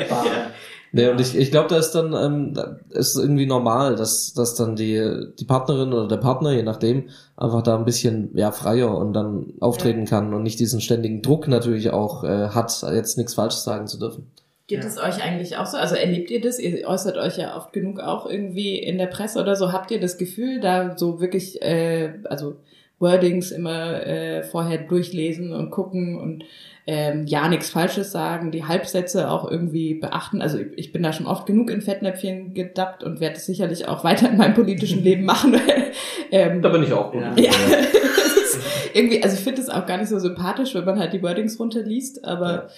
Nee, 0.90 1.08
und 1.08 1.20
ich, 1.20 1.36
ich 1.36 1.50
glaube, 1.50 1.68
da 1.68 1.76
ist 1.76 1.90
dann 1.92 2.14
ähm, 2.14 2.54
da 2.54 2.78
ist 2.90 3.16
irgendwie 3.16 3.44
normal, 3.44 3.94
dass, 3.96 4.32
dass 4.32 4.54
dann 4.54 4.74
die, 4.74 5.26
die 5.38 5.44
Partnerin 5.44 5.92
oder 5.92 6.08
der 6.08 6.16
Partner, 6.16 6.52
je 6.52 6.62
nachdem, 6.62 7.10
einfach 7.36 7.62
da 7.62 7.76
ein 7.76 7.84
bisschen 7.84 8.30
ja, 8.34 8.52
freier 8.52 8.96
und 8.96 9.12
dann 9.12 9.52
auftreten 9.60 10.06
kann 10.06 10.32
und 10.32 10.42
nicht 10.42 10.58
diesen 10.58 10.80
ständigen 10.80 11.20
Druck 11.20 11.46
natürlich 11.46 11.90
auch 11.90 12.24
äh, 12.24 12.48
hat, 12.48 12.82
jetzt 12.90 13.18
nichts 13.18 13.34
Falsches 13.34 13.64
sagen 13.64 13.86
zu 13.86 13.98
dürfen. 13.98 14.30
Geht 14.66 14.82
Ja. 14.82 14.88
es 14.88 14.98
euch 14.98 15.22
eigentlich 15.22 15.56
auch 15.58 15.66
so? 15.66 15.76
Also 15.76 15.94
erlebt 15.94 16.30
ihr 16.30 16.40
das? 16.40 16.58
Ihr 16.58 16.86
äußert 16.86 17.16
euch 17.18 17.36
ja 17.36 17.56
oft 17.56 17.72
genug 17.72 18.00
auch 18.00 18.24
irgendwie 18.24 18.78
in 18.78 18.96
der 18.98 19.06
Presse 19.06 19.40
oder 19.40 19.56
so. 19.56 19.72
Habt 19.72 19.90
ihr 19.90 20.00
das 20.00 20.16
Gefühl, 20.16 20.60
da 20.60 20.96
so 20.96 21.20
wirklich, 21.20 21.60
äh, 21.62 22.14
also 22.24 22.56
Wordings 22.98 23.50
immer 23.50 24.06
äh, 24.06 24.42
vorher 24.42 24.78
durchlesen 24.78 25.52
und 25.52 25.70
gucken 25.70 26.18
und 26.18 26.44
ähm, 26.86 27.26
ja 27.26 27.48
nichts 27.48 27.70
Falsches 27.70 28.12
sagen, 28.12 28.50
die 28.50 28.64
Halbsätze 28.64 29.30
auch 29.30 29.48
irgendwie 29.48 29.94
beachten. 29.94 30.40
Also 30.40 30.58
ich, 30.58 30.66
ich 30.76 30.92
bin 30.92 31.02
da 31.02 31.12
schon 31.12 31.26
oft 31.26 31.46
genug 31.46 31.70
in 31.70 31.82
Fettnäpfchen 31.82 32.54
gedappt 32.54 33.04
und 33.04 33.20
werde 33.20 33.36
es 33.36 33.46
sicherlich 33.46 33.86
auch 33.86 34.04
weiter 34.04 34.30
in 34.30 34.38
meinem 34.38 34.54
politischen 34.54 35.04
Leben 35.04 35.24
machen. 35.26 35.60
ähm, 36.30 36.60
bin 36.60 36.82
ich 36.82 36.92
auch 36.92 37.12
gut. 37.12 37.22
ja. 37.36 37.50
Ist 38.42 38.60
irgendwie, 38.94 39.22
also 39.22 39.36
ich 39.36 39.44
finde 39.44 39.60
es 39.60 39.68
auch 39.68 39.84
gar 39.84 39.98
nicht 39.98 40.08
so 40.08 40.18
sympathisch, 40.18 40.74
wenn 40.74 40.84
man 40.84 40.98
halt 40.98 41.12
die 41.12 41.22
Wordings 41.22 41.60
runterliest, 41.60 42.24
aber 42.24 42.68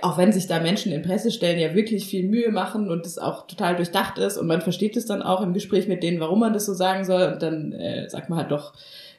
auch 0.00 0.16
wenn 0.16 0.32
sich 0.32 0.46
da 0.46 0.60
Menschen 0.60 0.92
in 0.92 1.02
Pressestellen 1.02 1.58
ja 1.58 1.74
wirklich 1.74 2.06
viel 2.06 2.26
Mühe 2.26 2.50
machen 2.50 2.90
und 2.90 3.04
es 3.04 3.18
auch 3.18 3.46
total 3.46 3.76
durchdacht 3.76 4.16
ist 4.16 4.38
und 4.38 4.46
man 4.46 4.62
versteht 4.62 4.96
es 4.96 5.06
dann 5.06 5.22
auch 5.22 5.42
im 5.42 5.52
Gespräch 5.52 5.88
mit 5.88 6.02
denen, 6.02 6.20
warum 6.20 6.40
man 6.40 6.54
das 6.54 6.64
so 6.64 6.72
sagen 6.72 7.04
soll 7.04 7.30
und 7.32 7.42
dann 7.42 7.72
äh, 7.72 8.08
sagt 8.08 8.30
man 8.30 8.38
halt 8.38 8.50
doch 8.50 8.72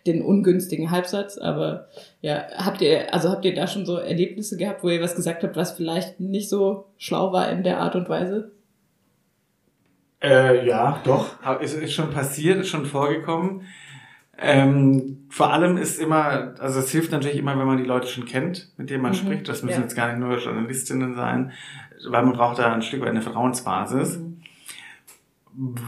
den 0.05 0.21
ungünstigen 0.21 0.91
Halbsatz, 0.91 1.37
aber 1.37 1.87
ja, 2.21 2.43
habt 2.57 2.81
ihr, 2.81 3.13
also 3.13 3.29
habt 3.29 3.45
ihr 3.45 3.55
da 3.55 3.67
schon 3.67 3.85
so 3.85 3.97
Erlebnisse 3.97 4.57
gehabt, 4.57 4.83
wo 4.83 4.89
ihr 4.89 5.01
was 5.01 5.15
gesagt 5.15 5.43
habt, 5.43 5.55
was 5.55 5.71
vielleicht 5.73 6.19
nicht 6.19 6.49
so 6.49 6.85
schlau 6.97 7.31
war 7.31 7.49
in 7.49 7.63
der 7.63 7.79
Art 7.79 7.95
und 7.95 8.09
Weise? 8.09 8.51
Äh, 10.21 10.65
ja, 10.65 11.01
doch. 11.03 11.35
Ist, 11.61 11.73
ist 11.75 11.93
schon 11.93 12.11
passiert, 12.11 12.59
ist 12.59 12.69
schon 12.69 12.85
vorgekommen. 12.85 13.63
Ähm, 14.37 15.25
vor 15.29 15.53
allem 15.53 15.77
ist 15.77 15.99
immer, 15.99 16.55
also 16.59 16.79
es 16.79 16.89
hilft 16.91 17.11
natürlich 17.11 17.37
immer, 17.37 17.57
wenn 17.57 17.67
man 17.67 17.77
die 17.77 17.83
Leute 17.83 18.07
schon 18.07 18.25
kennt, 18.25 18.71
mit 18.77 18.89
denen 18.89 19.03
man 19.03 19.11
Mhm, 19.11 19.17
spricht. 19.17 19.47
Das 19.49 19.63
müssen 19.63 19.77
ja. 19.77 19.81
jetzt 19.81 19.95
gar 19.95 20.07
nicht 20.07 20.19
nur 20.19 20.37
Journalistinnen 20.37 21.15
sein, 21.15 21.51
weil 22.07 22.23
man 22.23 22.33
braucht 22.33 22.57
da 22.59 22.73
ein 22.73 22.81
Stück 22.81 23.01
weit 23.01 23.09
eine 23.09 23.21
Vertrauensbasis, 23.21 24.19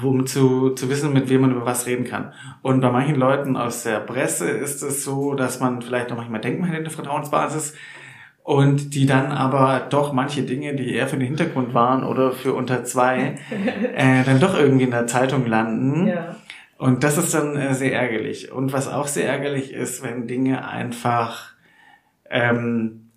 um 0.04 0.26
zu, 0.28 0.72
zu 0.72 0.90
wissen, 0.90 1.14
mit 1.14 1.30
wem 1.30 1.42
man 1.42 1.52
über 1.52 1.66
was 1.66 1.86
reden 1.86 2.06
kann. 2.06 2.34
Und 2.62 2.82
bei 2.82 2.92
manchen 2.92 3.16
Leuten 3.16 3.58
aus 3.58 3.84
der 3.84 4.00
Presse 4.00 4.50
ist 4.50 4.82
es 4.84 5.04
so, 5.04 5.34
dass 5.34 5.60
man 5.60 5.82
vielleicht 5.82 6.10
noch 6.10 6.18
manchmal 6.18 6.42
denkt, 6.42 6.60
man 6.60 6.70
hätte 6.70 6.82
eine 6.82 6.90
Vertrauensbasis, 6.90 7.74
und 8.46 8.94
die 8.94 9.08
dann 9.08 9.32
aber 9.32 9.88
doch 9.90 10.14
manche 10.14 10.44
Dinge, 10.44 10.76
die 10.76 10.94
eher 10.94 11.08
für 11.08 11.18
den 11.18 11.26
Hintergrund 11.26 11.74
waren 11.74 12.04
oder 12.04 12.32
für 12.32 12.54
unter 12.54 12.84
zwei, 12.84 13.40
äh, 13.96 14.24
dann 14.24 14.40
doch 14.40 14.56
irgendwie 14.56 14.84
in 14.84 14.92
der 14.92 15.08
Zeitung 15.08 15.48
landen. 15.48 16.08
Ja. 16.08 16.36
Und 16.78 17.04
das 17.04 17.18
ist 17.18 17.34
dann 17.34 17.58
äh, 17.58 17.74
sehr 17.74 17.94
ärgerlich. 17.94 18.52
Und 18.52 18.72
was 18.72 18.88
auch 18.88 19.08
sehr 19.08 19.28
ärgerlich 19.28 19.74
ist, 19.74 20.04
wenn 20.04 20.28
Dinge 20.28 20.68
einfach 20.68 21.54
ähm, 22.30 23.10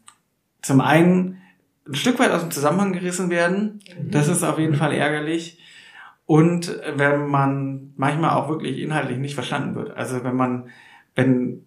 zum 0.62 0.80
einen 0.80 1.42
ein 1.86 1.94
Stück 1.94 2.18
weit 2.18 2.30
aus 2.30 2.40
dem 2.40 2.50
Zusammenhang 2.50 2.94
gerissen 2.94 3.28
werden. 3.28 3.80
Das 4.02 4.28
ist 4.28 4.42
auf 4.42 4.58
jeden 4.58 4.76
Fall 4.76 4.94
ärgerlich. 4.94 5.58
Und 6.28 6.78
wenn 6.94 7.26
man 7.26 7.94
manchmal 7.96 8.32
auch 8.36 8.50
wirklich 8.50 8.80
inhaltlich 8.80 9.16
nicht 9.16 9.34
verstanden 9.34 9.74
wird. 9.74 9.96
Also 9.96 10.24
wenn 10.24 10.36
man, 10.36 10.68
wenn 11.14 11.64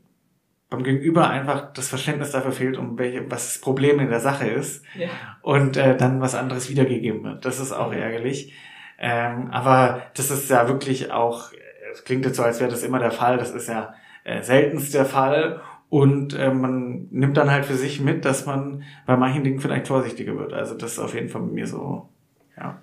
beim 0.70 0.84
Gegenüber 0.84 1.32
einfach 1.32 1.74
das 1.74 1.90
Verständnis 1.90 2.30
dafür 2.30 2.52
fehlt, 2.52 2.78
um 2.78 3.00
welche, 3.00 3.24
was 3.32 3.54
das 3.54 3.60
Problem 3.60 4.00
in 4.00 4.12
der 4.12 4.20
Sache 4.20 4.48
ist 4.48 4.86
Ja. 4.96 5.08
und 5.42 5.78
äh, 5.78 5.98
dann 5.98 6.22
was 6.22 6.36
anderes 6.36 6.70
wiedergegeben 6.70 7.24
wird. 7.24 7.44
Das 7.44 7.60
ist 7.60 7.72
auch 7.72 7.92
ärgerlich. 7.92 8.54
Ähm, 9.00 9.50
aber 9.50 10.04
das 10.16 10.30
ist 10.30 10.48
ja 10.52 10.68
wirklich 10.68 11.12
auch, 11.12 11.52
es 11.92 12.04
klingt 12.04 12.24
jetzt 12.26 12.38
so, 12.38 12.44
als 12.44 12.60
wäre 12.60 12.70
das 12.70 12.84
immer 12.84 13.00
der 13.00 13.10
Fall. 13.10 13.38
Das 13.38 13.50
ist 13.50 13.68
ja 13.68 13.96
äh, 14.26 14.44
seltenst 14.44 14.94
der 14.94 15.06
Fall. 15.06 15.60
Und 15.90 16.36
äh, 16.36 16.54
man 16.54 17.08
nimmt 17.10 17.36
dann 17.36 17.50
halt 17.50 17.66
für 17.66 17.74
sich 17.74 18.00
mit, 18.00 18.26
dass 18.26 18.46
man 18.46 18.84
bei 19.08 19.18
manchen 19.18 19.44
Dingen 19.44 19.60
vielleicht 19.60 19.88
vorsichtiger 19.88 20.38
wird. 20.38 20.54
Also 20.54 20.76
das 20.78 20.92
ist 20.94 21.00
auf 21.00 21.16
jeden 21.16 21.30
Fall 21.30 21.42
bei 21.42 21.52
mir 21.52 21.66
so, 21.66 22.10
ja. 22.56 22.78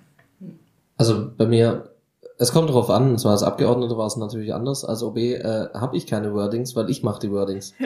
Also 0.99 1.31
bei 1.35 1.47
mir, 1.47 1.89
es 2.37 2.51
kommt 2.51 2.69
darauf 2.69 2.89
an, 2.89 3.11
und 3.11 3.19
zwar 3.19 3.31
als 3.31 3.41
Abgeordneter 3.41 3.97
war 3.97 4.05
es 4.05 4.17
natürlich 4.17 4.53
anders. 4.53 4.83
Als 4.83 5.01
OB 5.01 5.17
äh, 5.17 5.69
habe 5.73 5.95
ich 5.95 6.05
keine 6.07 6.33
Wordings, 6.33 6.75
weil 6.75 6.89
ich 6.89 7.03
mache 7.03 7.21
die 7.21 7.31
Wordings. 7.31 7.73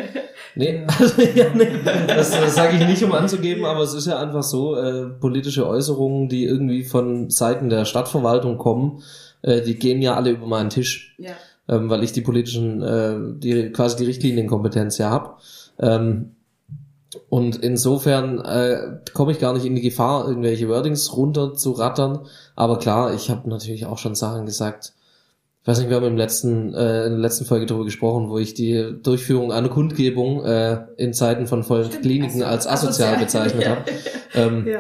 Nee, 0.56 0.86
also, 1.00 1.20
ja, 1.20 1.46
nee. 1.56 1.68
das, 2.08 2.30
das 2.30 2.54
sage 2.54 2.78
ich 2.78 2.86
nicht, 2.86 3.04
um 3.04 3.12
anzugeben, 3.12 3.66
aber 3.66 3.82
es 3.82 3.96
ist 3.96 4.06
ja 4.06 4.20
einfach 4.20 4.44
so, 4.44 4.76
äh, 4.76 5.06
politische 5.06 5.66
Äußerungen, 5.68 6.30
die 6.30 6.44
irgendwie 6.44 6.84
von 6.84 7.32
Seiten 7.32 7.70
der 7.70 7.86
Stadtverwaltung 7.86 8.60
kommen, 8.60 9.02
äh, 9.42 9.62
die 9.62 9.80
gehen 9.80 10.00
ja 10.04 10.14
alle 10.14 10.30
über 10.30 10.46
meinen 10.46 10.70
Tisch. 10.70 11.16
Ja. 11.18 11.32
ähm, 11.68 11.90
weil 11.90 12.04
ich 12.04 12.12
die 12.12 12.22
politischen, 12.22 12.84
äh, 12.84 13.16
die 13.40 13.72
quasi 13.72 13.98
die 13.98 14.06
Richtlinienkompetenz 14.06 15.00
ja 15.00 15.10
habe. 15.10 15.38
Ähm, 15.80 16.36
und 17.30 17.58
insofern 17.64 18.40
äh, 18.40 19.00
komme 19.14 19.32
ich 19.32 19.40
gar 19.40 19.54
nicht 19.54 19.66
in 19.66 19.76
die 19.76 19.82
Gefahr, 19.82 20.28
irgendwelche 20.28 20.68
Wordings 20.70 21.16
runter 21.16 21.54
zu 21.54 21.72
rattern. 21.72 22.26
Aber 22.56 22.78
klar, 22.80 23.14
ich 23.14 23.30
habe 23.30 23.50
natürlich 23.50 23.86
auch 23.86 23.98
schon 23.98 24.16
Sachen 24.16 24.46
gesagt. 24.46 24.94
Ich 25.62 25.68
weiß 25.68 25.80
nicht, 25.80 25.90
wir 25.90 25.96
haben 25.96 26.06
im 26.06 26.18
letzten, 26.18 26.74
äh, 26.74 27.06
in 27.06 27.12
der 27.14 27.20
letzten 27.20 27.46
Folge 27.46 27.66
darüber 27.66 27.86
gesprochen, 27.86 28.30
wo 28.30 28.38
ich 28.38 28.54
die 28.54 28.96
Durchführung 29.02 29.52
einer 29.54 29.70
Kundgebung 29.70 30.44
äh, 30.44 30.82
in 30.98 31.14
Zeiten 31.14 31.48
von 31.48 31.64
vollen 31.64 31.90
Kliniken 31.90 32.42
aso- 32.44 32.46
als 32.48 32.68
asozial 32.68 33.16
asozial. 33.16 33.46
bezeichnet 33.46 33.70
habe. 33.70 33.82
Ähm, 34.36 34.68
Ja. 34.68 34.80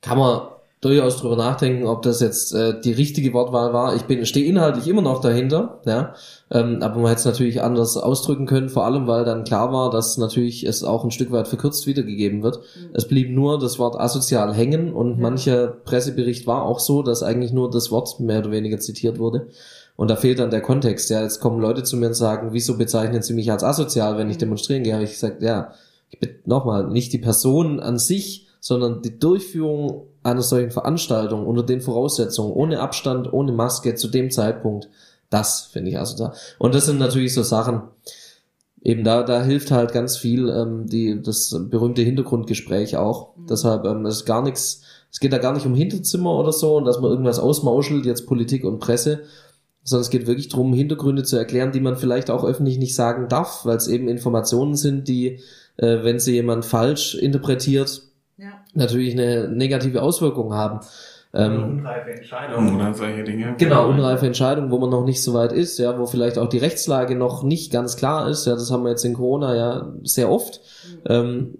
kann 0.00 0.16
man 0.18 0.40
durchaus 0.80 1.16
drüber 1.16 1.34
nachdenken, 1.36 1.86
ob 1.86 2.02
das 2.02 2.20
jetzt 2.20 2.54
äh, 2.54 2.80
die 2.80 2.92
richtige 2.92 3.32
Wortwahl 3.32 3.72
war. 3.72 3.96
Ich 3.96 4.02
bin 4.02 4.24
stehe 4.26 4.46
inhaltlich 4.46 4.86
immer 4.86 5.02
noch 5.02 5.20
dahinter, 5.20 5.80
ja, 5.84 6.14
ähm, 6.50 6.78
aber 6.82 6.96
man 6.96 7.06
hätte 7.08 7.18
es 7.20 7.24
natürlich 7.24 7.62
anders 7.62 7.96
ausdrücken 7.96 8.46
können, 8.46 8.68
vor 8.68 8.84
allem 8.84 9.08
weil 9.08 9.24
dann 9.24 9.42
klar 9.44 9.72
war, 9.72 9.90
dass 9.90 10.18
natürlich 10.18 10.64
es 10.64 10.84
auch 10.84 11.04
ein 11.04 11.10
Stück 11.10 11.32
weit 11.32 11.48
verkürzt 11.48 11.86
wiedergegeben 11.88 12.42
wird. 12.44 12.60
Es 12.92 13.08
blieb 13.08 13.30
nur 13.30 13.58
das 13.58 13.78
Wort 13.80 13.98
asozial 13.98 14.54
hängen 14.54 14.92
und 14.92 15.16
Ja. 15.16 15.22
mancher 15.22 15.66
Pressebericht 15.66 16.46
war 16.46 16.62
auch 16.62 16.78
so, 16.78 17.02
dass 17.02 17.24
eigentlich 17.24 17.52
nur 17.52 17.70
das 17.70 17.90
Wort 17.90 18.20
mehr 18.20 18.38
oder 18.38 18.52
weniger 18.52 18.78
zitiert 18.78 19.18
wurde. 19.18 19.48
Und 19.96 20.08
da 20.10 20.14
fehlt 20.14 20.38
dann 20.38 20.50
der 20.50 20.60
Kontext. 20.60 21.10
Ja, 21.10 21.22
jetzt 21.22 21.40
kommen 21.40 21.60
Leute 21.60 21.82
zu 21.82 21.96
mir 21.96 22.06
und 22.06 22.14
sagen, 22.14 22.50
wieso 22.52 22.76
bezeichnen 22.78 23.22
Sie 23.22 23.34
mich 23.34 23.50
als 23.50 23.64
asozial, 23.64 24.16
wenn 24.16 24.30
ich 24.30 24.38
demonstrieren 24.38 24.84
gehe? 24.84 24.94
Habe 24.94 25.02
ich 25.02 25.10
gesagt, 25.10 25.42
ja, 25.42 25.72
ich 26.10 26.20
bin 26.20 26.30
nochmal 26.44 26.86
nicht 26.86 27.12
die 27.12 27.18
Person 27.18 27.80
an 27.80 27.98
sich, 27.98 28.46
sondern 28.60 29.02
die 29.02 29.18
Durchführung 29.18 30.04
einer 30.30 30.42
solchen 30.42 30.70
Veranstaltung 30.70 31.46
unter 31.46 31.62
den 31.62 31.80
Voraussetzungen, 31.80 32.52
ohne 32.52 32.80
Abstand, 32.80 33.32
ohne 33.32 33.52
Maske 33.52 33.94
zu 33.94 34.08
dem 34.08 34.30
Zeitpunkt, 34.30 34.88
das 35.30 35.68
finde 35.72 35.90
ich 35.90 35.98
asozial. 35.98 36.32
Und 36.58 36.74
das 36.74 36.86
sind 36.86 36.98
natürlich 36.98 37.34
so 37.34 37.42
Sachen, 37.42 37.82
eben 38.82 39.04
da, 39.04 39.22
da 39.22 39.42
hilft 39.42 39.70
halt 39.70 39.92
ganz 39.92 40.16
viel 40.16 40.48
ähm, 40.48 40.86
die, 40.86 41.20
das 41.20 41.54
berühmte 41.68 42.02
Hintergrundgespräch 42.02 42.96
auch. 42.96 43.30
Deshalb 43.48 43.84
ähm, 43.84 44.06
ist 44.06 44.24
gar 44.24 44.42
nichts, 44.42 44.82
es 45.10 45.20
geht 45.20 45.32
da 45.32 45.38
gar 45.38 45.52
nicht 45.52 45.66
um 45.66 45.74
Hinterzimmer 45.74 46.36
oder 46.38 46.52
so 46.52 46.76
und 46.76 46.84
dass 46.84 47.00
man 47.00 47.10
irgendwas 47.10 47.38
ausmauschelt, 47.38 48.06
jetzt 48.06 48.26
Politik 48.26 48.64
und 48.64 48.78
Presse, 48.78 49.20
sondern 49.84 50.02
es 50.02 50.10
geht 50.10 50.26
wirklich 50.26 50.48
darum, 50.48 50.72
Hintergründe 50.72 51.22
zu 51.24 51.36
erklären, 51.36 51.72
die 51.72 51.80
man 51.80 51.96
vielleicht 51.96 52.30
auch 52.30 52.44
öffentlich 52.44 52.78
nicht 52.78 52.94
sagen 52.94 53.28
darf, 53.28 53.64
weil 53.64 53.76
es 53.76 53.88
eben 53.88 54.08
Informationen 54.08 54.76
sind, 54.76 55.08
die, 55.08 55.40
äh, 55.76 56.02
wenn 56.02 56.18
sie 56.18 56.34
jemand 56.34 56.64
falsch 56.64 57.14
interpretiert. 57.14 58.02
Natürlich 58.74 59.14
eine 59.14 59.48
negative 59.48 60.02
Auswirkung 60.02 60.54
haben. 60.54 60.80
Ähm, 61.34 61.62
Unreife 61.62 62.10
Entscheidungen 62.10 62.76
oder 62.76 62.94
solche 62.94 63.22
Dinge. 63.22 63.54
Genau, 63.58 63.88
unreife 63.88 64.26
Entscheidung, 64.26 64.70
wo 64.70 64.78
man 64.78 64.88
noch 64.88 65.04
nicht 65.04 65.22
so 65.22 65.34
weit 65.34 65.52
ist, 65.52 65.78
ja, 65.78 65.98
wo 65.98 66.06
vielleicht 66.06 66.38
auch 66.38 66.48
die 66.48 66.58
Rechtslage 66.58 67.16
noch 67.16 67.42
nicht 67.42 67.70
ganz 67.70 67.96
klar 67.96 68.28
ist, 68.30 68.46
ja, 68.46 68.54
das 68.54 68.70
haben 68.70 68.84
wir 68.84 68.90
jetzt 68.90 69.04
in 69.04 69.14
Corona 69.14 69.54
ja 69.54 69.92
sehr 70.04 70.30
oft. 70.30 70.60
Ähm, 71.06 71.58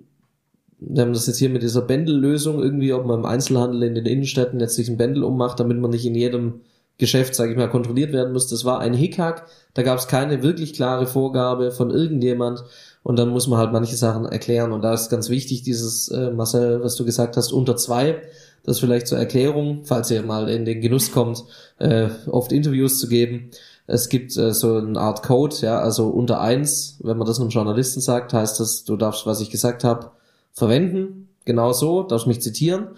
wir 0.80 1.02
haben 1.02 1.12
das 1.12 1.26
jetzt 1.26 1.38
hier 1.38 1.50
mit 1.50 1.62
dieser 1.62 1.82
Bändellösung 1.82 2.62
irgendwie, 2.62 2.92
ob 2.92 3.04
man 3.04 3.20
im 3.20 3.26
Einzelhandel 3.26 3.82
in 3.82 3.94
den 3.94 4.06
Innenstädten 4.06 4.60
jetzt 4.60 4.76
sich 4.76 4.88
ein 4.88 4.96
Bändel 4.96 5.24
ummacht, 5.24 5.60
damit 5.60 5.78
man 5.78 5.90
nicht 5.90 6.06
in 6.06 6.14
jedem 6.14 6.60
Geschäft, 6.98 7.34
sage 7.34 7.52
ich 7.52 7.56
mal, 7.56 7.68
kontrolliert 7.68 8.12
werden 8.12 8.32
muss. 8.32 8.48
Das 8.48 8.64
war 8.64 8.80
ein 8.80 8.94
Hickhack, 8.94 9.46
da 9.74 9.82
gab 9.82 9.98
es 9.98 10.08
keine 10.08 10.42
wirklich 10.42 10.74
klare 10.74 11.06
Vorgabe 11.06 11.72
von 11.72 11.90
irgendjemand 11.90 12.64
und 13.08 13.18
dann 13.18 13.30
muss 13.30 13.46
man 13.46 13.58
halt 13.58 13.72
manche 13.72 13.96
Sachen 13.96 14.26
erklären 14.26 14.70
und 14.70 14.82
da 14.82 14.92
ist 14.92 15.08
ganz 15.08 15.30
wichtig 15.30 15.62
dieses, 15.62 16.08
äh, 16.08 16.30
Marcel, 16.30 16.82
was 16.84 16.94
du 16.94 17.06
gesagt 17.06 17.38
hast, 17.38 17.52
unter 17.52 17.74
zwei, 17.74 18.20
das 18.64 18.80
vielleicht 18.80 19.06
zur 19.06 19.16
Erklärung, 19.16 19.80
falls 19.84 20.10
ihr 20.10 20.22
mal 20.22 20.50
in 20.50 20.66
den 20.66 20.82
Genuss 20.82 21.10
kommt, 21.10 21.42
äh, 21.78 22.08
oft 22.30 22.52
Interviews 22.52 22.98
zu 22.98 23.08
geben. 23.08 23.50
Es 23.86 24.10
gibt 24.10 24.36
äh, 24.36 24.52
so 24.52 24.76
eine 24.76 25.00
Art 25.00 25.22
Code, 25.22 25.56
ja, 25.62 25.80
also 25.80 26.08
unter 26.08 26.42
eins, 26.42 26.98
wenn 27.02 27.16
man 27.16 27.26
das 27.26 27.40
einem 27.40 27.48
Journalisten 27.48 28.02
sagt, 28.02 28.34
heißt 28.34 28.60
das, 28.60 28.84
du 28.84 28.98
darfst, 28.98 29.24
was 29.24 29.40
ich 29.40 29.48
gesagt 29.48 29.84
habe, 29.84 30.10
verwenden, 30.52 31.30
genau 31.46 31.72
so, 31.72 32.02
darfst 32.02 32.26
mich 32.26 32.42
zitieren. 32.42 32.88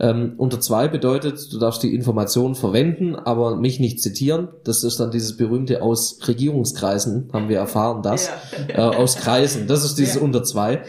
Ähm, 0.00 0.32
unter 0.38 0.60
zwei 0.60 0.88
bedeutet, 0.88 1.52
du 1.52 1.58
darfst 1.58 1.82
die 1.82 1.94
Information 1.94 2.54
verwenden, 2.54 3.14
aber 3.16 3.56
mich 3.56 3.78
nicht 3.80 4.00
zitieren. 4.00 4.48
Das 4.64 4.82
ist 4.82 4.98
dann 4.98 5.10
dieses 5.10 5.36
berühmte 5.36 5.82
aus 5.82 6.18
Regierungskreisen, 6.26 7.28
haben 7.32 7.48
wir 7.50 7.58
erfahren 7.58 8.02
das. 8.02 8.30
Äh, 8.68 8.80
aus 8.80 9.16
Kreisen, 9.16 9.66
das 9.66 9.84
ist 9.84 9.96
dieses 9.98 10.14
Ja. 10.16 10.22
unter 10.22 10.42
zwei. 10.42 10.82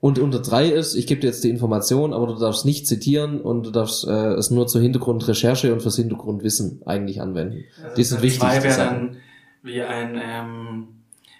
Und 0.00 0.18
unter 0.18 0.40
drei 0.40 0.66
ist, 0.68 0.94
ich 0.94 1.06
gebe 1.06 1.20
dir 1.20 1.28
jetzt 1.28 1.42
die 1.44 1.48
Information, 1.48 2.12
aber 2.12 2.26
du 2.26 2.34
darfst 2.34 2.64
nicht 2.66 2.86
zitieren 2.86 3.40
und 3.40 3.66
du 3.66 3.70
darfst 3.70 4.06
äh, 4.06 4.10
es 4.34 4.50
nur 4.50 4.66
zur 4.66 4.80
Hintergrundrecherche 4.82 5.72
und 5.72 5.80
fürs 5.80 5.96
Hintergrundwissen 5.96 6.82
eigentlich 6.86 7.20
anwenden. 7.20 7.64
die 7.96 8.04
sind 8.04 8.20
wichtig. 8.20 8.40
Zwei 8.40 8.62
wäre 8.62 8.76
dann 8.76 9.16
wie 9.62 9.80
ein 9.82 10.20
ähm, 10.22 10.88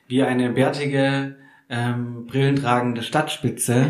wie 0.08 0.22
eine 0.22 0.50
bärtige 0.50 1.36
ähm, 1.68 2.26
brillentragende 2.26 3.02
Stadtspitze 3.02 3.86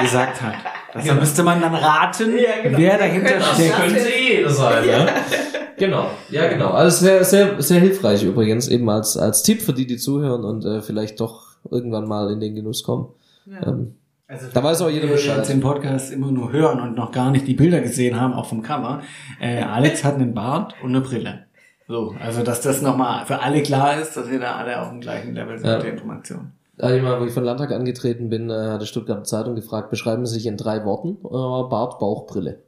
gesagt 0.00 0.40
hat. 0.42 0.54
Das 0.92 1.04
Genau. 1.04 1.20
müsste 1.20 1.42
man 1.42 1.60
dann 1.60 1.74
raten, 1.74 2.32
Ja, 2.38 2.62
genau. 2.62 2.78
wer 2.78 2.98
dahinter 2.98 3.30
Könnte 3.32 3.44
auch 3.46 3.54
steckt. 3.54 3.74
sein. 3.76 4.12
jeder 4.28 4.50
sein, 4.50 4.88
ja. 4.88 5.06
Genau, 5.76 6.10
ja 6.30 6.48
genau. 6.48 6.70
Also 6.70 7.04
sehr, 7.04 7.22
sehr, 7.24 7.62
sehr 7.62 7.78
hilfreich 7.78 8.24
übrigens, 8.24 8.66
eben 8.66 8.88
als, 8.90 9.16
als 9.16 9.44
Tipp 9.44 9.62
für 9.62 9.72
die, 9.72 9.86
die 9.86 9.96
zuhören 9.96 10.44
und 10.44 10.64
äh, 10.64 10.80
vielleicht 10.82 11.20
doch 11.20 11.42
irgendwann 11.70 12.08
mal 12.08 12.32
in 12.32 12.40
den 12.40 12.54
Genuss 12.56 12.82
kommen. 12.82 13.08
Ja. 13.46 13.64
Ähm, 13.68 13.94
Also 14.26 14.46
Da 14.52 14.64
weiß 14.64 14.82
auch 14.82 14.90
jeder 14.90 15.06
Bescheid. 15.06 15.36
jetzt 15.36 15.50
den 15.50 15.60
Podcast 15.60 16.10
immer 16.12 16.32
nur 16.32 16.50
hören 16.52 16.80
und 16.80 16.96
noch 16.96 17.12
gar 17.12 17.30
nicht 17.30 17.46
die 17.46 17.54
Bilder 17.54 17.80
gesehen 17.80 18.20
haben, 18.20 18.32
auch 18.32 18.46
vom 18.46 18.62
Cover. 18.62 19.02
Äh, 19.40 19.62
Alex 19.62 20.02
hat 20.02 20.16
einen 20.16 20.34
Bart 20.34 20.74
und 20.82 20.90
eine 20.90 21.00
Brille. 21.00 21.44
So, 21.86 22.12
also 22.20 22.42
dass 22.42 22.60
das 22.60 22.82
nochmal 22.82 23.24
für 23.26 23.40
alle 23.40 23.62
klar 23.62 24.00
ist, 24.00 24.16
dass 24.16 24.28
wir 24.28 24.40
da 24.40 24.56
alle 24.56 24.82
auf 24.82 24.88
dem 24.88 25.00
gleichen 25.00 25.32
Level 25.34 25.56
sind 25.58 25.68
Ja. 25.68 25.76
mit 25.76 25.84
der 25.84 25.92
Information. 25.92 26.52
Einmal, 26.80 27.20
wo 27.20 27.24
ich 27.24 27.32
von 27.32 27.44
Landtag 27.44 27.72
angetreten 27.72 28.28
bin, 28.28 28.50
äh, 28.50 28.54
hat 28.54 28.82
die 28.82 28.86
Stuttgarter 28.86 29.24
Zeitung 29.24 29.54
gefragt, 29.54 29.90
beschreiben 29.90 30.26
Sie 30.26 30.34
sich 30.34 30.46
in 30.46 30.56
drei 30.56 30.84
Worten? 30.84 31.16
Äh, 31.24 31.68
Bart, 31.68 31.98
Bauch, 31.98 32.26
Brille. 32.26 32.60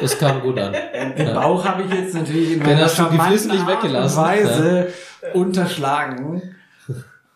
Das 0.00 0.18
kam 0.18 0.40
gut 0.40 0.58
an. 0.58 0.72
Den 1.18 1.34
Bauch 1.34 1.64
habe 1.64 1.82
ich 1.82 1.92
jetzt 1.92 2.14
natürlich 2.14 2.52
in 2.54 2.58
meiner 2.60 2.84
geflissentlich 2.84 3.60
Art 3.60 3.68
und 3.70 3.82
weggelassen. 3.84 4.22
Weise 4.22 4.88
unterschlagen. 5.34 6.42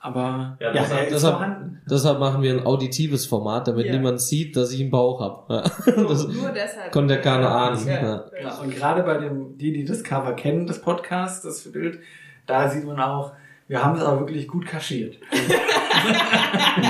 Aber 0.00 0.56
Ja, 0.60 0.68
ja, 0.68 0.72
deshalb, 0.82 1.02
ist 1.06 1.12
deshalb, 1.14 1.34
vorhanden. 1.36 1.82
deshalb 1.90 2.20
machen 2.20 2.40
wir 2.42 2.52
ein 2.52 2.64
auditives 2.64 3.26
Format, 3.26 3.66
damit 3.66 3.86
Ja. 3.86 3.92
niemand 3.92 4.20
sieht, 4.20 4.56
dass 4.56 4.70
ich 4.72 4.80
einen 4.80 4.90
Bauch 4.92 5.20
habe. 5.20 5.52
Ja. 5.52 5.62
Das 6.08 6.28
Nur 6.28 6.50
deshalb. 6.50 6.92
konnte 6.92 7.14
ja 7.14 7.20
keiner 7.20 7.50
ahnen. 7.50 7.84
Ja. 7.86 7.92
Ja. 8.02 8.24
Ja, 8.40 8.54
und 8.62 8.70
gerade 8.72 9.02
bei 9.02 9.18
dem, 9.18 9.58
die, 9.58 9.72
die 9.72 9.84
das 9.84 10.04
Cover 10.04 10.34
kennen, 10.34 10.66
das 10.68 10.80
Podcast, 10.80 11.44
das 11.44 11.72
Bild, 11.72 11.98
da 12.46 12.68
sieht 12.68 12.84
man 12.86 13.00
auch, 13.00 13.32
wir 13.66 13.84
haben 13.84 13.96
es 13.98 14.04
aber 14.04 14.20
wirklich 14.20 14.46
gut 14.46 14.64
kaschiert. 14.64 15.16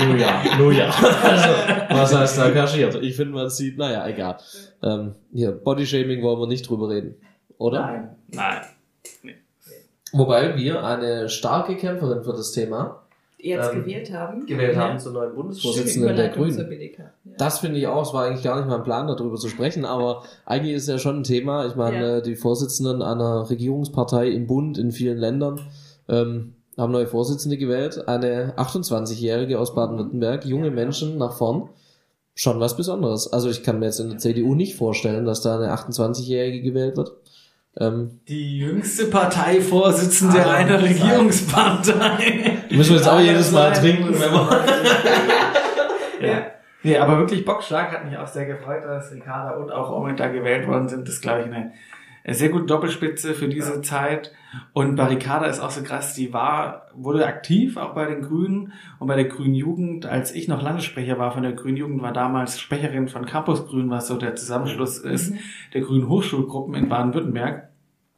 Nun 0.05 0.19
ja, 0.19 0.41
nun 0.57 0.75
ja. 0.75 0.89
Also, 1.23 1.49
was 1.89 2.15
heißt 2.15 2.37
da 2.37 2.51
kaschiert? 2.51 2.95
Ich 3.01 3.15
finde, 3.15 3.33
man 3.33 3.49
sieht, 3.49 3.77
naja, 3.77 4.07
egal. 4.07 4.37
Ähm, 4.83 5.15
hier, 5.33 5.51
Bodyshaming 5.51 6.21
wollen 6.21 6.39
wir 6.39 6.47
nicht 6.47 6.69
drüber 6.69 6.89
reden. 6.89 7.15
Oder? 7.57 7.81
Nein. 7.81 8.09
Nein. 8.33 8.61
Wobei 10.13 10.55
wir 10.55 10.83
eine 10.85 11.27
starke 11.29 11.75
Kämpferin 11.75 12.23
für 12.23 12.31
das 12.33 12.51
Thema 12.51 13.01
Jetzt 13.39 13.71
Ähm, 13.71 13.81
gewählt 13.81 14.11
haben. 14.11 14.45
gewählt 14.47 14.75
Ja. 14.75 14.81
haben 14.81 14.99
zur 14.99 15.13
neuen 15.13 15.35
Bundesvorsitzenden 15.35 16.15
der 16.15 16.29
Grünen. 16.29 16.57
Ja. 16.97 17.05
Das 17.37 17.59
finde 17.59 17.77
ich 17.79 17.85
auch, 17.85 18.01
es 18.01 18.11
war 18.13 18.25
eigentlich 18.25 18.43
gar 18.43 18.57
nicht 18.57 18.67
mein 18.67 18.83
Plan, 18.83 19.05
darüber 19.07 19.35
zu 19.35 19.47
sprechen, 19.47 19.85
aber 19.85 20.23
eigentlich 20.45 20.73
ist 20.75 20.87
ja 20.89 20.97
schon 20.97 21.17
ein 21.19 21.23
Thema. 21.23 21.67
Ich 21.67 21.75
meine, 21.75 21.97
Ja. 21.99 22.17
äh, 22.17 22.21
die 22.23 22.35
Vorsitzenden 22.35 23.03
einer 23.03 23.47
Regierungspartei 23.47 24.29
im 24.29 24.47
Bund 24.47 24.77
in 24.79 24.91
vielen 24.91 25.17
Ländern 25.19 25.61
ähm, 26.09 26.55
haben 26.77 26.91
neue 26.91 27.07
Vorsitzende 27.07 27.57
gewählt. 27.57 28.07
Eine 28.07 28.53
28-Jährige 28.57 29.59
aus 29.59 29.73
Baden-Württemberg, 29.73 30.45
junge. 30.45 30.69
Menschen 30.71 31.17
nach 31.17 31.33
vorn. 31.37 31.69
Schon 32.35 32.59
was 32.59 32.77
Besonderes. 32.77 33.33
Also 33.33 33.49
ich 33.49 33.63
kann 33.63 33.79
mir 33.79 33.85
jetzt 33.87 33.99
in 33.99 34.09
der 34.09 34.19
CDU 34.19 34.53
nicht 34.53 34.75
vorstellen, 34.75 35.25
dass 35.25 35.41
da 35.41 35.55
eine 35.55 35.73
28-Jährige 35.73 36.61
gewählt 36.61 36.95
wird. 36.95 37.11
Ähm, 37.79 38.19
Die 38.27 38.59
jüngste 38.59 39.05
Parteivorsitzende 39.05 40.45
Ah, 40.45 40.53
einer. 40.53 40.81
Regierungspartei. 40.81 42.57
die 42.69 42.77
müssen 42.77 42.91
wir 42.91 42.97
jetzt 42.97 43.09
auch 43.09 43.19
jedes 43.19 43.51
Mal 43.51 43.71
trinken, 43.73 44.09
wenn 44.13 44.31
wir. 44.31 44.65
ja. 46.27 46.41
Nee, 46.83 46.97
aber 46.97 47.17
wirklich 47.17 47.43
Bockstark 47.43 47.91
hat 47.91 48.05
mich 48.05 48.17
auch 48.17 48.27
sehr 48.27 48.45
gefreut, 48.45 48.83
dass 48.85 49.11
Ricarda 49.11 49.55
und 49.57 49.71
auch 49.71 49.91
Omid 49.91 50.19
da 50.19 50.27
gewählt 50.27 50.67
worden 50.67 50.87
sind. 50.87 51.07
Das 51.07 51.15
ist, 51.15 51.21
glaube 51.21 51.41
ich, 51.41 51.45
eine 51.47 51.71
sehr 52.33 52.49
gute 52.49 52.65
Doppelspitze 52.65 53.33
für 53.33 53.47
diese 53.47 53.81
Zeit. 53.81 54.33
Und 54.73 54.95
bei 54.95 55.05
Ricarda 55.05 55.45
ist 55.45 55.59
auch 55.59 55.71
so 55.71 55.81
krass, 55.81 56.13
die 56.13 56.33
war, 56.33 56.87
wurde 56.93 57.25
aktiv, 57.25 57.77
auch 57.77 57.93
bei 57.93 58.05
den 58.05 58.21
Grünen 58.21 58.73
und 58.99 59.07
bei 59.07 59.15
der 59.15 59.25
Grünen 59.25 59.55
Jugend. 59.55 60.05
Als 60.05 60.33
ich 60.33 60.47
noch 60.47 60.61
Landessprecher 60.61 61.17
war 61.17 61.31
von 61.31 61.43
der 61.43 61.53
Grünen 61.53 61.77
Jugend, 61.77 62.01
war 62.01 62.13
damals 62.13 62.59
Sprecherin 62.59 63.07
von 63.07 63.25
Campus 63.25 63.65
Grün, 63.67 63.89
was 63.89 64.07
so 64.07 64.17
der 64.17 64.35
Zusammenschluss 64.35 64.97
ist, 64.97 65.33
der 65.73 65.81
Grünen 65.81 66.09
Hochschulgruppen 66.09 66.75
in 66.75 66.89
Baden-Württemberg. 66.89 67.69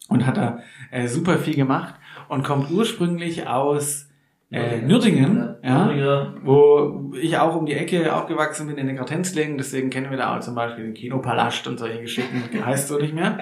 Und 0.07 0.25
hat 0.25 0.37
da 0.37 0.59
äh, 0.89 1.07
super 1.07 1.37
viel 1.37 1.53
gemacht 1.53 1.93
und 2.29 2.43
kommt 2.43 2.71
ursprünglich 2.71 3.45
aus 3.47 4.08
äh, 4.51 4.81
Nürtingen, 4.81 5.57
ja, 5.63 5.91
ja. 5.91 6.33
wo 6.43 7.13
ich 7.21 7.37
auch 7.37 7.55
um 7.55 7.67
die 7.67 7.73
Ecke 7.73 8.15
aufgewachsen 8.15 8.65
bin 8.65 8.77
in 8.77 8.87
den 8.87 8.95
Gratenzlingen, 8.95 9.59
deswegen 9.59 9.91
kennen 9.91 10.09
wir 10.09 10.17
da 10.17 10.35
auch 10.35 10.39
zum 10.39 10.55
Beispiel 10.55 10.85
den 10.85 10.95
Kinopalast 10.95 11.67
und 11.67 11.77
solche 11.77 12.01
Geschichten, 12.01 12.43
heißt 12.65 12.87
so 12.87 12.97
nicht 12.97 13.13
mehr. 13.13 13.37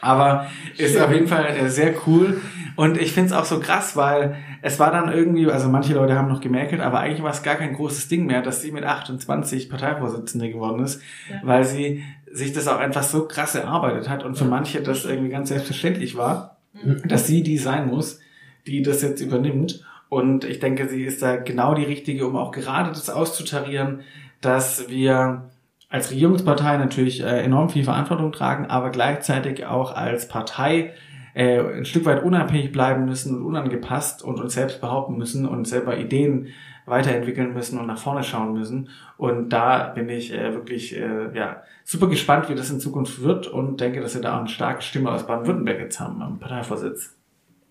Aber 0.00 0.46
ist 0.78 0.98
auf 0.98 1.12
jeden 1.12 1.26
Fall 1.26 1.44
äh, 1.46 1.68
sehr 1.68 1.92
cool. 2.06 2.40
Und 2.76 2.98
ich 2.98 3.12
find's 3.12 3.32
auch 3.34 3.44
so 3.44 3.60
krass, 3.60 3.96
weil 3.96 4.36
es 4.62 4.78
war 4.78 4.90
dann 4.90 5.12
irgendwie, 5.12 5.50
also 5.50 5.68
manche 5.68 5.92
Leute 5.92 6.16
haben 6.16 6.28
noch 6.28 6.40
gemerkt, 6.40 6.80
aber 6.80 7.00
eigentlich 7.00 7.22
war 7.22 7.32
es 7.32 7.42
gar 7.42 7.56
kein 7.56 7.74
großes 7.74 8.08
Ding 8.08 8.24
mehr, 8.24 8.40
dass 8.40 8.62
sie 8.62 8.72
mit 8.72 8.84
28 8.84 9.68
Parteivorsitzende 9.68 10.50
geworden 10.50 10.82
ist, 10.82 11.02
weil 11.42 11.64
sie 11.64 12.02
sich 12.32 12.54
das 12.54 12.66
auch 12.68 12.78
einfach 12.78 13.02
so 13.02 13.26
krass 13.26 13.54
erarbeitet 13.54 14.08
hat 14.08 14.24
und 14.24 14.38
für 14.38 14.44
manche 14.46 14.80
das 14.80 15.04
irgendwie 15.04 15.30
ganz 15.30 15.50
selbstverständlich 15.50 16.16
war, 16.16 16.56
dass 17.04 17.26
sie 17.26 17.42
die 17.42 17.58
sein 17.58 17.88
muss, 17.88 18.20
die 18.66 18.82
das 18.82 19.02
jetzt 19.02 19.20
übernimmt. 19.20 19.84
Und 20.10 20.44
ich 20.44 20.58
denke, 20.58 20.88
sie 20.88 21.04
ist 21.04 21.22
da 21.22 21.36
genau 21.36 21.72
die 21.74 21.84
richtige, 21.84 22.26
um 22.26 22.36
auch 22.36 22.50
gerade 22.50 22.90
das 22.90 23.08
auszutarieren, 23.08 24.00
dass 24.40 24.90
wir 24.90 25.48
als 25.88 26.10
Regierungspartei 26.10 26.76
natürlich 26.78 27.22
äh, 27.22 27.42
enorm 27.44 27.68
viel 27.68 27.84
Verantwortung 27.84 28.32
tragen, 28.32 28.66
aber 28.66 28.90
gleichzeitig 28.90 29.66
auch 29.66 29.94
als 29.94 30.26
Partei 30.26 30.94
äh, 31.34 31.60
ein 31.60 31.84
Stück 31.84 32.06
weit 32.06 32.24
unabhängig 32.24 32.72
bleiben 32.72 33.04
müssen 33.04 33.36
und 33.36 33.44
unangepasst 33.44 34.24
und 34.24 34.40
uns 34.40 34.54
selbst 34.54 34.80
behaupten 34.80 35.16
müssen 35.16 35.46
und 35.46 35.68
selber 35.68 35.96
Ideen 35.96 36.48
weiterentwickeln 36.86 37.54
müssen 37.54 37.78
und 37.78 37.86
nach 37.86 37.98
vorne 37.98 38.24
schauen 38.24 38.52
müssen. 38.52 38.88
Und 39.16 39.50
da 39.50 39.88
bin 39.94 40.08
ich 40.08 40.32
äh, 40.32 40.54
wirklich 40.54 40.90
ja, 40.92 41.62
super 41.84 42.08
gespannt, 42.08 42.48
wie 42.48 42.56
das 42.56 42.70
in 42.70 42.80
Zukunft 42.80 43.22
wird 43.22 43.46
und 43.46 43.80
denke, 43.80 44.00
dass 44.00 44.14
wir 44.14 44.22
da 44.22 44.34
auch 44.34 44.40
eine 44.40 44.48
starke 44.48 44.82
Stimme 44.82 45.12
aus 45.12 45.24
Baden-Württemberg 45.24 45.78
jetzt 45.78 46.00
haben 46.00 46.20
am 46.20 46.40
Parteivorsitz. 46.40 47.19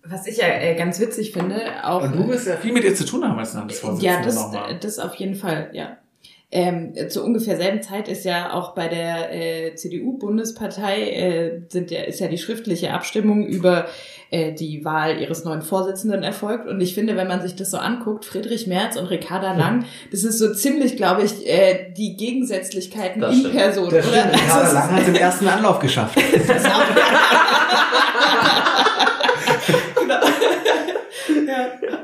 Was 0.04 0.26
ich 0.26 0.38
ja 0.38 0.46
äh, 0.46 0.74
ganz 0.76 0.98
witzig 0.98 1.32
finde, 1.32 1.60
auch. 1.84 2.02
Und 2.02 2.16
du 2.16 2.28
wirst 2.28 2.46
ja 2.46 2.56
viel 2.56 2.72
mit 2.72 2.84
ihr 2.84 2.94
zu 2.94 3.04
tun 3.04 3.22
haben 3.28 3.38
als 3.38 3.54
Landesvorsitzende 3.54 4.14
Ja, 4.18 4.22
das, 4.24 4.34
nochmal. 4.34 4.78
das 4.80 4.98
auf 4.98 5.14
jeden 5.16 5.34
Fall, 5.34 5.68
ja. 5.72 5.96
Ähm, 6.52 6.94
zu 7.10 7.22
ungefähr 7.22 7.56
selben 7.56 7.80
Zeit 7.80 8.08
ist 8.08 8.24
ja 8.24 8.52
auch 8.54 8.74
bei 8.74 8.88
der 8.88 9.32
äh, 9.32 9.74
CDU-Bundespartei 9.76 11.10
äh, 11.10 11.60
sind 11.68 11.92
ja, 11.92 12.00
ist 12.02 12.18
ja 12.18 12.26
die 12.26 12.38
schriftliche 12.38 12.92
Abstimmung 12.92 13.46
über 13.46 13.86
äh, 14.32 14.52
die 14.52 14.84
Wahl 14.84 15.20
ihres 15.20 15.44
neuen 15.44 15.62
Vorsitzenden 15.62 16.24
erfolgt. 16.24 16.66
Und 16.66 16.80
ich 16.80 16.94
finde, 16.94 17.14
wenn 17.16 17.28
man 17.28 17.40
sich 17.40 17.54
das 17.54 17.70
so 17.70 17.76
anguckt, 17.76 18.24
Friedrich 18.24 18.66
Merz 18.66 18.96
und 18.96 19.06
Ricarda 19.06 19.52
Lang, 19.52 19.84
das 20.10 20.24
ist 20.24 20.38
so 20.40 20.52
ziemlich, 20.52 20.96
glaube 20.96 21.22
ich, 21.22 21.46
äh, 21.46 21.92
die 21.96 22.16
Gegensätzlichkeiten 22.16 23.20
Das 23.20 23.32
in 23.34 23.40
stimmt. 23.40 23.54
Person. 23.54 23.84
Das 23.90 24.08
oder? 24.08 24.18
stimmt, 24.18 24.32
Also, 24.32 24.44
Ricarda 24.44 24.66
es 24.66 24.72
Lang 24.74 24.90
hat 24.90 25.02
es 25.02 25.08
im 25.08 25.14
ersten 25.14 25.46
Anlauf 25.46 25.78
geschafft. 25.78 26.16
ist 26.32 26.66
auch. 26.66 26.82
Ja. 31.50 31.98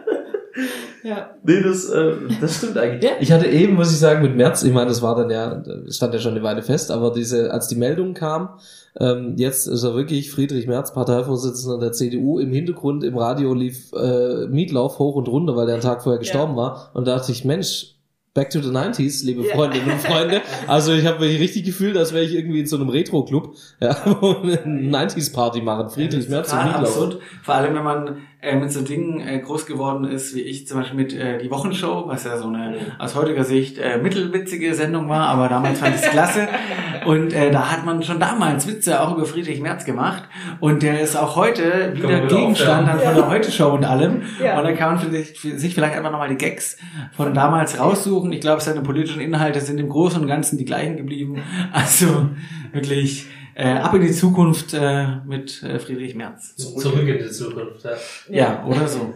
ja. 1.02 1.30
Nee, 1.42 1.62
das, 1.62 1.88
äh, 1.88 2.12
das 2.40 2.56
stimmt 2.56 2.78
eigentlich. 2.78 3.04
Ja. 3.04 3.16
Ich 3.20 3.32
hatte 3.32 3.46
eben, 3.46 3.74
muss 3.74 3.92
ich 3.92 3.98
sagen, 3.98 4.22
mit 4.22 4.36
März, 4.36 4.62
ich 4.62 4.72
meine, 4.72 4.88
das 4.88 5.02
war 5.02 5.14
dann 5.14 5.30
ja, 5.30 5.54
das 5.54 5.96
stand 5.96 6.14
ja 6.14 6.20
schon 6.20 6.32
eine 6.32 6.42
Weile 6.42 6.62
fest, 6.62 6.90
aber 6.90 7.12
diese, 7.12 7.52
als 7.52 7.68
die 7.68 7.76
Meldung 7.76 8.14
kam, 8.14 8.58
ähm, 8.98 9.34
jetzt 9.36 9.66
ist 9.66 9.82
er 9.82 9.94
wirklich 9.94 10.30
Friedrich 10.30 10.66
Merz, 10.66 10.92
Parteivorsitzender 10.92 11.78
der 11.78 11.92
CDU. 11.92 12.38
Im 12.38 12.52
Hintergrund 12.52 13.04
im 13.04 13.18
Radio 13.18 13.52
lief 13.52 13.92
äh, 13.92 14.46
Mietlauf 14.46 14.98
hoch 14.98 15.16
und 15.16 15.28
runter, 15.28 15.56
weil 15.56 15.66
der 15.66 15.74
einen 15.74 15.82
Tag 15.82 16.02
vorher 16.02 16.18
gestorben 16.18 16.56
war. 16.56 16.90
Und 16.94 17.06
da 17.06 17.16
dachte 17.16 17.32
ich, 17.32 17.44
Mensch, 17.44 17.95
Back 18.36 18.50
to 18.50 18.60
the 18.60 18.68
90s, 18.68 19.24
liebe 19.24 19.46
Ja. 19.46 19.54
Freundinnen 19.54 19.90
und 19.90 20.00
Freunde. 20.00 20.42
Also 20.66 20.92
ich 20.92 21.06
habe 21.06 21.24
mich 21.24 21.40
richtig 21.40 21.64
gefühlt, 21.64 21.96
als 21.96 22.12
wäre 22.12 22.22
ich 22.22 22.34
irgendwie 22.34 22.60
in 22.60 22.66
so 22.66 22.76
einem 22.76 22.90
Retro-Club, 22.90 23.54
ja, 23.80 23.96
wo 24.20 24.42
wir 24.42 24.62
eine 24.62 24.90
90s-Party 24.90 25.62
machen. 25.62 25.88
Friedrich 25.88 26.28
Merz 26.28 26.52
und 26.52 26.58
absurd. 26.58 27.18
Vor 27.42 27.54
allem, 27.54 27.74
wenn 27.74 27.82
man 27.82 28.18
äh, 28.42 28.54
mit 28.56 28.70
so 28.70 28.82
Dingen 28.82 29.26
äh, 29.26 29.40
groß 29.40 29.64
geworden 29.66 30.04
ist, 30.04 30.34
wie 30.34 30.42
ich 30.42 30.66
zum 30.68 30.78
Beispiel 30.78 30.96
mit 30.96 31.14
äh, 31.14 31.38
die 31.38 31.50
Wochenshow, 31.50 32.04
was 32.06 32.24
ja 32.24 32.36
so 32.36 32.46
eine 32.48 32.76
aus 32.98 33.14
heutiger 33.14 33.42
Sicht 33.42 33.78
äh, 33.78 33.98
mittelwitzige 33.98 34.74
Sendung 34.74 35.08
war, 35.08 35.28
aber 35.28 35.48
damals 35.48 35.80
fand 35.80 35.96
ich 35.96 36.02
es 36.02 36.10
klasse. 36.10 36.46
Und 37.06 37.32
äh, 37.32 37.50
da 37.50 37.70
hat 37.70 37.84
man 37.86 38.02
schon 38.02 38.18
damals 38.18 38.66
Witze 38.66 39.00
auch 39.00 39.16
über 39.16 39.26
Friedrich 39.26 39.60
Merz 39.60 39.84
gemacht. 39.84 40.24
Und 40.60 40.82
der 40.82 41.00
ist 41.00 41.16
auch 41.16 41.36
heute 41.36 41.92
wieder 41.94 42.26
Gegenstand 42.26 42.88
von 42.88 43.14
der 43.14 43.28
Heute-Show 43.28 43.68
und 43.68 43.84
allem. 43.84 44.22
Ja. 44.42 44.58
Und 44.58 44.64
dann 44.64 44.76
kann 44.76 44.96
man 44.96 45.12
sich, 45.12 45.38
für 45.38 45.56
sich 45.56 45.74
vielleicht 45.74 45.96
einfach 45.96 46.10
nochmal 46.10 46.28
die 46.28 46.36
Gags 46.36 46.78
von 47.16 47.32
damals 47.32 47.78
raussuchen. 47.78 48.25
Ich 48.32 48.40
glaube, 48.40 48.62
seine 48.62 48.82
politischen 48.82 49.20
Inhalte 49.20 49.60
sind 49.60 49.78
im 49.78 49.88
Großen 49.88 50.20
und 50.20 50.28
Ganzen 50.28 50.58
die 50.58 50.64
gleichen 50.64 50.96
geblieben. 50.96 51.42
Also 51.72 52.28
wirklich 52.72 53.26
äh, 53.54 53.72
ab 53.72 53.94
in 53.94 54.02
die 54.02 54.12
Zukunft 54.12 54.74
äh, 54.74 55.16
mit 55.26 55.62
äh, 55.62 55.78
Friedrich 55.78 56.14
Merz. 56.14 56.56
Zurück 56.56 57.08
in 57.08 57.18
die 57.18 57.30
Zukunft, 57.30 57.84
ja. 57.84 57.92
Ja, 58.28 58.66
oder 58.66 58.86
so. 58.86 59.14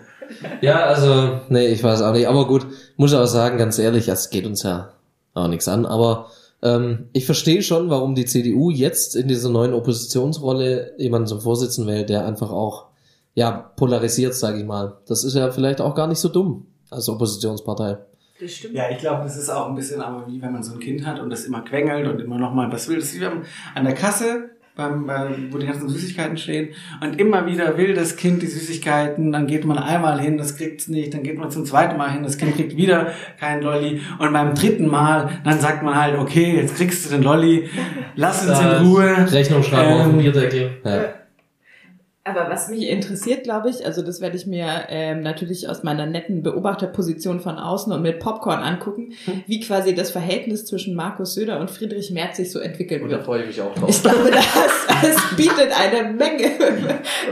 Ja, 0.61 0.85
also, 0.85 1.41
nee, 1.49 1.67
ich 1.69 1.83
weiß 1.83 2.03
auch 2.03 2.13
nicht. 2.13 2.29
Aber 2.29 2.47
gut, 2.47 2.67
muss 2.97 3.13
ich 3.13 3.19
auch 3.19 3.27
sagen, 3.27 3.59
ganz 3.59 3.79
ehrlich, 3.79 4.09
es 4.09 4.31
geht 4.31 4.47
uns 4.47 4.63
ja 4.63 4.93
auch 5.35 5.49
nichts 5.49 5.69
an. 5.69 5.87
Aber 5.87 6.29
ähm, 6.63 7.09
ich 7.13 7.27
verstehe 7.27 7.63
schon, 7.63 7.91
warum 7.91 8.15
die 8.15 8.27
CDU 8.27 8.71
jetzt 8.71 9.17
in 9.17 9.29
dieser 9.29 9.51
neuen 9.51 9.75
Oppositionsrolle 9.75 10.95
jemanden 10.99 11.29
zum 11.29 11.41
Vorsitzenden 11.41 11.93
wählt, 11.93 12.09
der 12.09 12.27
einfach 12.27 12.51
auch, 12.51 12.87
ja, 13.35 13.51
polarisiert, 13.77 14.35
sage 14.35 14.59
ich 14.59 14.65
mal. 14.65 14.99
Das 15.07 15.25
ist 15.25 15.35
ja 15.35 15.51
vielleicht 15.51 15.81
auch 15.81 15.95
gar 15.95 16.07
nicht 16.07 16.19
so 16.19 16.29
dumm 16.29 16.67
als 16.91 17.09
Oppositionspartei. 17.09 17.99
Das 18.41 18.53
stimmt. 18.53 18.75
Ja, 18.75 18.85
ich 18.91 18.99
glaube, 18.99 19.25
das 19.25 19.37
ist 19.37 19.51
auch 19.51 19.69
ein 19.69 19.75
bisschen 19.75 20.01
aber 20.01 20.27
wie 20.27 20.41
wenn 20.41 20.53
man 20.53 20.63
so 20.63 20.75
ein 20.75 20.81
Kind 20.81 21.07
hat 21.07 21.21
und 21.21 21.31
das 21.31 21.45
immer 21.45 21.63
quengelt 21.63 22.09
und 22.09 22.21
immer 22.21 22.39
nochmal 22.39 22.73
was 22.73 22.89
will. 22.89 22.97
Das 22.97 23.07
ist 23.07 23.21
wie 23.21 23.25
beim, 23.25 23.43
an 23.75 23.85
der 23.85 23.95
Kasse, 23.95 24.51
beim, 24.77 25.07
beim, 25.07 25.53
wo 25.53 25.59
die 25.59 25.67
ganzen 25.67 25.89
Süßigkeiten 25.89 26.39
stehen 26.39 26.71
und 27.03 27.21
immer 27.21 27.45
wieder 27.47 27.77
will 27.77 27.93
das 27.93 28.17
Kind 28.17 28.41
die 28.41 28.47
Süßigkeiten, 28.47 29.31
dann 29.33 29.47
geht 29.47 29.65
man 29.65 29.77
einmal 29.77 30.21
hin, 30.21 30.39
das 30.39 30.57
kriegt's 30.57 30.89
nicht, 30.89 31.13
dann 31.13 31.23
geht 31.23 31.39
man 31.39 31.51
zum 31.51 31.67
zweiten 31.67 31.99
Mal 31.99 32.11
hin, 32.13 32.23
das 32.23 32.39
Kind 32.39 32.57
kriegt 32.57 32.77
wieder 32.77 33.13
keinen 33.39 33.63
Lolli 33.63 34.01
und 34.19 34.33
beim 34.33 34.55
dritten 34.55 34.87
Mal, 34.87 35.29
dann 35.45 35.61
sagt 35.61 35.83
man 35.83 36.01
halt, 36.01 36.19
okay, 36.19 36.57
jetzt 36.57 36.77
kriegst 36.77 37.05
du 37.05 37.11
den 37.11 37.23
Lolli, 37.23 37.69
lass 38.17 38.47
uns 38.47 38.59
in 38.59 38.87
Ruhe. 38.87 39.27
Rechnung 39.31 39.63
schreiben 39.63 39.93
auf 39.93 40.07
Ähm, 40.07 40.13
den 40.13 40.23
Bierdeckel. 40.23 40.71
Ja. 40.85 41.10
Aber 42.31 42.51
was 42.51 42.69
mich 42.69 42.89
interessiert, 42.89 43.45
glaube 43.45 43.71
ich, 43.71 43.85
also 43.85 44.03
das 44.03 44.21
werde 44.21 44.37
ich 44.37 44.47
mir 44.47 44.67
ähm, 44.89 45.23
natürlich 45.23 45.69
aus 45.69 45.83
meiner 45.83 46.07
netten 46.07 46.43
Beobachterposition 46.43 47.41
von 47.41 47.57
außen 47.59 47.93
und 47.93 48.03
mit 48.03 48.19
Popcorn 48.21 48.61
angucken, 48.61 49.13
wie 49.47 49.61
quasi 49.61 49.95
das 49.95 50.11
Verhältnis 50.11 50.65
zwischen 50.67 50.95
Markus 50.95 51.35
Söder 51.35 51.61
und 51.61 51.71
Friedrich 51.71 52.11
Merz 52.11 52.37
sich 52.37 52.51
so 52.51 52.59
entwickeln 52.59 53.03
Und 53.03 53.11
da 53.11 53.19
freue 53.21 53.43
ich 53.43 53.49
mich 53.49 53.61
auch 53.61 53.75
Ich 53.89 54.01
drauf. 54.01 54.03
glaube, 54.03 54.31
das, 54.33 55.03
das 55.03 55.37
bietet 55.37 55.71
eine 55.79 56.13
Menge 56.13 56.45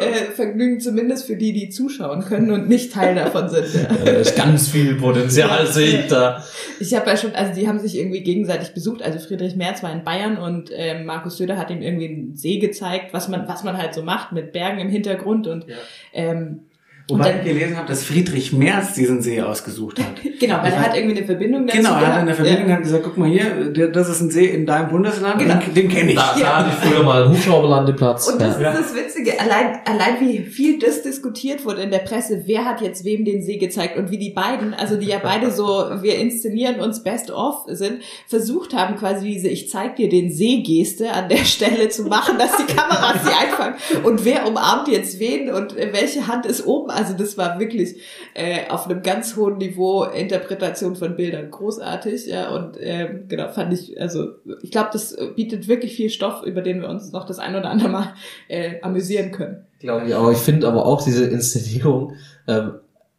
äh, 0.00 0.30
Vergnügen, 0.34 0.80
zumindest 0.80 1.26
für 1.26 1.36
die, 1.36 1.52
die 1.52 1.68
zuschauen 1.68 2.24
können 2.24 2.50
und 2.50 2.68
nicht 2.68 2.92
Teil 2.92 3.14
davon 3.14 3.48
sind. 3.48 3.66
Da 4.04 4.12
ist 4.12 4.36
ganz 4.36 4.68
viel 4.68 4.94
Potenzial, 4.94 5.66
sehe 5.66 6.00
ich 6.00 6.06
da. 6.08 6.42
Ich 6.80 6.94
habe 6.94 7.10
ja 7.10 7.16
schon, 7.16 7.34
also 7.34 7.52
die 7.54 7.68
haben 7.68 7.78
sich 7.78 7.96
irgendwie 7.98 8.22
gegenseitig 8.22 8.72
besucht. 8.72 9.02
Also 9.02 9.18
Friedrich 9.18 9.56
Merz 9.56 9.82
war 9.82 9.92
in 9.92 10.04
Bayern 10.04 10.38
und 10.38 10.70
ähm, 10.72 11.04
Markus 11.04 11.36
Söder 11.36 11.56
hat 11.58 11.70
ihm 11.70 11.82
irgendwie 11.82 12.08
einen 12.08 12.36
See 12.36 12.58
gezeigt, 12.58 13.12
was 13.12 13.28
man, 13.28 13.48
was 13.48 13.64
man 13.64 13.76
halt 13.76 13.94
so 13.94 14.02
macht 14.02 14.32
mit 14.32 14.52
Bergen 14.52 14.78
im 14.88 14.92
Hintergrund 14.92 15.46
und 15.46 15.68
Ja. 15.68 15.76
ähm, 16.12 16.67
Wobei 17.10 17.32
dann, 17.32 17.38
ich 17.38 17.52
gelesen 17.52 17.76
habe, 17.78 17.88
dass 17.88 18.04
Friedrich 18.04 18.52
Merz 18.52 18.92
diesen 18.92 19.22
See 19.22 19.40
ausgesucht 19.40 19.98
hat. 19.98 20.06
genau, 20.38 20.58
weil 20.60 20.68
Ich 20.68 20.74
er 20.74 20.80
hat 20.82 20.96
irgendwie 20.96 21.16
eine 21.16 21.26
Verbindung 21.26 21.66
dazu. 21.66 21.78
Genau, 21.78 21.94
er 21.94 22.06
hat 22.06 22.20
eine 22.20 22.34
Verbindung, 22.34 22.68
er 22.68 22.76
hat 22.76 22.82
gesagt, 22.82 23.04
guck 23.04 23.16
mal 23.16 23.28
hier, 23.28 23.72
das 23.90 24.10
ist 24.10 24.20
ein 24.20 24.30
See 24.30 24.44
in 24.44 24.66
deinem 24.66 24.90
Bundesland, 24.90 25.38
Genau. 25.38 25.54
den, 25.58 25.72
den 25.74 25.88
kenne 25.88 26.10
ich. 26.12 26.16
Da, 26.18 26.34
Ja. 26.36 26.44
da 26.44 26.56
hatte 26.58 26.70
ich 26.70 26.88
früher 26.88 27.02
mal 27.02 27.22
einen 27.22 27.32
Hubschrauberlandeplatz. 27.32 28.28
Und 28.28 28.40
das 28.42 28.60
ja. 28.60 28.72
ist 28.72 28.80
das 28.90 28.94
Witzige. 28.94 29.40
Allein, 29.40 29.78
allein 29.86 30.20
wie 30.20 30.40
viel 30.40 30.78
das 30.78 31.02
diskutiert 31.02 31.64
wurde 31.64 31.80
in 31.80 31.90
der 31.90 32.00
Presse, 32.00 32.42
wer 32.44 32.66
hat 32.66 32.82
jetzt 32.82 33.04
wem 33.04 33.24
den 33.24 33.42
See 33.42 33.56
gezeigt 33.56 33.96
und 33.96 34.10
wie 34.10 34.18
die 34.18 34.30
beiden, 34.30 34.74
also 34.74 34.96
die 34.96 35.06
ja 35.06 35.18
beide 35.22 35.50
so, 35.50 35.64
wir 36.02 36.16
inszenieren 36.18 36.78
uns 36.80 37.02
best 37.02 37.30
of 37.30 37.64
sind, 37.68 38.02
versucht 38.26 38.74
haben 38.74 38.96
quasi 38.96 39.26
diese 39.26 39.48
Ich 39.48 39.70
zeig 39.70 39.96
dir 39.96 40.10
den 40.10 40.30
See-Geste 40.30 41.10
an 41.12 41.30
der 41.30 41.44
Stelle 41.44 41.88
zu 41.88 42.02
machen, 42.02 42.36
dass 42.38 42.54
die 42.58 42.64
Kameras 42.70 43.24
sie 43.24 43.30
einfangen 43.32 43.76
und 44.04 44.24
wer 44.26 44.46
umarmt 44.46 44.88
jetzt 44.88 45.18
wen 45.18 45.50
und 45.50 45.74
welche 45.74 46.26
Hand 46.26 46.44
ist 46.44 46.66
oben. 46.66 46.90
Also 46.98 47.14
das 47.14 47.38
war 47.38 47.60
wirklich 47.60 47.96
äh, 48.34 48.68
auf 48.68 48.86
einem 48.86 49.02
ganz 49.02 49.36
hohen 49.36 49.58
Niveau 49.58 50.02
Interpretation 50.02 50.96
von 50.96 51.14
Bildern 51.14 51.50
großartig. 51.50 52.26
Ja, 52.26 52.50
und 52.50 52.76
ähm, 52.80 53.26
genau, 53.28 53.48
fand 53.48 53.72
ich, 53.72 54.00
also 54.00 54.30
ich 54.62 54.72
glaube, 54.72 54.90
das 54.92 55.16
bietet 55.36 55.68
wirklich 55.68 55.94
viel 55.94 56.10
Stoff, 56.10 56.42
über 56.42 56.60
den 56.60 56.80
wir 56.80 56.88
uns 56.88 57.12
noch 57.12 57.24
das 57.24 57.38
ein 57.38 57.54
oder 57.54 57.70
andere 57.70 57.88
Mal 57.88 58.14
äh, 58.48 58.80
amüsieren 58.82 59.30
können. 59.30 59.64
Glaube 59.78 60.08
ich 60.08 60.14
auch. 60.14 60.32
Ich 60.32 60.38
finde 60.38 60.66
aber 60.66 60.86
auch 60.86 61.04
diese 61.04 61.24
Inszenierung, 61.26 62.14
ähm, 62.48 62.74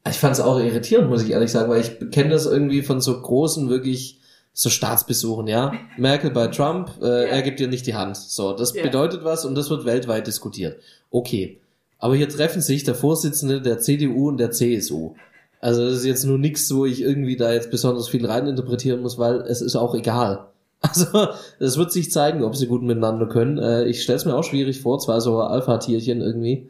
ich 0.09 0.17
fand 0.17 0.33
es 0.33 0.41
auch 0.41 0.59
irritierend, 0.59 1.09
muss 1.09 1.23
ich 1.23 1.31
ehrlich 1.31 1.51
sagen, 1.51 1.69
weil 1.69 1.81
ich 1.81 2.11
kenne 2.11 2.31
das 2.31 2.45
irgendwie 2.45 2.81
von 2.81 2.99
so 2.99 3.21
großen, 3.21 3.69
wirklich 3.69 4.19
so 4.51 4.69
Staatsbesuchen, 4.69 5.47
ja. 5.47 5.71
Merkel 5.97 6.31
bei 6.31 6.47
Trump, 6.47 6.91
äh, 7.01 7.05
ja. 7.05 7.27
er 7.27 7.41
gibt 7.43 7.61
dir 7.61 7.69
nicht 7.69 7.87
die 7.87 7.95
Hand. 7.95 8.17
So, 8.17 8.51
das 8.51 8.73
ja. 8.73 8.83
bedeutet 8.83 9.23
was 9.23 9.45
und 9.45 9.55
das 9.55 9.69
wird 9.69 9.85
weltweit 9.85 10.27
diskutiert. 10.27 10.81
Okay. 11.11 11.61
Aber 11.99 12.15
hier 12.15 12.29
treffen 12.29 12.61
sich 12.61 12.83
der 12.83 12.95
Vorsitzende 12.95 13.61
der 13.61 13.79
CDU 13.79 14.29
und 14.29 14.37
der 14.37 14.51
CSU. 14.51 15.13
Also 15.61 15.85
das 15.85 15.95
ist 15.99 16.05
jetzt 16.05 16.23
nur 16.23 16.37
nichts, 16.37 16.73
wo 16.73 16.85
ich 16.85 17.01
irgendwie 17.01 17.35
da 17.35 17.51
jetzt 17.51 17.69
besonders 17.69 18.07
viel 18.07 18.25
reininterpretieren 18.25 19.01
muss, 19.01 19.17
weil 19.17 19.41
es 19.41 19.61
ist 19.61 19.75
auch 19.75 19.93
egal. 19.95 20.45
Also 20.81 21.27
es 21.59 21.77
wird 21.77 21.91
sich 21.91 22.09
zeigen, 22.09 22.41
ob 22.41 22.55
sie 22.55 22.67
gut 22.67 22.81
miteinander 22.81 23.27
können. 23.27 23.57
Äh, 23.57 23.83
ich 23.87 24.01
stelle 24.01 24.15
es 24.15 24.23
mir 24.23 24.33
auch 24.33 24.45
schwierig 24.45 24.79
vor, 24.79 24.97
zwei 24.99 25.19
so 25.19 25.41
Alpha-Tierchen 25.41 26.21
irgendwie, 26.21 26.69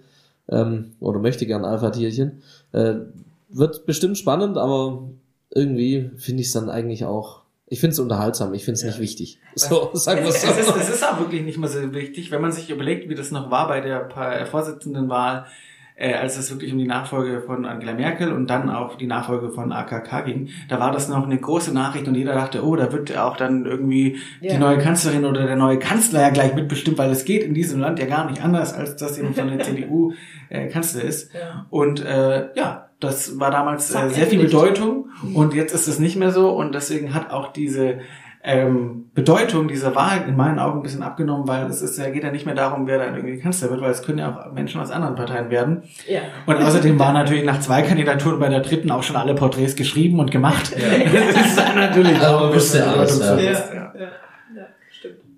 ähm, 0.49 0.93
oder 0.99 1.19
möchte 1.19 1.45
gern 1.45 1.63
Alpha-Tierchen. 1.63 2.41
Äh, 2.71 2.95
wird 3.49 3.85
bestimmt 3.85 4.17
spannend, 4.17 4.57
aber 4.57 5.03
irgendwie 5.51 6.09
finde 6.17 6.41
ich 6.41 6.47
es 6.47 6.53
dann 6.53 6.71
eigentlich 6.71 7.05
auch 7.05 7.38
ich 7.69 7.79
finde 7.79 7.93
es 7.93 7.99
unterhaltsam, 7.99 8.53
ich 8.53 8.65
finde 8.65 8.75
es 8.75 8.81
ja. 8.81 8.89
nicht 8.89 8.99
wichtig. 8.99 9.39
So, 9.55 9.89
sagen 9.93 10.21
wir 10.21 10.29
es 10.29 10.41
so. 10.41 10.47
Es 10.47 10.57
ist, 10.59 10.75
es 10.75 10.89
ist 10.89 11.03
auch 11.03 11.19
wirklich 11.19 11.43
nicht 11.43 11.57
mehr 11.57 11.69
so 11.69 11.93
wichtig, 11.93 12.31
wenn 12.31 12.41
man 12.41 12.51
sich 12.51 12.69
überlegt, 12.69 13.09
wie 13.09 13.15
das 13.15 13.31
noch 13.31 13.51
war 13.51 13.67
bei 13.67 13.81
der 13.81 14.09
Vorsitzendenwahl, 14.49 15.45
äh, 15.95 16.13
als 16.13 16.37
es 16.37 16.49
wirklich 16.49 16.71
um 16.71 16.79
die 16.79 16.87
Nachfolge 16.87 17.41
von 17.41 17.65
Angela 17.65 17.93
Merkel 17.93 18.31
und 18.31 18.49
dann 18.49 18.69
auch 18.69 18.95
die 18.95 19.05
Nachfolge 19.05 19.49
von 19.49 19.73
AKK 19.73 20.21
ging. 20.21 20.49
Da 20.69 20.79
war 20.79 20.91
das 20.91 21.09
noch 21.09 21.25
eine 21.25 21.37
große 21.37 21.73
Nachricht 21.73 22.07
und 22.07 22.15
jeder 22.15 22.33
dachte, 22.33 22.63
oh, 22.63 22.75
da 22.77 22.91
wird 22.93 23.15
auch 23.17 23.35
dann 23.35 23.65
irgendwie 23.65 24.17
ja. 24.39 24.53
die 24.53 24.59
neue 24.59 24.77
Kanzlerin 24.77 25.25
oder 25.25 25.45
der 25.45 25.57
neue 25.57 25.77
Kanzler 25.77 26.21
ja 26.21 26.29
gleich 26.29 26.55
mitbestimmt, 26.55 26.97
weil 26.97 27.11
es 27.11 27.25
geht 27.25 27.43
in 27.43 27.53
diesem 27.53 27.81
Land 27.81 27.99
ja 27.99 28.05
gar 28.05 28.29
nicht 28.29 28.41
anders, 28.41 28.73
als 28.73 28.95
dass 28.95 29.17
jemand 29.17 29.35
von 29.35 29.49
der 29.49 29.59
CDU 29.65 30.13
äh, 30.47 30.67
Kanzler 30.67 31.03
ist. 31.03 31.33
Ja. 31.33 31.65
Und 31.69 31.99
äh, 32.05 32.47
ja, 32.55 32.88
das 32.99 33.39
war 33.39 33.51
damals 33.51 33.93
äh, 33.93 34.09
sehr 34.09 34.27
viel 34.27 34.41
Bedeutung 34.41 35.09
und 35.33 35.53
jetzt 35.53 35.73
ist 35.73 35.87
es 35.87 35.99
nicht 35.99 36.15
mehr 36.15 36.31
so 36.31 36.49
und 36.49 36.73
deswegen 36.75 37.13
hat 37.13 37.31
auch 37.31 37.53
diese 37.53 37.99
ähm, 38.41 39.09
Bedeutung 39.13 39.67
dieser 39.67 39.95
Wahl 39.95 40.23
in 40.27 40.37
meinen 40.37 40.59
Augen 40.59 40.79
ein 40.79 40.83
bisschen 40.83 41.03
abgenommen, 41.03 41.47
weil 41.47 41.65
es 41.65 41.81
ist 41.81 41.97
ja, 41.97 42.09
geht 42.09 42.23
ja 42.23 42.31
nicht 42.31 42.45
mehr 42.45 42.55
darum, 42.55 42.87
wer 42.87 42.97
dann 42.97 43.15
irgendwie 43.15 43.37
Kanzler 43.37 43.69
wird, 43.69 43.81
weil 43.81 43.91
es 43.91 44.01
können 44.01 44.19
ja 44.19 44.29
auch 44.29 44.53
Menschen 44.53 44.79
aus 44.79 44.91
anderen 44.91 45.15
Parteien 45.15 45.49
werden. 45.49 45.83
Ja. 46.07 46.21
Und 46.45 46.55
außerdem 46.55 46.97
waren 46.99 47.13
natürlich 47.13 47.43
nach 47.43 47.59
zwei 47.59 47.81
Kandidaturen 47.81 48.39
bei 48.39 48.47
der 48.47 48.61
dritten 48.61 48.91
auch 48.91 49.03
schon 49.03 49.17
alle 49.17 49.35
Porträts 49.35 49.75
geschrieben 49.75 50.19
und 50.19 50.31
gemacht. 50.31 50.73
Ja. 50.77 50.87
das 51.35 51.47
ist 51.47 51.75
natürlich 51.75 52.21
auch 52.21 52.47
ein 52.47 52.53
bisschen 52.53 52.83
alles. 52.83 53.19
Ja. 53.19 53.37
Ja. 53.37 53.93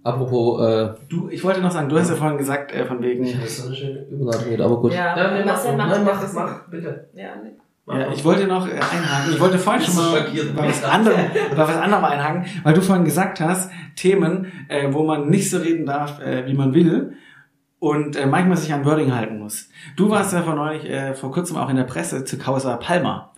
Apropos, 0.03 0.61
äh, 0.61 0.93
du, 1.09 1.29
ich 1.29 1.43
wollte 1.43 1.61
noch 1.61 1.71
sagen, 1.71 1.87
du 1.87 1.97
hast 1.97 2.09
ja 2.09 2.15
vorhin 2.15 2.37
gesagt, 2.37 2.73
äh, 2.73 2.85
von 2.85 3.01
wegen. 3.01 3.23
Ich 3.23 3.35
habe 3.35 3.47
so 3.47 3.67
eine 3.67 3.75
schöne 3.75 3.99
Überleitung, 4.09 4.61
aber 4.61 4.81
gut. 4.81 4.93
Ja, 4.93 5.15
ja 5.15 5.31
nee, 5.31 5.43
mach, 5.45 5.63
mach, 5.77 6.03
mach, 6.03 6.33
mach, 6.33 6.69
bitte. 6.69 7.09
Ja, 7.13 7.35
nee. 7.43 7.51
Ja, 7.87 8.11
ich 8.11 8.23
wollte 8.23 8.47
noch 8.47 8.67
äh, 8.67 8.71
einhaken. 8.71 9.33
Ich 9.33 9.39
wollte 9.39 9.59
vorhin 9.59 9.81
schon 9.81 9.95
mal 9.95 10.25
bei 10.55 10.67
was 10.67 10.83
anderem, 10.83 11.19
bei 11.55 11.57
was 11.57 11.75
anderem 11.75 12.03
einhaken, 12.03 12.45
weil 12.63 12.73
du 12.73 12.81
vorhin 12.81 13.05
gesagt 13.05 13.39
hast, 13.39 13.71
Themen, 13.95 14.51
äh, 14.69 14.87
wo 14.91 15.03
man 15.03 15.29
nicht 15.29 15.49
so 15.49 15.57
reden 15.57 15.85
darf, 15.85 16.19
äh, 16.21 16.45
wie 16.47 16.53
man 16.53 16.73
will 16.73 17.17
und 17.79 18.15
äh, 18.15 18.27
manchmal 18.27 18.57
sich 18.57 18.71
an 18.73 18.85
Wording 18.85 19.13
halten 19.13 19.39
muss. 19.39 19.69
Du 19.97 20.09
warst 20.09 20.33
ja 20.33 20.43
vor 20.43 20.55
neulich, 20.55 20.85
äh, 20.85 21.15
vor 21.15 21.31
kurzem 21.31 21.57
auch 21.57 21.69
in 21.69 21.75
der 21.75 21.83
Presse 21.83 22.23
zu 22.23 22.37
Causa 22.37 22.77
Palma. 22.77 23.33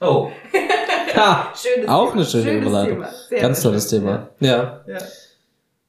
oh. 0.00 0.30
Ja, 1.16 1.52
schönes 1.54 1.88
auch 1.88 2.06
Thema. 2.10 2.14
eine 2.14 2.24
schöne 2.24 2.52
Überleitung. 2.54 3.04
Ganz 3.40 3.62
tolles 3.62 3.86
Thema. 3.86 4.30
Ja. 4.40 4.80
Ja, 4.84 4.98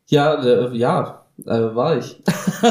ja, 0.08 0.44
äh, 0.44 0.76
ja 0.76 1.26
äh, 1.46 1.76
war 1.76 1.98
ich. 1.98 2.22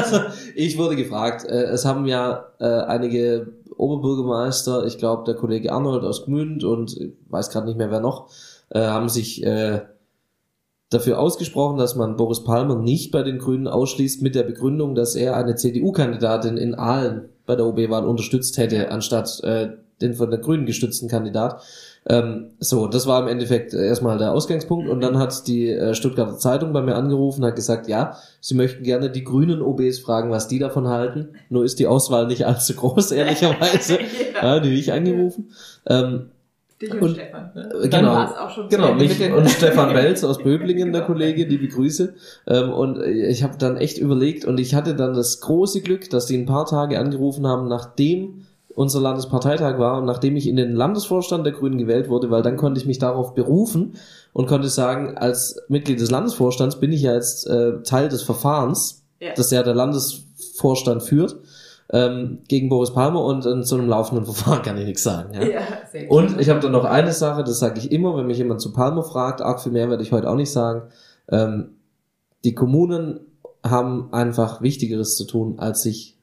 ich 0.55 0.77
wurde 0.77 0.95
gefragt. 0.95 1.45
Äh, 1.45 1.65
es 1.65 1.85
haben 1.85 2.05
ja 2.05 2.45
äh, 2.59 2.65
einige 2.65 3.53
Oberbürgermeister, 3.77 4.85
ich 4.85 4.97
glaube 4.97 5.23
der 5.25 5.35
Kollege 5.35 5.71
Arnold 5.71 6.03
aus 6.03 6.25
Gmünd 6.25 6.63
und 6.63 6.97
ich 6.97 7.13
weiß 7.29 7.49
gerade 7.49 7.67
nicht 7.67 7.77
mehr 7.77 7.91
wer 7.91 7.99
noch, 7.99 8.29
äh, 8.69 8.79
haben 8.79 9.09
sich 9.09 9.43
äh, 9.43 9.81
dafür 10.89 11.19
ausgesprochen, 11.19 11.77
dass 11.77 11.95
man 11.95 12.15
Boris 12.15 12.43
Palmer 12.43 12.75
nicht 12.75 13.11
bei 13.11 13.23
den 13.23 13.39
Grünen 13.39 13.67
ausschließt 13.67 14.21
mit 14.21 14.35
der 14.35 14.43
Begründung, 14.43 14.95
dass 14.95 15.15
er 15.15 15.35
eine 15.35 15.55
CDU-Kandidatin 15.55 16.57
in 16.57 16.75
Aalen 16.75 17.29
bei 17.45 17.55
der 17.55 17.65
OB-Wahl 17.65 18.05
unterstützt 18.05 18.57
hätte, 18.57 18.91
anstatt 18.91 19.43
äh, 19.43 19.69
den 20.01 20.13
von 20.13 20.29
der 20.29 20.39
Grünen 20.39 20.65
gestützten 20.65 21.09
Kandidat. 21.09 21.61
Ähm, 22.07 22.51
so, 22.59 22.87
das 22.87 23.07
war 23.07 23.21
im 23.21 23.27
Endeffekt 23.27 23.73
erstmal 23.73 24.19
der 24.19 24.31
Ausgangspunkt 24.31 24.87
und 24.87 25.01
dann 25.01 25.17
hat 25.17 25.47
die 25.47 25.69
äh, 25.69 25.95
Stuttgarter 25.95 26.37
Zeitung 26.37 26.71
bei 26.71 26.81
mir 26.81 26.95
angerufen, 26.95 27.43
hat 27.43 27.55
gesagt, 27.55 27.87
ja, 27.87 28.17
sie 28.41 28.53
möchten 28.53 28.83
gerne 28.83 29.09
die 29.09 29.23
grünen 29.23 29.61
OBs 29.61 29.99
fragen, 29.99 30.29
was 30.29 30.47
die 30.47 30.59
davon 30.59 30.87
halten. 30.87 31.29
Nur 31.49 31.65
ist 31.65 31.79
die 31.79 31.87
Auswahl 31.87 32.27
nicht 32.27 32.45
allzu 32.45 32.75
groß, 32.75 33.11
ehrlicherweise. 33.11 33.97
ja. 34.41 34.55
ja, 34.55 34.59
die 34.59 34.75
ich 34.75 34.93
angerufen. 34.93 35.49
Ähm, 35.87 36.29
Dich 36.79 36.91
und, 36.91 37.01
und 37.01 37.15
Stefan. 37.15 37.51
Ne? 37.55 37.69
Äh, 37.83 37.87
genau, 37.87 38.27
genau 38.69 38.93
mich 38.93 39.31
und 39.31 39.49
Stefan 39.49 39.93
Welz 39.95 40.23
aus 40.23 40.39
Böblingen, 40.39 40.91
der 40.91 41.03
Kollege, 41.03 41.47
die 41.47 41.57
begrüße. 41.57 42.13
Ähm, 42.47 42.71
und 42.71 43.01
ich 43.01 43.43
habe 43.43 43.57
dann 43.57 43.77
echt 43.77 43.97
überlegt 43.97 44.45
und 44.45 44.59
ich 44.59 44.75
hatte 44.75 44.93
dann 44.93 45.13
das 45.15 45.39
große 45.39 45.81
Glück, 45.81 46.09
dass 46.09 46.27
die 46.27 46.37
ein 46.37 46.45
paar 46.45 46.65
Tage 46.65 46.99
angerufen 46.99 47.47
haben, 47.47 47.67
nachdem 47.67 48.44
unser 48.75 48.99
Landesparteitag 48.99 49.79
war 49.79 49.97
und 49.97 50.05
nachdem 50.05 50.35
ich 50.35 50.47
in 50.47 50.57
den 50.57 50.73
Landesvorstand 50.73 51.45
der 51.45 51.53
Grünen 51.53 51.77
gewählt 51.77 52.09
wurde, 52.09 52.29
weil 52.29 52.41
dann 52.41 52.57
konnte 52.57 52.79
ich 52.79 52.85
mich 52.85 52.99
darauf 52.99 53.33
berufen 53.33 53.95
und 54.33 54.47
konnte 54.47 54.67
sagen, 54.67 55.17
als 55.17 55.57
Mitglied 55.69 55.99
des 55.99 56.11
Landesvorstands 56.11 56.79
bin 56.79 56.91
ich 56.91 57.01
ja 57.01 57.13
jetzt 57.13 57.47
äh, 57.47 57.81
Teil 57.83 58.09
des 58.09 58.21
Verfahrens, 58.21 59.05
ja. 59.21 59.31
das 59.35 59.49
ja 59.51 59.63
der 59.63 59.75
Landesvorstand 59.75 61.03
führt, 61.03 61.37
ähm, 61.93 62.39
gegen 62.49 62.67
Boris 62.67 62.91
Palmer 62.91 63.23
und 63.23 63.45
in 63.45 63.63
so 63.63 63.77
einem 63.77 63.87
laufenden 63.87 64.25
Verfahren 64.31 64.61
kann 64.61 64.77
ich 64.77 64.85
nichts 64.85 65.03
sagen. 65.03 65.33
Ja? 65.33 65.43
ja 65.43 65.61
sehr 65.89 66.11
und 66.11 66.39
ich 66.41 66.49
habe 66.49 66.59
dann 66.59 66.73
noch 66.73 66.85
eine 66.85 67.13
Sache, 67.13 67.45
das 67.45 67.59
sage 67.59 67.79
ich 67.79 67.93
immer, 67.93 68.17
wenn 68.17 68.27
mich 68.27 68.37
jemand 68.37 68.59
zu 68.59 68.73
Palmer 68.73 69.03
fragt, 69.03 69.41
arg 69.41 69.61
viel 69.61 69.71
mehr 69.71 69.89
werde 69.89 70.03
ich 70.03 70.11
heute 70.11 70.29
auch 70.29 70.35
nicht 70.35 70.51
sagen. 70.51 70.89
Ähm, 71.29 71.77
die 72.43 72.53
Kommunen 72.53 73.21
haben 73.63 74.11
einfach 74.11 74.61
Wichtigeres 74.61 75.15
zu 75.15 75.25
tun, 75.25 75.59
als 75.59 75.81
sich 75.81 76.14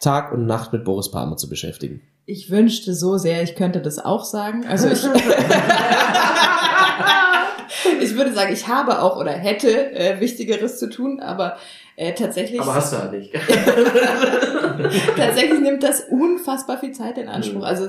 Tag 0.00 0.32
und 0.32 0.46
Nacht 0.46 0.72
mit 0.72 0.84
Boris 0.84 1.10
Palmer 1.10 1.36
zu 1.36 1.48
beschäftigen. 1.48 2.02
Ich 2.26 2.50
wünschte 2.50 2.94
so 2.94 3.18
sehr, 3.18 3.42
ich 3.42 3.54
könnte 3.54 3.80
das 3.80 3.98
auch 3.98 4.24
sagen. 4.24 4.66
Also 4.66 4.88
ich, 4.88 5.04
ich 8.00 8.16
würde 8.16 8.32
sagen, 8.32 8.52
ich 8.52 8.66
habe 8.66 9.00
auch 9.00 9.16
oder 9.16 9.30
hätte 9.30 9.92
äh, 9.92 10.20
Wichtigeres 10.20 10.78
zu 10.78 10.90
tun, 10.90 11.20
aber 11.20 11.56
äh, 11.96 12.12
tatsächlich. 12.12 12.60
Aber 12.60 12.74
hast 12.74 12.92
du 12.92 12.98
halt 12.98 13.12
nicht. 13.12 13.32
tatsächlich 15.16 15.60
nimmt 15.60 15.82
das 15.82 16.02
unfassbar 16.10 16.78
viel 16.78 16.92
Zeit 16.92 17.16
in 17.16 17.28
Anspruch. 17.28 17.60
Mhm. 17.60 17.64
Also 17.64 17.88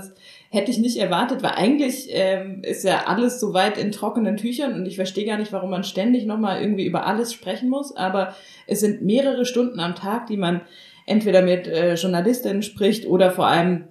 hätte 0.49 0.71
ich 0.71 0.77
nicht 0.77 0.97
erwartet, 0.97 1.43
weil 1.43 1.51
eigentlich 1.51 2.07
ähm, 2.11 2.61
ist 2.63 2.83
ja 2.83 3.03
alles 3.07 3.39
so 3.39 3.53
weit 3.53 3.77
in 3.77 3.91
trockenen 3.91 4.37
Tüchern 4.37 4.75
und 4.75 4.85
ich 4.85 4.95
verstehe 4.95 5.25
gar 5.25 5.37
nicht, 5.37 5.51
warum 5.51 5.69
man 5.69 5.83
ständig 5.83 6.25
nochmal 6.25 6.61
irgendwie 6.61 6.85
über 6.85 7.05
alles 7.05 7.33
sprechen 7.33 7.69
muss. 7.69 7.95
Aber 7.95 8.33
es 8.65 8.79
sind 8.79 9.01
mehrere 9.01 9.45
Stunden 9.45 9.81
am 9.81 9.95
Tag, 9.95 10.27
die 10.27 10.37
man 10.37 10.61
entweder 11.07 11.41
mit 11.41 11.67
äh, 11.67 11.95
Journalistinnen 11.95 12.61
spricht 12.61 13.07
oder 13.07 13.31
vor 13.31 13.47
allem 13.47 13.85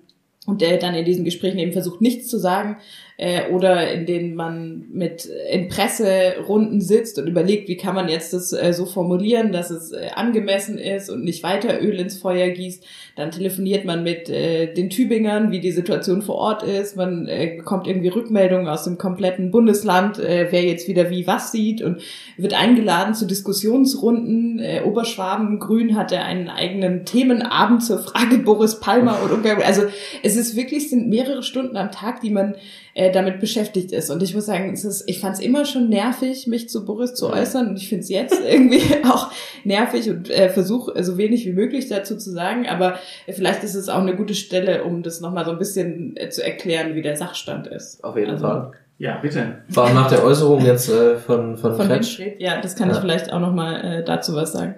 und 0.47 0.61
der 0.61 0.79
dann 0.79 0.95
in 0.95 1.05
diesen 1.05 1.25
Gesprächen 1.25 1.59
eben 1.59 1.73
versucht, 1.73 2.01
nichts 2.01 2.29
zu 2.29 2.39
sagen, 2.39 2.79
äh, 3.19 3.51
oder 3.51 3.91
in 3.93 4.05
denen 4.05 4.35
man 4.35 4.85
mit 4.93 5.29
in 5.51 5.69
Presserunden 5.69 6.81
sitzt 6.81 7.19
und 7.19 7.27
überlegt, 7.27 7.69
wie 7.69 7.77
kann 7.77 7.95
man 7.95 8.09
jetzt 8.09 8.35
das 8.35 8.53
äh, 8.53 8.73
so 8.75 8.85
formulieren, 8.85 9.53
dass 9.53 9.71
es 9.71 9.93
äh, 9.93 10.09
angemessen 10.15 10.77
ist 10.77 11.09
und 11.09 11.25
nicht 11.25 11.43
weiter 11.43 11.81
Öl 11.83 11.99
ins 11.99 12.19
Feuer 12.19 12.51
gießt. 12.51 12.85
Dann 13.17 13.31
telefoniert 13.31 13.87
man 13.87 14.03
mit 14.03 14.29
äh, 14.29 14.73
den 14.73 14.91
Tübingern, 14.91 15.51
wie 15.51 15.61
die 15.61 15.73
Situation 15.73 16.21
vor 16.21 16.35
Ort 16.35 16.63
ist. 16.63 16.97
Man 16.97 17.27
äh, 17.27 17.55
bekommt 17.57 17.87
irgendwie 17.87 18.09
Rückmeldungen 18.09 18.69
aus 18.69 18.85
dem 18.85 18.99
kompletten 18.99 19.51
Bundesland, 19.51 20.19
äh, 20.19 20.49
wer 20.51 20.63
jetzt 20.65 20.87
wieder 20.87 21.09
wie 21.09 21.27
was 21.27 21.53
sieht 21.53 21.81
und 21.81 22.03
wird 22.37 22.53
eingeladen 22.53 23.15
zu 23.15 23.27
Diskussionsrunden. 23.27 24.59
Äh, 24.59 24.83
Oberschwaben 24.85 25.59
Grün 25.59 25.97
hatte 25.97 26.21
einen 26.21 26.51
eigenen 26.51 27.07
Themenabend 27.07 27.83
zur 27.83 27.99
Frage 27.99 28.39
Boris 28.39 28.79
Palmer 28.79 29.23
und 29.23 29.33
Ungarn. 29.33 29.63
Also 29.63 29.85
es 30.23 30.36
ist 30.37 30.57
wirklich, 30.57 30.91
sind 30.91 31.09
mehrere 31.09 31.43
Stunden 31.43 31.77
am 31.77 31.91
Tag, 31.91 32.21
die 32.21 32.31
man 32.31 32.55
äh, 32.95 33.13
damit 33.13 33.41
beschäftigt 33.41 33.93
ist. 33.93 34.11
Und 34.11 34.23
ich 34.23 34.35
muss 34.35 34.47
sagen, 34.47 34.73
es 34.73 34.85
ist, 34.85 35.05
ich 35.07 35.21
fand 35.21 35.35
es 35.35 35.41
immer 35.41 35.65
schon 35.65 35.89
nervig, 35.89 36.47
mich 36.47 36.69
zu 36.69 36.85
Boris 36.85 37.15
zu 37.15 37.31
äußern. 37.31 37.69
Und 37.69 37.77
ich 37.77 37.89
finde 37.89 38.03
es 38.03 38.09
jetzt 38.09 38.41
irgendwie 38.49 38.83
auch 39.05 39.31
nervig 39.65 40.09
und 40.11 40.31
äh, 40.31 40.49
versuche 40.49 41.03
so 41.03 41.19
wenig 41.19 41.47
wie 41.47 41.53
möglich 41.53 41.89
dazu 41.89 42.17
zu 42.17 42.31
sagen. 42.31 42.67
Aber 42.67 42.99
vielleicht 43.29 43.65
ist 43.65 43.75
es 43.75 43.89
auch 43.89 44.01
eine 44.01 44.17
gute 44.17 44.35
Stelle, 44.35 44.85
um 44.85 45.03
das 45.03 45.21
nochmal 45.21 45.45
so 45.45 45.51
ein 45.51 45.59
bisschen 45.59 46.17
äh, 46.17 46.29
zu 46.31 46.43
erklären, 46.43 46.95
wie 46.95 47.03
der 47.03 47.17
Sachstand 47.17 47.67
ist. 47.67 48.03
Auf 48.03 48.17
jeden 48.17 48.33
also, 48.33 48.47
Fall. 48.47 48.73
Ja, 48.99 49.19
bitte. 49.19 49.59
Vor 49.69 49.85
allem 49.85 49.95
nach 49.95 50.09
der 50.09 50.25
Äußerung 50.25 50.65
jetzt 50.65 50.89
äh, 50.89 51.17
von, 51.17 51.57
von, 51.59 51.77
von 51.77 51.87
Kretsch. 51.87 52.19
Ja, 52.39 52.61
das 52.61 52.77
kann 52.77 52.89
ja. 52.89 52.95
ich 52.95 53.01
vielleicht 53.01 53.31
auch 53.31 53.41
nochmal 53.41 53.85
äh, 53.85 54.05
dazu 54.05 54.35
was 54.35 54.53
sagen. 54.53 54.77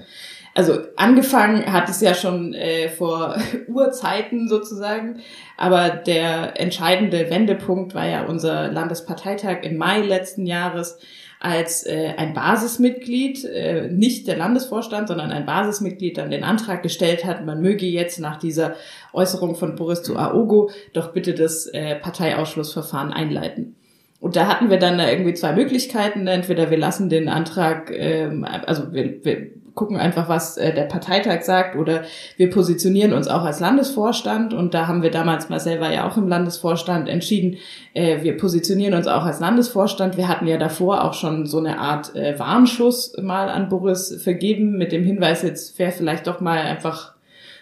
Also 0.58 0.80
angefangen 0.96 1.72
hat 1.72 1.88
es 1.88 2.00
ja 2.00 2.14
schon 2.14 2.52
äh, 2.52 2.88
vor 2.88 3.36
Urzeiten 3.68 4.48
sozusagen, 4.48 5.20
aber 5.56 5.90
der 5.90 6.60
entscheidende 6.60 7.30
Wendepunkt 7.30 7.94
war 7.94 8.08
ja 8.08 8.24
unser 8.24 8.66
Landesparteitag 8.66 9.58
im 9.62 9.76
Mai 9.76 10.00
letzten 10.00 10.46
Jahres, 10.46 10.98
als 11.38 11.86
äh, 11.86 12.14
ein 12.16 12.34
Basismitglied, 12.34 13.44
äh, 13.44 13.88
nicht 13.88 14.26
der 14.26 14.36
Landesvorstand, 14.36 15.06
sondern 15.06 15.30
ein 15.30 15.46
Basismitglied 15.46 16.18
dann 16.18 16.32
den 16.32 16.42
Antrag 16.42 16.82
gestellt 16.82 17.24
hat, 17.24 17.46
man 17.46 17.60
möge 17.62 17.86
jetzt 17.86 18.18
nach 18.18 18.40
dieser 18.40 18.74
Äußerung 19.12 19.54
von 19.54 19.76
Boris 19.76 20.02
zu 20.02 20.18
Aogo 20.18 20.72
doch 20.92 21.12
bitte 21.12 21.34
das 21.34 21.66
äh, 21.66 21.94
Parteiausschlussverfahren 21.94 23.12
einleiten. 23.12 23.76
Und 24.18 24.34
da 24.34 24.48
hatten 24.48 24.70
wir 24.70 24.80
dann 24.80 24.98
irgendwie 24.98 25.34
zwei 25.34 25.52
Möglichkeiten. 25.52 26.26
Entweder 26.26 26.70
wir 26.70 26.78
lassen 26.78 27.08
den 27.08 27.28
Antrag, 27.28 27.92
ähm, 27.92 28.44
also 28.44 28.92
wir, 28.92 29.24
wir 29.24 29.52
gucken 29.78 29.96
einfach, 29.96 30.28
was 30.28 30.56
äh, 30.56 30.74
der 30.74 30.82
Parteitag 30.82 31.42
sagt, 31.42 31.76
oder 31.76 32.02
wir 32.36 32.50
positionieren 32.50 33.12
uns 33.12 33.28
auch 33.28 33.44
als 33.44 33.60
Landesvorstand. 33.60 34.52
Und 34.52 34.74
da 34.74 34.88
haben 34.88 35.02
wir 35.02 35.12
damals, 35.12 35.48
Marcel 35.50 35.80
war 35.80 35.92
ja 35.92 36.08
auch 36.08 36.16
im 36.16 36.26
Landesvorstand, 36.26 37.08
entschieden, 37.08 37.58
äh, 37.94 38.22
wir 38.22 38.36
positionieren 38.36 38.94
uns 38.94 39.06
auch 39.06 39.22
als 39.22 39.38
Landesvorstand. 39.38 40.16
Wir 40.16 40.26
hatten 40.26 40.48
ja 40.48 40.56
davor 40.56 41.04
auch 41.04 41.14
schon 41.14 41.46
so 41.46 41.58
eine 41.58 41.78
Art 41.78 42.16
äh, 42.16 42.36
Warnschuss 42.40 43.16
mal 43.22 43.48
an 43.48 43.68
Boris 43.68 44.20
vergeben, 44.20 44.76
mit 44.76 44.90
dem 44.90 45.04
Hinweis, 45.04 45.42
jetzt 45.42 45.78
wäre 45.78 45.92
vielleicht 45.92 46.26
doch 46.26 46.40
mal 46.40 46.58
einfach 46.58 47.14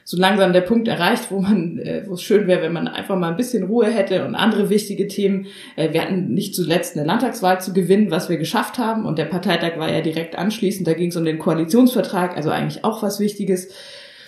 so 0.09 0.16
langsam 0.16 0.52
der 0.52 0.61
Punkt 0.61 0.86
erreicht, 0.86 1.32
wo 1.32 1.40
man, 1.40 1.78
äh, 1.78 2.04
wo 2.07 2.14
es 2.14 2.22
schön 2.22 2.46
wäre, 2.46 2.62
wenn 2.62 2.72
man 2.72 2.86
einfach 2.86 3.16
mal 3.16 3.30
ein 3.30 3.36
bisschen 3.36 3.64
Ruhe 3.64 3.86
hätte 3.86 4.24
und 4.24 4.36
andere 4.36 4.70
wichtige 4.70 5.09
Themen. 5.09 5.46
Äh, 5.74 5.92
wir 5.92 6.00
hatten 6.00 6.32
nicht 6.32 6.54
zuletzt 6.54 6.96
eine 6.96 7.04
Landtagswahl 7.04 7.61
zu 7.61 7.72
gewinnen, 7.72 8.12
was 8.12 8.28
wir 8.28 8.36
geschafft 8.36 8.78
haben. 8.78 9.04
Und 9.04 9.18
der 9.18 9.24
Parteitag 9.24 9.78
war 9.78 9.90
ja 9.90 10.02
direkt 10.02 10.38
anschließend. 10.38 10.86
Da 10.86 10.92
ging 10.92 11.09
es 11.09 11.16
um 11.16 11.24
den 11.24 11.40
Koalitionsvertrag, 11.40 12.36
also 12.36 12.50
eigentlich 12.50 12.84
auch 12.84 13.02
was 13.02 13.18
Wichtiges. 13.18 13.74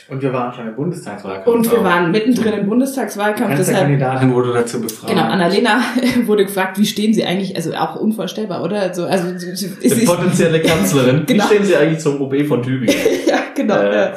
Und 0.09 0.21
wir 0.21 0.33
waren 0.33 0.53
schon 0.53 0.67
im 0.67 0.75
Bundestagswahlkampf. 0.75 1.47
Und 1.47 1.71
wir 1.71 1.85
waren 1.85 2.11
mittendrin 2.11 2.55
im 2.55 2.69
Bundestagswahlkampf. 2.69 3.53
Die 3.53 3.57
deshalb, 3.59 3.79
Kandidatin 3.79 4.35
wurde 4.35 4.55
dazu 4.55 4.81
befragt. 4.81 5.13
Genau, 5.13 5.29
Annalena 5.29 5.81
wurde 6.27 6.45
gefragt, 6.45 6.77
wie 6.81 6.87
stehen 6.87 7.15
Sie 7.15 7.25
eigentlich, 7.25 7.55
also 7.55 7.73
auch 7.75 7.95
unvorstellbar, 7.95 8.65
oder? 8.65 8.81
Also, 8.81 9.05
also 9.05 9.29
ist 9.29 9.81
Die 9.81 10.05
potenzielle 10.05 10.61
Kanzlerin. 10.61 11.25
Genau. 11.27 11.45
Wie 11.45 11.47
stehen 11.47 11.65
Sie 11.65 11.77
eigentlich 11.77 12.01
zum 12.01 12.21
OB 12.21 12.49
von 12.49 12.65
Tübingen? 12.65 12.97
ja, 13.29 13.43
genau. 13.55 13.81
Äh. 13.81 14.13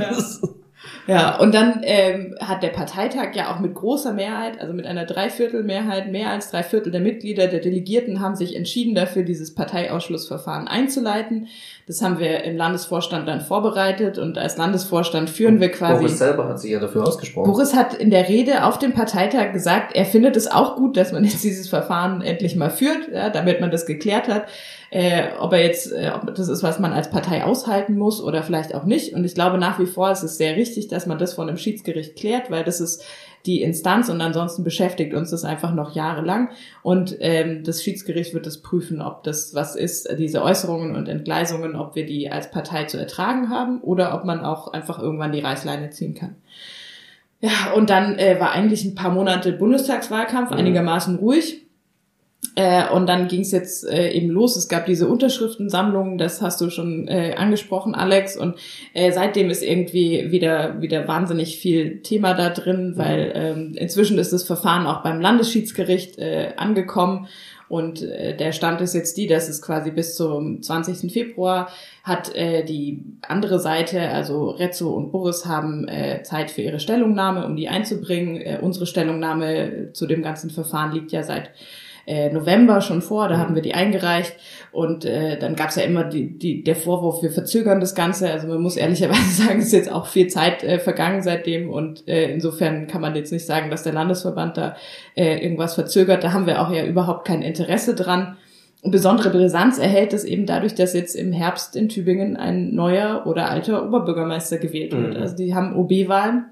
Ja. 0.00 0.22
Ja. 1.12 1.38
Und 1.38 1.54
dann 1.54 1.80
ähm, 1.82 2.34
hat 2.40 2.62
der 2.62 2.68
Parteitag 2.68 3.34
ja 3.34 3.52
auch 3.52 3.60
mit 3.60 3.74
großer 3.74 4.12
Mehrheit, 4.12 4.60
also 4.60 4.72
mit 4.72 4.86
einer 4.86 5.04
Dreiviertelmehrheit, 5.04 6.10
mehr 6.10 6.30
als 6.30 6.50
drei 6.50 6.62
Viertel 6.62 6.92
der 6.92 7.00
Mitglieder 7.00 7.46
der 7.46 7.60
Delegierten 7.60 8.20
haben 8.20 8.36
sich 8.36 8.56
entschieden 8.56 8.94
dafür, 8.94 9.22
dieses 9.22 9.54
Parteiausschlussverfahren 9.54 10.68
einzuleiten. 10.68 11.48
Das 11.86 12.02
haben 12.02 12.18
wir 12.18 12.44
im 12.44 12.56
Landesvorstand 12.56 13.28
dann 13.28 13.40
vorbereitet 13.40 14.18
und 14.18 14.38
als 14.38 14.56
Landesvorstand 14.56 15.30
führen 15.30 15.60
wir 15.60 15.70
quasi. 15.70 16.02
Boris 16.02 16.18
selber 16.18 16.48
hat 16.48 16.60
sich 16.60 16.70
ja 16.70 16.80
dafür 16.80 17.06
ausgesprochen. 17.06 17.50
Boris 17.50 17.74
hat 17.74 17.94
in 17.94 18.10
der 18.10 18.28
Rede 18.28 18.64
auf 18.64 18.78
dem 18.78 18.92
Parteitag 18.92 19.52
gesagt, 19.52 19.94
er 19.94 20.04
findet 20.04 20.36
es 20.36 20.50
auch 20.50 20.76
gut, 20.76 20.96
dass 20.96 21.12
man 21.12 21.24
jetzt 21.24 21.42
dieses 21.44 21.68
Verfahren 21.68 22.22
endlich 22.22 22.56
mal 22.56 22.70
führt, 22.70 23.08
ja, 23.12 23.30
damit 23.30 23.60
man 23.60 23.70
das 23.70 23.86
geklärt 23.86 24.28
hat. 24.28 24.46
Äh, 24.94 25.30
ob 25.40 25.54
er 25.54 25.62
jetzt, 25.62 25.90
äh, 25.90 26.12
ob 26.14 26.34
das 26.34 26.48
ist, 26.48 26.62
was 26.62 26.78
man 26.78 26.92
als 26.92 27.08
Partei 27.08 27.44
aushalten 27.44 27.96
muss 27.96 28.22
oder 28.22 28.42
vielleicht 28.42 28.74
auch 28.74 28.84
nicht. 28.84 29.14
Und 29.14 29.24
ich 29.24 29.34
glaube 29.34 29.56
nach 29.56 29.78
wie 29.78 29.86
vor 29.86 30.10
ist 30.10 30.22
es 30.22 30.36
sehr 30.36 30.54
richtig, 30.54 30.88
dass 30.88 31.06
man 31.06 31.16
das 31.18 31.32
von 31.32 31.48
einem 31.48 31.56
Schiedsgericht 31.56 32.14
klärt, 32.14 32.50
weil 32.50 32.62
das 32.62 32.78
ist 32.78 33.02
die 33.46 33.62
Instanz 33.62 34.10
und 34.10 34.20
ansonsten 34.20 34.64
beschäftigt 34.64 35.14
uns 35.14 35.30
das 35.30 35.44
einfach 35.44 35.72
noch 35.72 35.94
jahrelang. 35.94 36.50
Und 36.82 37.16
ähm, 37.20 37.64
das 37.64 37.82
Schiedsgericht 37.82 38.34
wird 38.34 38.44
das 38.44 38.58
prüfen, 38.58 39.00
ob 39.00 39.22
das 39.24 39.54
was 39.54 39.76
ist, 39.76 40.14
diese 40.18 40.42
Äußerungen 40.42 40.94
und 40.94 41.08
Entgleisungen, 41.08 41.74
ob 41.74 41.94
wir 41.94 42.04
die 42.04 42.30
als 42.30 42.50
Partei 42.50 42.84
zu 42.84 42.98
ertragen 42.98 43.48
haben 43.48 43.80
oder 43.80 44.14
ob 44.14 44.26
man 44.26 44.44
auch 44.44 44.74
einfach 44.74 44.98
irgendwann 44.98 45.32
die 45.32 45.40
Reißleine 45.40 45.88
ziehen 45.88 46.12
kann. 46.12 46.36
Ja, 47.40 47.72
und 47.74 47.88
dann 47.88 48.18
äh, 48.18 48.38
war 48.38 48.52
eigentlich 48.52 48.84
ein 48.84 48.94
paar 48.94 49.10
Monate 49.10 49.52
Bundestagswahlkampf 49.52 50.50
Mhm. 50.50 50.56
einigermaßen 50.58 51.16
ruhig. 51.16 51.61
Äh, 52.54 52.90
und 52.90 53.06
dann 53.06 53.28
ging 53.28 53.40
es 53.40 53.52
jetzt 53.52 53.88
äh, 53.88 54.10
eben 54.10 54.28
los. 54.28 54.56
Es 54.56 54.68
gab 54.68 54.84
diese 54.84 55.08
Unterschriftensammlung, 55.08 56.18
das 56.18 56.42
hast 56.42 56.60
du 56.60 56.68
schon 56.68 57.08
äh, 57.08 57.34
angesprochen, 57.36 57.94
Alex. 57.94 58.36
Und 58.36 58.56
äh, 58.92 59.10
seitdem 59.12 59.48
ist 59.48 59.62
irgendwie 59.62 60.30
wieder 60.32 60.82
wieder 60.82 61.08
wahnsinnig 61.08 61.58
viel 61.58 62.02
Thema 62.02 62.34
da 62.34 62.50
drin, 62.50 62.94
weil 62.96 63.32
ähm, 63.34 63.74
inzwischen 63.74 64.18
ist 64.18 64.32
das 64.32 64.44
Verfahren 64.44 64.86
auch 64.86 65.02
beim 65.02 65.20
Landesschiedsgericht 65.20 66.18
äh, 66.18 66.52
angekommen. 66.56 67.28
Und 67.68 68.02
äh, 68.02 68.36
der 68.36 68.52
Stand 68.52 68.82
ist 68.82 68.92
jetzt 68.92 69.16
die, 69.16 69.26
dass 69.26 69.48
es 69.48 69.62
quasi 69.62 69.90
bis 69.90 70.14
zum 70.14 70.60
20. 70.60 71.10
Februar 71.10 71.70
hat 72.04 72.34
äh, 72.34 72.64
die 72.64 73.02
andere 73.22 73.60
Seite, 73.60 74.10
also 74.10 74.50
Rezzo 74.50 74.90
und 74.90 75.10
Boris, 75.10 75.46
haben 75.46 75.88
äh, 75.88 76.22
Zeit 76.22 76.50
für 76.50 76.60
ihre 76.60 76.80
Stellungnahme, 76.80 77.46
um 77.46 77.56
die 77.56 77.70
einzubringen. 77.70 78.36
Äh, 78.42 78.58
unsere 78.60 78.84
Stellungnahme 78.84 79.92
zu 79.94 80.06
dem 80.06 80.20
ganzen 80.20 80.50
Verfahren 80.50 80.92
liegt 80.92 81.12
ja 81.12 81.22
seit 81.22 81.52
äh, 82.06 82.30
November 82.30 82.80
schon 82.80 83.02
vor, 83.02 83.28
da 83.28 83.38
haben 83.38 83.54
wir 83.54 83.62
die 83.62 83.74
eingereicht 83.74 84.34
und 84.72 85.04
äh, 85.04 85.38
dann 85.38 85.56
gab 85.56 85.68
es 85.68 85.76
ja 85.76 85.82
immer 85.82 86.04
die, 86.04 86.38
die, 86.38 86.64
der 86.64 86.76
Vorwurf, 86.76 87.22
wir 87.22 87.30
verzögern 87.30 87.80
das 87.80 87.94
Ganze. 87.94 88.30
Also 88.30 88.48
man 88.48 88.60
muss 88.60 88.76
ehrlicherweise 88.76 89.30
sagen, 89.42 89.60
es 89.60 89.66
ist 89.66 89.72
jetzt 89.72 89.92
auch 89.92 90.06
viel 90.06 90.28
Zeit 90.28 90.64
äh, 90.64 90.78
vergangen 90.78 91.22
seitdem 91.22 91.70
und 91.70 92.08
äh, 92.08 92.32
insofern 92.32 92.86
kann 92.86 93.00
man 93.00 93.14
jetzt 93.14 93.32
nicht 93.32 93.46
sagen, 93.46 93.70
dass 93.70 93.82
der 93.82 93.92
Landesverband 93.92 94.56
da 94.56 94.76
äh, 95.14 95.42
irgendwas 95.42 95.74
verzögert. 95.74 96.24
Da 96.24 96.32
haben 96.32 96.46
wir 96.46 96.60
auch 96.60 96.72
ja 96.72 96.84
überhaupt 96.84 97.26
kein 97.26 97.42
Interesse 97.42 97.94
dran. 97.94 98.36
Besondere 98.84 99.30
Brisanz 99.30 99.78
erhält 99.78 100.12
es 100.12 100.24
eben 100.24 100.44
dadurch, 100.44 100.74
dass 100.74 100.92
jetzt 100.92 101.14
im 101.14 101.32
Herbst 101.32 101.76
in 101.76 101.88
Tübingen 101.88 102.36
ein 102.36 102.74
neuer 102.74 103.22
oder 103.26 103.48
alter 103.48 103.86
Oberbürgermeister 103.86 104.58
gewählt 104.58 104.92
wird. 104.92 105.14
Mhm. 105.14 105.22
Also 105.22 105.36
die 105.36 105.54
haben 105.54 105.76
OB-Wahlen 105.76 106.46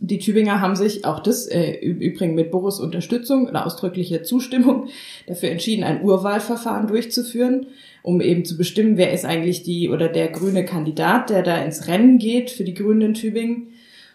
die 0.00 0.18
Tübinger 0.18 0.60
haben 0.60 0.74
sich, 0.74 1.04
auch 1.04 1.20
das 1.20 1.46
äh, 1.46 1.74
im 1.74 1.98
Übrigen 1.98 2.34
mit 2.34 2.50
Boris 2.50 2.80
Unterstützung 2.80 3.46
oder 3.48 3.64
ausdrücklicher 3.64 4.24
Zustimmung, 4.24 4.88
dafür 5.26 5.50
entschieden, 5.50 5.84
ein 5.84 6.02
Urwahlverfahren 6.02 6.88
durchzuführen, 6.88 7.66
um 8.02 8.20
eben 8.20 8.44
zu 8.44 8.56
bestimmen, 8.56 8.96
wer 8.96 9.12
ist 9.12 9.24
eigentlich 9.24 9.62
die 9.62 9.90
oder 9.90 10.08
der 10.08 10.28
grüne 10.28 10.64
Kandidat, 10.64 11.30
der 11.30 11.42
da 11.42 11.56
ins 11.62 11.86
Rennen 11.86 12.18
geht 12.18 12.50
für 12.50 12.64
die 12.64 12.74
Grünen 12.74 13.02
in 13.02 13.14
Tübingen. 13.14 13.68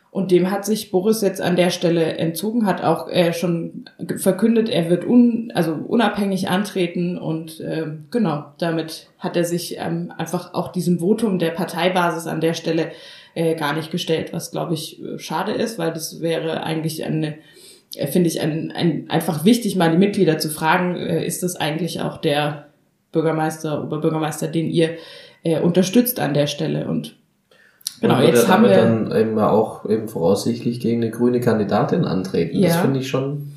Und 0.09 0.31
dem 0.31 0.49
hat 0.49 0.65
sich 0.65 0.89
Boris 0.89 1.21
jetzt 1.21 1.41
an 1.41 1.55
der 1.55 1.69
Stelle 1.69 2.17
entzogen, 2.17 2.65
hat 2.65 2.83
auch 2.83 3.07
äh, 3.09 3.33
schon 3.33 3.85
verkündet, 4.17 4.67
er 4.67 4.89
wird 4.89 5.05
un, 5.05 5.51
also 5.53 5.73
unabhängig 5.73 6.49
antreten 6.49 7.17
und 7.17 7.59
äh, 7.59 7.85
genau, 8.09 8.45
damit 8.57 9.09
hat 9.19 9.37
er 9.37 9.43
sich 9.43 9.77
ähm, 9.77 10.11
einfach 10.17 10.53
auch 10.53 10.71
diesem 10.71 10.99
Votum 10.99 11.39
der 11.39 11.51
Parteibasis 11.51 12.25
an 12.25 12.41
der 12.41 12.53
Stelle 12.53 12.91
äh, 13.37 13.53
gar 13.53 13.73
nicht 13.73 13.91
gestellt, 13.91 14.33
was 14.33 14.49
glaube 14.49 14.73
ich 14.73 14.99
äh, 15.03 15.19
schade 15.19 15.51
ist, 15.51 15.77
weil 15.77 15.93
das 15.93 16.21
wäre 16.21 16.63
eigentlich 16.63 17.05
eine, 17.05 17.35
äh, 17.93 18.07
finde 18.07 18.29
ich, 18.29 18.41
ein, 18.41 18.71
ein, 18.71 19.09
einfach 19.11 19.45
wichtig, 19.45 19.75
mal 19.75 19.91
die 19.91 19.97
Mitglieder 19.97 20.39
zu 20.39 20.49
fragen, 20.49 20.95
äh, 20.95 21.23
ist 21.23 21.43
das 21.43 21.55
eigentlich 21.55 22.01
auch 22.01 22.17
der 22.17 22.65
Bürgermeister, 23.11 23.83
Oberbürgermeister, 23.83 24.47
den 24.47 24.71
ihr 24.71 24.97
äh, 25.43 25.59
unterstützt 25.59 26.19
an 26.19 26.33
der 26.33 26.47
Stelle 26.47 26.87
und 26.87 27.15
Genau, 28.01 28.21
jetzt 28.21 28.47
haben 28.47 28.63
wir 28.63 28.75
dann 28.75 29.11
eben 29.11 29.39
auch 29.39 29.87
eben 29.89 30.07
voraussichtlich 30.07 30.79
gegen 30.79 31.01
eine 31.01 31.09
grüne 31.11 31.39
Kandidatin 31.39 32.05
antreten. 32.05 32.61
Das 32.61 32.75
Ja. 32.75 32.81
finde 32.81 32.99
ich 32.99 33.07
schon 33.07 33.51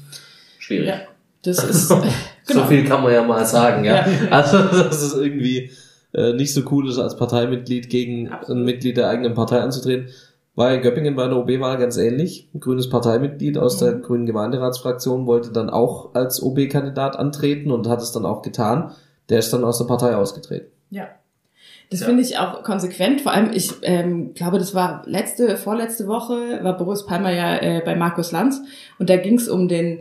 schwierig. 0.58 0.88
ja, 0.88 1.00
das 1.42 1.62
ist 1.70 1.88
genau. 1.88 2.02
So 2.46 2.64
viel 2.66 2.84
kann 2.84 3.02
man 3.02 3.12
ja 3.12 3.22
mal 3.22 3.44
sagen, 3.44 3.84
ja. 3.84 3.96
Ja. 3.96 4.06
Also, 4.30 4.58
dass 4.58 5.02
es 5.02 5.14
irgendwie 5.14 5.70
äh, 6.12 6.32
nicht 6.32 6.52
so 6.54 6.62
cool 6.70 6.88
ist, 6.88 6.98
als 6.98 7.16
Parteimitglied 7.16 7.88
gegen 7.90 8.28
ein 8.28 8.64
Mitglied 8.64 8.96
der 8.96 9.08
eigenen 9.08 9.34
Partei 9.34 9.61
anzutreten. 9.61 10.08
War 10.56 10.74
in 10.74 10.82
Göppingen 10.82 11.14
bei 11.16 11.28
der 11.28 11.36
OB-Wahl 11.38 11.78
ganz 11.78 11.96
ähnlich. 11.96 12.48
Ein 12.54 12.61
grünes 12.61 12.88
Parteimitglied 12.90 13.56
aus 13.56 13.78
der 13.78 13.96
Mhm. 13.96 14.02
grünen 14.02 14.26
Gemeinderatsfraktion 14.26 15.26
wollte 15.26 15.52
dann 15.52 15.70
auch 15.70 16.14
als 16.14 16.42
OB-Kandidat 16.42 17.16
antreten 17.16 17.70
und 17.70 17.88
hat 17.88 18.02
es 18.02 18.12
dann 18.12 18.26
auch 18.26 18.42
getan. 18.42 18.92
Der 19.28 19.38
ist 19.38 19.52
dann 19.52 19.64
aus 19.64 19.78
der 19.78 19.84
Partei 19.84 20.16
ausgetreten. 20.16 20.66
Ja. 20.90 21.08
Das 21.90 22.00
Ja. 22.00 22.06
finde 22.06 22.22
ich 22.22 22.38
auch 22.38 22.62
konsequent. 22.62 23.20
Vor 23.20 23.32
allem, 23.32 23.50
ich 23.52 23.72
ähm, 23.82 24.34
glaube, 24.34 24.58
das 24.58 24.74
war 24.74 25.02
letzte, 25.06 25.56
vorletzte 25.56 26.06
Woche, 26.08 26.61
war 26.62 26.76
Boris 26.76 27.06
Palmer 27.06 27.32
ja 27.32 27.56
äh, 27.56 27.82
bei 27.84 27.94
Markus 27.96 28.30
Lanz 28.32 28.61
und 28.98 29.08
da 29.11 29.16
ging 29.16 29.36
es 29.38 29.48
um 29.48 29.66
den 29.68 30.00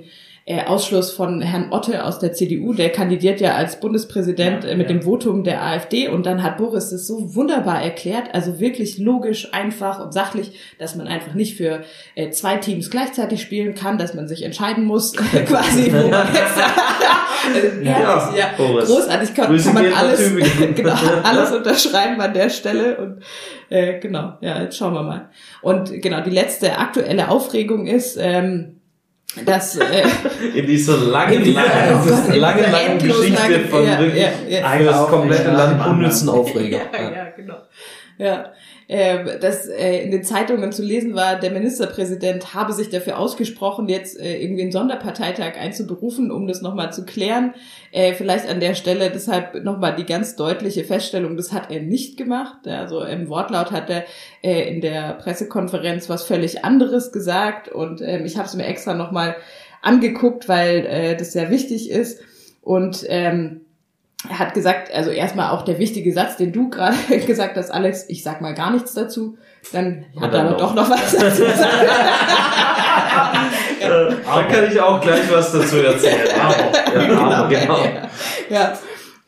äh, 0.50 0.66
Ausschluss 0.66 1.12
von 1.12 1.41
Herrn 1.41 1.72
Otte 1.72 2.04
aus 2.04 2.18
der 2.18 2.34
CDU. 2.34 2.74
Der 2.74 2.89
kandidiert 2.89 3.39
ja 3.39 3.54
als 3.54 3.80
Bundespräsident 3.80 4.64
Ja, 4.64 4.72
äh, 4.72 4.76
mit 4.76 4.89
ja. 4.89 4.95
dem 4.95 5.04
Votum 5.04 5.43
der 5.43 5.64
AfD 5.64 6.08
und 6.08 6.26
dann 6.26 6.41
hat 6.41 6.58
Boris 6.58 6.89
das 6.89 7.06
so 7.06 7.36
wunderbar 7.36 7.84
erklärt, 7.84 8.34
also 8.34 8.60
wirklich 8.60 8.97
logisch, 8.97 9.54
einfach 9.54 10.04
und 10.04 10.12
sachlich, 10.12 10.54
dass 10.80 10.95
man 10.95 11.08
einfach 11.08 11.36
nicht 11.36 11.56
für 11.56 11.84
äh, 12.16 12.32
zwei 12.32 12.58
Teams 12.58 12.89
gleichzeitig 12.89 13.43
spielen 13.43 13.76
kann, 13.76 14.00
dass 14.00 14.16
man 14.16 14.28
sich 14.28 14.41
entscheiden 14.41 14.86
muss, 14.86 15.14
quasi, 15.45 15.93
wo 15.93 16.08
man 16.08 16.28
jetzt 16.34 16.58
Ja, 17.84 18.34
ja, 18.36 18.50
Boris. 18.58 18.89
großartig 18.89 19.34
kann, 19.36 19.56
kann 19.56 19.74
man 19.74 19.93
alles, 19.93 20.34
genau, 20.76 20.95
alles 21.24 21.52
unterschreiben 21.52 22.20
an 22.20 22.34
der 22.34 22.50
Stelle 22.50 22.97
und 22.97 23.22
äh, 23.70 24.00
genau, 24.00 24.34
ja, 24.41 24.62
jetzt 24.64 24.78
schauen 24.78 24.93
wir 24.93 25.04
mal. 25.04 25.30
Und 25.62 26.02
genau, 26.02 26.22
die 26.22 26.32
letzte 26.32 26.78
aktuelle 26.78 27.30
Aufregung 27.30 27.88
ist, 27.88 28.18
ähm, 28.20 28.78
dass 29.45 29.75
äh, 29.77 30.03
in 30.55 30.65
dieser 30.65 30.97
langen, 30.97 31.43
in 31.43 31.53
langen, 31.53 31.69
oh 31.93 32.09
Gott, 32.09 32.36
langen, 32.36 32.71
langen 32.71 32.97
Geschichte 32.97 33.41
langen- 33.41 33.69
von 33.69 33.86
ja, 33.86 34.01
ja, 34.01 34.30
ja. 34.47 34.84
das 34.84 35.07
komplette 35.07 35.51
Land 35.51 35.86
unnützen. 35.86 36.30
Aufreger. 36.30 36.77
ja, 36.93 36.99
Ja. 37.01 37.11
ja, 37.11 37.30
genau. 37.36 37.57
Ja, 38.22 38.51
ähm, 38.89 39.30
dass 39.39 39.65
äh, 39.65 40.03
in 40.03 40.11
den 40.11 40.26
Zeitungen 40.26 40.74
zu 40.74 40.84
lesen 40.84 41.15
war, 41.15 41.39
der 41.39 41.51
Ministerpräsident 41.51 42.53
habe 42.53 42.74
sich 42.74 42.89
dafür 42.89 43.17
ausgesprochen, 43.17 43.88
jetzt 43.88 44.20
äh, 44.20 44.41
irgendwie 44.41 44.63
einen 44.63 44.74
Sonderparteitag 44.74 45.55
einzuberufen, 45.57 46.30
um 46.30 46.45
das 46.45 46.61
nochmal 46.61 46.91
zu 46.91 47.05
klären. 47.05 47.53
Äh, 47.93 48.13
vielleicht 48.13 48.49
an 48.49 48.59
der 48.59 48.76
Stelle 48.76 49.09
deshalb 49.09 49.63
nochmal 49.63 49.95
die 49.95 50.05
ganz 50.05 50.36
deutliche 50.36 50.84
Feststellung, 50.84 51.38
das 51.38 51.53
hat 51.53 51.72
er 51.72 51.80
nicht 51.80 52.17
gemacht. 52.17 52.67
Also 52.67 53.01
im 53.03 53.30
Wortlaut 53.30 53.72
hat 53.72 53.89
er 53.89 54.03
äh, 54.43 54.70
in 54.70 54.82
der 54.82 55.13
Pressekonferenz 55.13 56.09
was 56.09 56.24
völlig 56.24 56.65
anderes 56.65 57.13
gesagt 57.13 57.70
und 57.70 58.01
ähm, 58.01 58.26
ich 58.26 58.36
habe 58.36 58.49
es 58.49 58.53
mir 58.53 58.65
extra 58.65 58.95
nochmal 58.95 59.38
angeguckt, 59.82 60.49
weil 60.49 60.86
äh, 60.86 61.15
das 61.15 61.32
sehr 61.32 61.49
wichtig 61.51 61.89
ist. 61.89 62.20
Und 62.61 63.05
ähm, 63.07 63.61
hat 64.28 64.53
gesagt, 64.53 64.93
also 64.93 65.11
erstmal 65.11 65.51
auch 65.51 65.63
der 65.63 65.80
wichtige 65.80 66.11
Satz, 66.11 66.36
den 66.36 66.51
du 66.51 66.70
gerade 66.70 66.95
gesagt 67.26 67.55
hast, 67.55 67.72
Alex, 67.72 68.05
ich 68.09 68.24
sag 68.24 68.41
mal 68.41 68.53
gar 68.53 68.72
nichts 68.72 68.93
dazu. 68.93 69.38
Dann 69.72 70.05
hat 70.20 70.34
dann 70.34 70.47
er 70.47 70.51
noch. 70.51 70.57
doch 70.57 70.74
noch 70.74 70.89
was 70.89 71.11
dazu 71.11 71.43
gesagt. 71.45 71.67
Da 73.82 74.43
kann 74.43 74.72
ich 74.72 74.80
auch 74.80 74.99
gleich 75.01 75.32
was 75.32 75.51
dazu 75.51 75.78
erzählen. 75.78 76.28
Aber, 76.39 77.11
ja, 77.11 77.20
aber, 77.20 77.49
genau. 77.49 77.78
Ja, 77.78 78.09
ja. 78.49 78.74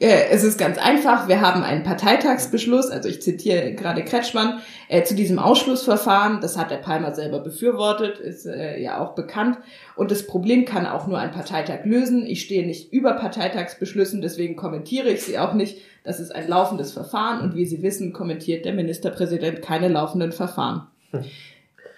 Äh, 0.01 0.29
Es 0.31 0.43
ist 0.43 0.57
ganz 0.57 0.79
einfach. 0.79 1.27
Wir 1.27 1.41
haben 1.41 1.61
einen 1.61 1.83
Parteitagsbeschluss, 1.83 2.89
also 2.89 3.07
ich 3.07 3.21
zitiere 3.21 3.73
gerade 3.73 4.03
Kretschmann, 4.03 4.59
äh, 4.89 5.03
zu 5.03 5.13
diesem 5.13 5.37
Ausschlussverfahren. 5.37 6.41
Das 6.41 6.57
hat 6.57 6.71
der 6.71 6.77
Palmer 6.77 7.13
selber 7.13 7.39
befürwortet, 7.39 8.17
ist 8.17 8.47
äh, 8.47 8.81
ja 8.81 8.99
auch 8.99 9.13
bekannt. 9.13 9.59
Und 9.95 10.09
das 10.09 10.25
Problem 10.25 10.65
kann 10.65 10.87
auch 10.87 11.05
nur 11.05 11.19
ein 11.19 11.31
Parteitag 11.31 11.85
lösen. 11.85 12.25
Ich 12.25 12.41
stehe 12.41 12.65
nicht 12.65 12.91
über 12.91 13.13
Parteitagsbeschlüssen, 13.13 14.21
deswegen 14.21 14.55
kommentiere 14.55 15.09
ich 15.09 15.21
sie 15.21 15.37
auch 15.37 15.53
nicht. 15.53 15.77
Das 16.03 16.19
ist 16.19 16.33
ein 16.33 16.47
laufendes 16.47 16.93
Verfahren 16.93 17.41
und 17.41 17.55
wie 17.55 17.65
Sie 17.65 17.83
wissen, 17.83 18.11
kommentiert 18.11 18.65
der 18.65 18.73
Ministerpräsident 18.73 19.61
keine 19.61 19.87
laufenden 19.87 20.31
Verfahren. 20.31 20.87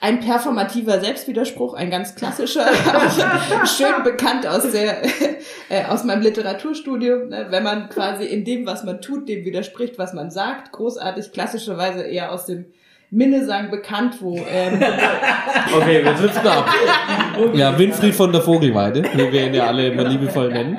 Ein 0.04 0.20
performativer 0.20 1.00
Selbstwiderspruch, 1.00 1.76
ein 1.76 1.90
ganz 1.90 2.14
klassischer, 2.16 2.66
schön 3.66 4.04
bekannt 4.04 4.46
aus 4.46 4.70
der 4.70 5.02
äh, 5.70 5.86
aus 5.88 6.04
meinem 6.04 6.22
Literaturstudium, 6.22 7.30
ne, 7.30 7.48
wenn 7.52 7.64
man 7.64 7.88
quasi 7.88 8.26
in 8.26 8.44
dem, 8.44 8.66
was 8.66 8.84
man 8.84 9.00
tut, 9.00 9.30
dem 9.30 9.46
widerspricht, 9.46 9.98
was 9.98 10.12
man 10.12 10.30
sagt, 10.30 10.74
großartig, 10.74 11.32
klassischerweise 11.32 12.04
eher 12.04 12.34
aus 12.34 12.46
dem 12.46 12.66
Minnesang 13.14 13.70
bekannt, 13.70 14.16
wo 14.22 14.36
ähm, 14.36 14.74
Okay, 15.76 16.04
wir 16.04 16.14
driften 16.14 16.48
ab. 16.48 16.68
Ja, 17.54 17.78
Winfried 17.78 18.16
von 18.16 18.32
der 18.32 18.42
Vogelweide, 18.42 19.04
wie 19.04 19.32
wir 19.32 19.48
ihn 19.48 19.54
ja 19.54 19.68
alle 19.68 19.88
immer 19.88 20.04
liebevoll 20.04 20.50
nennen. 20.50 20.78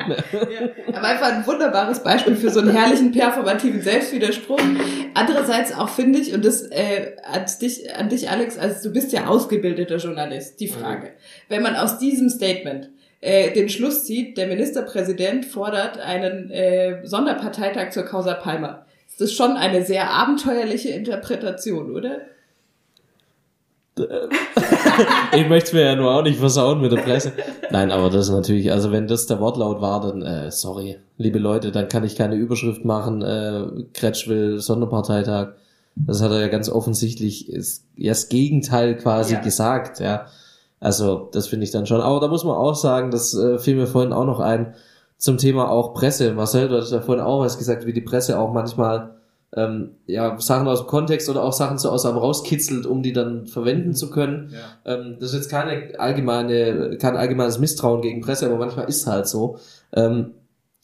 Aber 0.89 1.07
einfach 1.07 1.32
ein 1.32 1.47
wunderbares 1.47 2.03
Beispiel 2.03 2.35
für 2.35 2.51
so 2.51 2.61
einen 2.61 2.70
herrlichen 2.70 3.12
performativen 3.12 3.80
Selbstwiderspruch. 3.80 4.61
Andererseits 5.14 5.76
auch 5.76 5.89
finde 5.89 6.18
ich, 6.18 6.35
und 6.35 6.45
das 6.45 6.62
äh, 6.62 7.12
an, 7.22 7.45
dich, 7.61 7.95
an 7.95 8.09
dich, 8.09 8.28
Alex, 8.28 8.59
also 8.59 8.89
du 8.89 8.93
bist 8.93 9.12
ja 9.12 9.26
ausgebildeter 9.26 9.97
Journalist, 9.97 10.59
die 10.59 10.68
Frage. 10.68 11.12
Wenn 11.49 11.62
man 11.62 11.76
aus 11.76 11.99
diesem 11.99 12.28
Statement 12.28 12.91
äh, 13.20 13.53
den 13.53 13.68
Schluss 13.68 14.05
zieht, 14.05 14.37
der 14.39 14.49
Ministerpräsident 14.49 15.47
fordert 15.47 16.01
einen 16.01 16.51
äh, 16.51 17.07
Sonderparteitag 17.07 17.91
zur 17.91 18.05
Causa 18.05 18.35
Palmer. 18.35 18.87
Ist 19.14 19.20
das 19.20 19.32
schon 19.32 19.52
eine 19.52 19.84
sehr 19.84 20.10
abenteuerliche 20.10 20.88
Interpretation, 20.88 21.94
oder? 21.94 22.16
Ich 25.36 25.48
möchte 25.48 25.68
es 25.68 25.72
mir 25.72 25.82
ja 25.84 25.94
nur 25.94 26.12
auch 26.12 26.24
nicht 26.24 26.40
versauen 26.40 26.80
mit 26.80 26.90
der 26.90 26.96
Presse. 27.02 27.30
Nein, 27.70 27.92
aber 27.92 28.10
das 28.10 28.26
ist 28.26 28.32
natürlich, 28.32 28.72
also 28.72 28.90
wenn 28.90 29.06
das 29.06 29.26
der 29.26 29.38
Wortlaut 29.38 29.80
war, 29.80 30.00
dann, 30.00 30.22
äh, 30.22 30.50
sorry, 30.50 30.98
liebe 31.16 31.38
Leute, 31.38 31.70
dann 31.70 31.86
kann 31.88 32.02
ich 32.02 32.16
keine 32.16 32.34
Überschrift 32.34 32.84
machen, 32.84 33.22
äh, 33.22 33.84
Kretsch 33.92 34.26
will 34.26 34.58
Sonderparteitag. 34.58 35.54
Das 35.94 36.20
hat 36.20 36.32
er 36.32 36.40
ja 36.40 36.48
ganz 36.48 36.68
offensichtlich 36.68 37.48
ist, 37.48 37.84
ja, 37.96 38.10
das 38.10 38.28
Gegenteil 38.28 38.96
quasi 38.96 39.34
Ja. 39.34 39.40
gesagt, 39.40 40.00
ja. 40.00 40.26
Also, 40.80 41.28
das 41.32 41.46
finde 41.46 41.62
ich 41.64 41.70
dann 41.70 41.86
schon. 41.86 42.00
Aber 42.00 42.18
da 42.18 42.26
muss 42.26 42.42
man 42.42 42.56
auch 42.56 42.74
sagen, 42.74 43.12
das 43.12 43.32
äh, 43.32 43.60
fiel 43.60 43.76
mir 43.76 43.86
vorhin 43.86 44.12
auch 44.12 44.24
noch 44.26 44.40
ein, 44.40 44.74
zum 45.24 45.38
Thema 45.38 45.70
auch 45.70 45.94
Presse. 45.94 46.34
Marcel, 46.34 46.68
du 46.68 46.76
hattest 46.76 46.92
ja 46.92 47.00
vorhin 47.00 47.24
auch 47.24 47.40
was 47.40 47.56
gesagt, 47.56 47.86
wie 47.86 47.94
die 47.94 48.02
Presse 48.02 48.38
auch 48.38 48.52
manchmal 48.52 49.14
ähm, 49.56 49.92
ja, 50.04 50.38
Sachen 50.38 50.68
aus 50.68 50.80
dem 50.80 50.86
Kontext 50.86 51.30
oder 51.30 51.42
auch 51.42 51.54
Sachen 51.54 51.78
so 51.78 51.88
aus 51.88 52.04
einem 52.04 52.18
rauskitzelt, 52.18 52.84
um 52.84 53.02
die 53.02 53.14
dann 53.14 53.46
verwenden 53.46 53.94
zu 53.94 54.10
können. 54.10 54.52
Ja. 54.52 54.92
Ähm, 54.96 55.16
das 55.18 55.30
ist 55.30 55.36
jetzt 55.36 55.48
keine 55.48 55.98
allgemeine, 55.98 56.98
kein 56.98 57.16
allgemeines 57.16 57.58
Misstrauen 57.58 58.02
gegen 58.02 58.20
Presse, 58.20 58.44
aber 58.44 58.58
manchmal 58.58 58.86
ist 58.86 59.06
halt 59.06 59.26
so. 59.26 59.56
Ähm, 59.94 60.34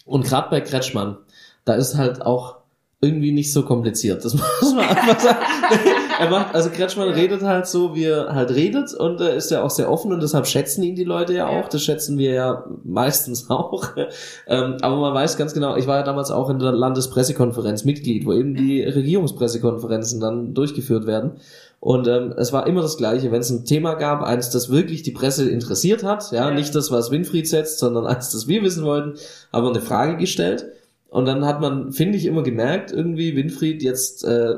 und 0.07 0.25
gerade 0.25 0.49
bei 0.49 0.63
Kretschmann, 0.63 1.19
da 1.67 1.75
ist 1.75 1.99
halt 1.99 2.23
auch 2.23 2.61
irgendwie 3.03 3.33
nicht 3.33 3.53
so 3.53 3.67
kompliziert. 3.67 4.25
Das 4.25 4.33
muss 4.63 4.75
man 4.75 4.89
einfach 4.89 5.21
sagen. 5.21 5.45
er 6.21 6.31
macht, 6.31 6.55
also 6.55 6.71
Kretschmann 6.71 7.09
redet 7.09 7.43
halt 7.43 7.67
so, 7.67 7.95
wie 7.95 8.05
er 8.05 8.35
halt 8.35 8.51
redet 8.51 8.95
und 8.95 9.21
er 9.21 9.35
ist 9.35 9.51
ja 9.51 9.63
auch 9.63 9.71
sehr 9.71 9.91
offen 9.91 10.13
und 10.13 10.23
deshalb 10.23 10.47
schätzen 10.47 10.83
ihn 10.83 10.95
die 10.95 11.05
Leute 11.05 11.35
ja 11.35 11.49
auch. 11.49 11.69
Das 11.69 11.83
schätzen 11.83 12.19
wir 12.19 12.33
ja 12.33 12.65
meistens 12.85 13.49
auch. 13.51 13.89
ähm, 14.47 14.77
aber 14.81 14.97
man 14.97 15.15
weiß 15.15 15.37
ganz 15.37 15.55
genau, 15.55 15.77
ich 15.77 15.87
war 15.87 15.99
ja 15.99 16.03
damals 16.03 16.31
auch 16.31 16.51
in 16.51 16.59
der 16.59 16.73
Landespressekonferenz 16.73 17.85
Mitglied, 17.85 18.27
wo 18.27 18.33
eben 18.33 18.55
die 18.55 18.83
Regierungspressekonferenzen 18.83 20.21
dann 20.21 20.55
durchgeführt 20.55 21.07
werden. 21.07 21.33
Und 21.81 22.07
ähm, 22.09 22.35
es 22.37 22.53
war 22.53 22.67
immer 22.67 22.83
das 22.83 22.99
Gleiche, 22.99 23.33
wenn 23.33 23.41
es 23.41 23.49
ein 23.49 23.65
Thema 23.65 23.95
gab, 23.95 24.23
eins, 24.23 24.51
das 24.51 24.71
wirklich 24.71 25.03
die 25.03 25.13
Presse 25.13 25.49
interessiert 25.49 26.05
hat, 26.05 26.31
ja, 26.31 26.51
Ja. 26.51 26.55
nicht 26.55 26.75
das, 26.75 26.91
was 26.91 27.11
Winfried 27.11 27.49
setzt, 27.49 27.79
sondern 27.79 28.07
eins, 28.07 28.31
das 28.31 28.47
wir 28.49 28.63
wissen 28.63 28.85
wollten, 28.85 29.15
haben 29.51 29.65
wir 29.65 29.71
eine 29.71 29.81
Frage 29.81 30.19
gestellt. 30.19 30.67
Und 31.09 31.25
dann 31.25 31.47
hat 31.47 31.61
man, 31.61 31.93
finde 31.93 32.19
ich, 32.19 32.27
immer 32.27 32.43
gemerkt, 32.43 32.93
irgendwie, 32.93 33.35
Winfried, 33.35 33.83
jetzt 33.83 34.25
äh, 34.25 34.57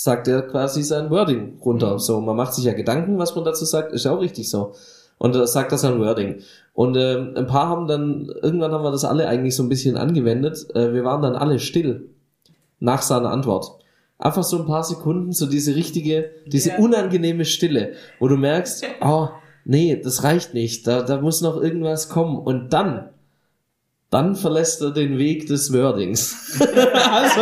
sagt 0.00 0.28
er 0.28 0.42
quasi 0.42 0.84
sein 0.84 1.10
Wording 1.10 1.58
runter. 1.60 1.98
So, 1.98 2.20
man 2.20 2.36
macht 2.36 2.54
sich 2.54 2.64
ja 2.64 2.72
Gedanken, 2.72 3.18
was 3.18 3.34
man 3.34 3.44
dazu 3.44 3.64
sagt, 3.64 3.92
ist 3.92 4.04
ja 4.04 4.12
auch 4.12 4.20
richtig 4.20 4.48
so. 4.48 4.74
Und 5.18 5.34
er 5.34 5.48
sagt 5.48 5.72
das 5.72 5.80
sein 5.80 5.98
Wording. 5.98 6.36
Und 6.72 6.96
ähm, 6.96 7.32
ein 7.34 7.48
paar 7.48 7.68
haben 7.68 7.88
dann, 7.88 8.30
irgendwann 8.40 8.70
haben 8.70 8.84
wir 8.84 8.92
das 8.92 9.04
alle 9.04 9.26
eigentlich 9.26 9.56
so 9.56 9.64
ein 9.64 9.68
bisschen 9.68 9.96
angewendet. 9.96 10.68
Äh, 10.72 10.94
wir 10.94 11.02
waren 11.02 11.20
dann 11.20 11.34
alle 11.34 11.58
still 11.58 12.10
nach 12.78 13.02
seiner 13.02 13.30
Antwort. 13.30 13.72
Einfach 14.18 14.44
so 14.44 14.60
ein 14.60 14.66
paar 14.66 14.84
Sekunden, 14.84 15.32
so 15.32 15.46
diese 15.46 15.74
richtige, 15.74 16.30
diese 16.46 16.70
Ja. 16.70 16.78
unangenehme 16.78 17.44
Stille, 17.44 17.94
wo 18.20 18.28
du 18.28 18.36
merkst, 18.36 18.84
oh, 19.02 19.30
nee, 19.64 20.00
das 20.00 20.22
reicht 20.22 20.54
nicht, 20.54 20.86
da, 20.86 21.02
da 21.02 21.20
muss 21.20 21.40
noch 21.40 21.60
irgendwas 21.60 22.08
kommen. 22.08 22.38
Und 22.38 22.72
dann, 22.72 23.08
dann 24.10 24.36
verlässt 24.36 24.80
er 24.80 24.90
den 24.90 25.18
Weg 25.18 25.48
des 25.48 25.70
Wordings. 25.70 26.58
also, 26.60 27.40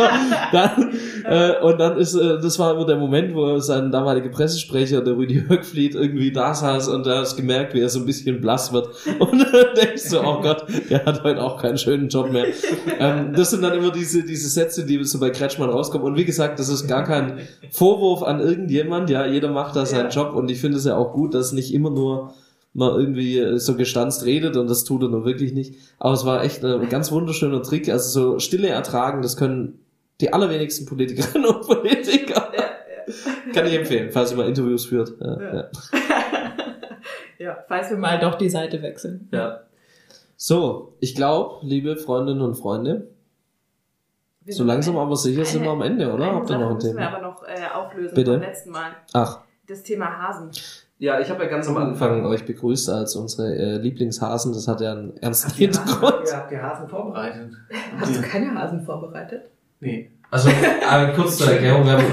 dann, 0.51 0.93
äh, 1.23 1.61
und 1.61 1.79
dann 1.79 1.97
ist, 1.97 2.13
äh, 2.13 2.41
das 2.41 2.59
war 2.59 2.75
immer 2.75 2.85
der 2.85 2.97
Moment, 2.97 3.33
wo 3.33 3.57
sein 3.59 3.89
damaliger 3.89 4.27
Pressesprecher, 4.27 5.01
der 5.01 5.15
Rüdi 5.15 5.45
Höckfried, 5.47 5.95
irgendwie 5.95 6.33
da 6.33 6.53
saß 6.53 6.89
und 6.89 7.05
da 7.05 7.19
hast 7.19 7.37
gemerkt, 7.37 7.73
wie 7.73 7.79
er 7.79 7.87
so 7.87 7.99
ein 7.99 8.05
bisschen 8.05 8.41
blass 8.41 8.73
wird. 8.73 8.89
Und 9.19 9.39
dann 9.39 9.75
denkst 9.75 10.09
du, 10.09 10.19
oh 10.19 10.41
Gott, 10.41 10.65
der 10.89 11.05
hat 11.05 11.23
heute 11.23 11.41
auch 11.41 11.61
keinen 11.61 11.77
schönen 11.77 12.09
Job 12.09 12.31
mehr. 12.31 12.47
ähm, 12.99 13.33
das 13.33 13.51
sind 13.51 13.63
dann 13.63 13.73
immer 13.73 13.91
diese, 13.91 14.23
diese 14.23 14.49
Sätze, 14.49 14.85
die 14.85 15.01
so 15.05 15.19
bei 15.19 15.29
Kretschmann 15.29 15.69
rauskommen. 15.69 16.05
Und 16.05 16.17
wie 16.17 16.25
gesagt, 16.25 16.59
das 16.59 16.67
ist 16.67 16.87
gar 16.87 17.03
kein 17.03 17.39
Vorwurf 17.71 18.23
an 18.23 18.41
irgendjemand, 18.41 19.09
ja, 19.09 19.25
jeder 19.25 19.51
macht 19.51 19.75
da 19.75 19.85
seinen 19.85 20.09
Job 20.09 20.33
und 20.33 20.51
ich 20.51 20.59
finde 20.59 20.77
es 20.77 20.85
ja 20.85 20.97
auch 20.97 21.13
gut, 21.13 21.33
dass 21.33 21.53
nicht 21.53 21.73
immer 21.73 21.89
nur 21.89 22.33
man 22.73 22.99
irgendwie 22.99 23.57
so 23.59 23.75
gestanzt 23.75 24.25
redet 24.25 24.55
und 24.57 24.69
das 24.69 24.83
tut 24.83 25.01
er 25.03 25.09
nur 25.09 25.25
wirklich 25.25 25.53
nicht. 25.53 25.75
Aber 25.99 26.13
es 26.13 26.25
war 26.25 26.43
echt 26.43 26.63
ein 26.63 26.89
ganz 26.89 27.11
wunderschöner 27.11 27.61
Trick. 27.63 27.89
Also 27.89 28.09
so 28.33 28.39
Stille 28.39 28.69
ertragen, 28.69 29.21
das 29.21 29.35
können 29.37 29.79
die 30.21 30.31
allerwenigsten 30.33 30.85
Politikerinnen 30.85 31.47
und 31.49 31.65
Politiker. 31.67 32.51
Kann 33.53 33.65
ich 33.65 33.73
empfehlen, 33.73 34.11
falls 34.11 34.31
ihr 34.31 34.37
mal 34.37 34.47
Interviews 34.49 34.85
führt. 34.85 35.13
Ja, 35.19 35.41
Ja. 35.41 35.55
ja. 35.55 35.69
Ja, 37.39 37.57
falls 37.67 37.89
wir 37.91 37.97
mal 37.97 38.19
doch 38.19 38.35
die 38.35 38.49
Seite 38.49 38.81
wechseln. 38.81 39.29
Ja. 39.31 39.61
So, 40.35 40.95
ich 40.99 41.13
glaube, 41.15 41.63
liebe 41.65 41.95
Freundinnen 41.95 42.41
und 42.41 42.55
Freunde, 42.55 43.09
so 44.47 44.63
langsam 44.63 44.97
aber 44.97 45.15
sicher 45.15 45.45
sind 45.45 45.63
wir 45.63 45.69
am 45.71 45.81
Ende, 45.83 46.11
oder? 46.11 46.33
Habt 46.33 46.49
ihr 46.49 46.57
noch 46.57 46.69
ein 46.69 46.73
müssen 46.75 46.97
wir 46.97 47.05
Thema? 47.05 47.15
aber 47.15 47.21
noch 47.21 47.43
äh, 47.43 47.67
auflösen 47.73 48.15
Bitte? 48.15 48.33
vom 48.33 48.41
letzten 48.41 48.71
Mal. 48.71 48.91
Ach, 49.13 49.39
Das 49.67 49.83
Thema 49.83 50.17
Hasen. 50.17 50.49
Ja, 50.99 51.19
ich 51.19 51.29
habe 51.29 51.43
ja 51.43 51.49
ganz 51.49 51.67
am 51.67 51.77
Anfang 51.77 52.25
euch 52.25 52.45
begrüßt 52.45 52.89
als 52.89 53.15
unsere 53.15 53.55
äh, 53.55 53.77
Lieblingshasen. 53.77 54.53
Das 54.53 54.67
hat 54.67 54.81
ja 54.81 54.93
einen 54.93 55.15
ernsten 55.17 55.49
Habt 55.49 55.59
ihr 55.59 55.69
Hasen, 55.69 55.83
Hintergrund. 55.85 56.27
ihr 56.27 56.37
habt 56.37 56.51
die 56.51 56.57
Hasen 56.57 56.87
vorbereitet? 56.87 57.51
Hast 57.99 58.15
du 58.17 58.21
keine 58.21 58.55
Hasen 58.55 58.81
vorbereitet? 58.81 59.43
Nee. 59.79 60.11
Also 60.31 60.49
äh, 60.49 61.13
kurz 61.15 61.37
zur 61.37 61.51
Erklärung, 61.51 61.85
wir 61.85 61.93
haben, 61.93 62.05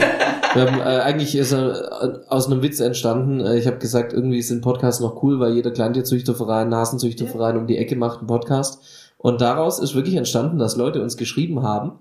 wir 0.55 0.71
haben 0.71 0.81
äh, 0.81 1.01
eigentlich 1.01 1.35
ist 1.35 1.53
er 1.53 2.03
äh, 2.03 2.19
aus 2.29 2.47
einem 2.47 2.63
Witz 2.63 2.79
entstanden. 2.79 3.41
Äh, 3.41 3.57
ich 3.57 3.67
habe 3.67 3.79
gesagt, 3.79 4.13
irgendwie 4.13 4.43
sind 4.43 4.61
Podcasts 4.61 5.01
noch 5.01 5.23
cool, 5.23 5.41
weil 5.41 5.55
jeder 5.55 5.71
Kleintierzüchterverein, 5.71 6.69
Nasenzüchterverein 6.69 7.57
um 7.57 7.67
die 7.67 7.79
Ecke 7.79 7.97
macht 7.97 8.19
einen 8.19 8.29
Podcast. 8.29 9.15
Und 9.17 9.41
daraus 9.41 9.79
ist 9.79 9.95
wirklich 9.95 10.17
entstanden, 10.17 10.59
dass 10.59 10.77
Leute 10.77 11.03
uns 11.03 11.17
geschrieben 11.17 11.63
haben, 11.63 11.93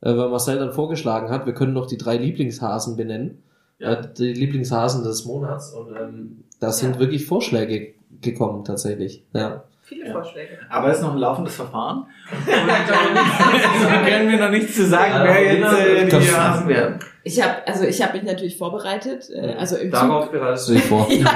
äh, 0.00 0.14
weil 0.14 0.28
Marcel 0.28 0.58
dann 0.58 0.72
vorgeschlagen 0.72 1.30
hat, 1.30 1.46
wir 1.46 1.54
können 1.54 1.72
noch 1.72 1.86
die 1.86 1.96
drei 1.96 2.16
Lieblingshasen 2.16 2.96
benennen. 2.96 3.44
Ja. 3.82 3.96
Die 3.96 4.32
Lieblingshasen 4.32 5.02
des 5.04 5.24
Monats. 5.24 5.72
Und 5.72 5.94
ähm, 5.96 6.44
da 6.60 6.70
sind 6.72 6.94
Ja. 6.94 7.00
wirklich 7.00 7.26
Vorschläge 7.26 7.94
gekommen, 8.20 8.64
tatsächlich. 8.64 9.22
Ja. 9.32 9.64
Viele 9.82 10.06
Ja. 10.06 10.12
Vorschläge. 10.12 10.58
Aber 10.70 10.88
es 10.88 10.98
ist 10.98 11.02
noch 11.02 11.12
ein 11.12 11.18
laufendes 11.18 11.56
Verfahren. 11.56 12.06
da 12.46 14.08
können 14.08 14.30
wir 14.30 14.38
noch 14.38 14.50
nichts 14.50 14.76
zu 14.76 14.86
sagen, 14.86 15.12
wer 15.24 15.54
jetzt 15.56 15.72
äh, 15.78 16.04
die 16.04 16.10
Das- 16.10 16.36
Hasen 16.36 16.68
werden. 16.68 16.98
Ich 17.24 17.40
habe 17.40 17.64
also 17.68 17.84
ich 17.84 18.02
habe 18.02 18.14
mich 18.18 18.24
natürlich 18.24 18.58
vorbereitet, 18.58 19.30
äh, 19.30 19.54
also 19.56 19.76
im 19.76 19.92
Zug, 19.92 20.00
Darauf 20.00 20.30
bereitest 20.32 20.68
du 20.68 20.72
dich 20.72 20.82
vor. 20.84 21.06
ja, 21.12 21.30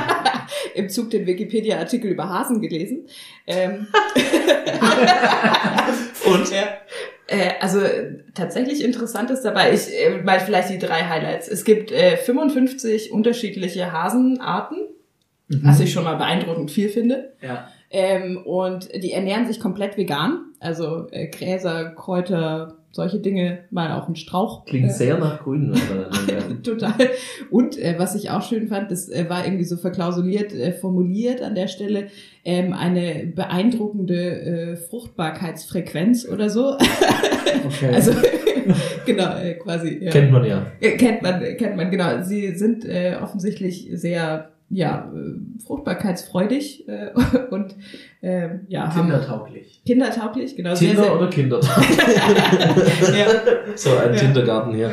im 0.74 0.88
Zug 0.88 1.10
den 1.10 1.26
Wikipedia-Artikel 1.26 2.10
über 2.10 2.28
Hasen 2.28 2.60
gelesen. 2.60 3.06
Ähm, 3.46 3.86
Und? 6.26 6.50
ja. 6.50 6.64
Äh, 7.28 7.54
also 7.60 7.80
tatsächlich 8.34 8.84
interessantes 8.84 9.42
dabei. 9.42 9.72
Ich 9.72 9.88
äh, 9.92 10.22
mal 10.22 10.38
vielleicht 10.40 10.70
die 10.70 10.78
drei 10.78 11.04
Highlights. 11.04 11.48
Es 11.48 11.64
gibt 11.64 11.90
äh, 11.90 12.16
55 12.16 13.10
unterschiedliche 13.10 13.92
Hasenarten, 13.92 14.78
was 15.48 15.80
ich 15.80 15.92
schon 15.92 16.04
mal 16.04 16.16
beeindruckend 16.16 16.70
viel 16.70 16.88
finde. 16.88 17.32
Ja. 17.40 17.68
Ähm, 17.90 18.38
und 18.44 18.88
die 18.94 19.12
ernähren 19.12 19.46
sich 19.46 19.60
komplett 19.60 19.96
vegan. 19.96 20.45
Also 20.60 21.06
äh, 21.10 21.28
Gräser, 21.28 21.90
Kräuter, 21.90 22.76
solche 22.90 23.18
Dinge, 23.18 23.60
mal 23.70 23.92
auch 23.92 24.08
ein 24.08 24.16
Strauch. 24.16 24.64
Klingt 24.64 24.88
äh, 24.88 24.92
sehr 24.92 25.18
nach 25.18 25.42
Grün. 25.42 25.74
Total. 26.62 26.94
Und 27.50 27.78
äh, 27.78 27.94
was 27.98 28.14
ich 28.14 28.30
auch 28.30 28.42
schön 28.42 28.68
fand, 28.68 28.90
das 28.90 29.08
äh, 29.08 29.28
war 29.28 29.44
irgendwie 29.44 29.64
so 29.64 29.76
verklausuliert 29.76 30.52
äh, 30.54 30.72
formuliert 30.72 31.42
an 31.42 31.54
der 31.54 31.68
Stelle, 31.68 32.08
ähm, 32.44 32.72
eine 32.72 33.26
beeindruckende 33.34 34.40
äh, 34.40 34.76
Fruchtbarkeitsfrequenz 34.76 36.26
oder 36.26 36.50
so. 36.50 36.76
Okay. 37.64 37.94
Also 37.94 38.12
genau, 39.06 39.38
äh, 39.38 39.54
quasi. 39.54 39.98
Ja. 40.02 40.10
Kennt 40.10 40.30
man 40.30 40.44
ja. 40.44 40.66
Äh, 40.80 40.96
kennt 40.96 41.22
man, 41.22 41.40
kennt 41.56 41.76
man, 41.76 41.90
genau. 41.90 42.22
Sie 42.22 42.54
sind 42.54 42.84
äh, 42.84 43.16
offensichtlich 43.20 43.88
sehr 43.92 44.50
ja, 44.68 45.10
äh, 45.14 45.64
fruchtbarkeitsfreudig 45.64 46.88
äh, 46.88 47.10
und 47.50 47.74
äh, 48.20 48.48
ja, 48.68 48.88
Kindertauglich. 48.88 49.82
kindertauglich, 49.86 50.56
genau. 50.56 50.74
sehr, 50.74 50.88
Tinder 50.90 51.04
sehr, 51.04 51.16
oder 51.16 51.28
Kinder? 51.28 51.60
ja, 53.16 53.76
so 53.76 53.90
ein 53.96 54.14
Ja. 54.14 54.20
Kindergarten 54.20 54.74
hier. 54.74 54.90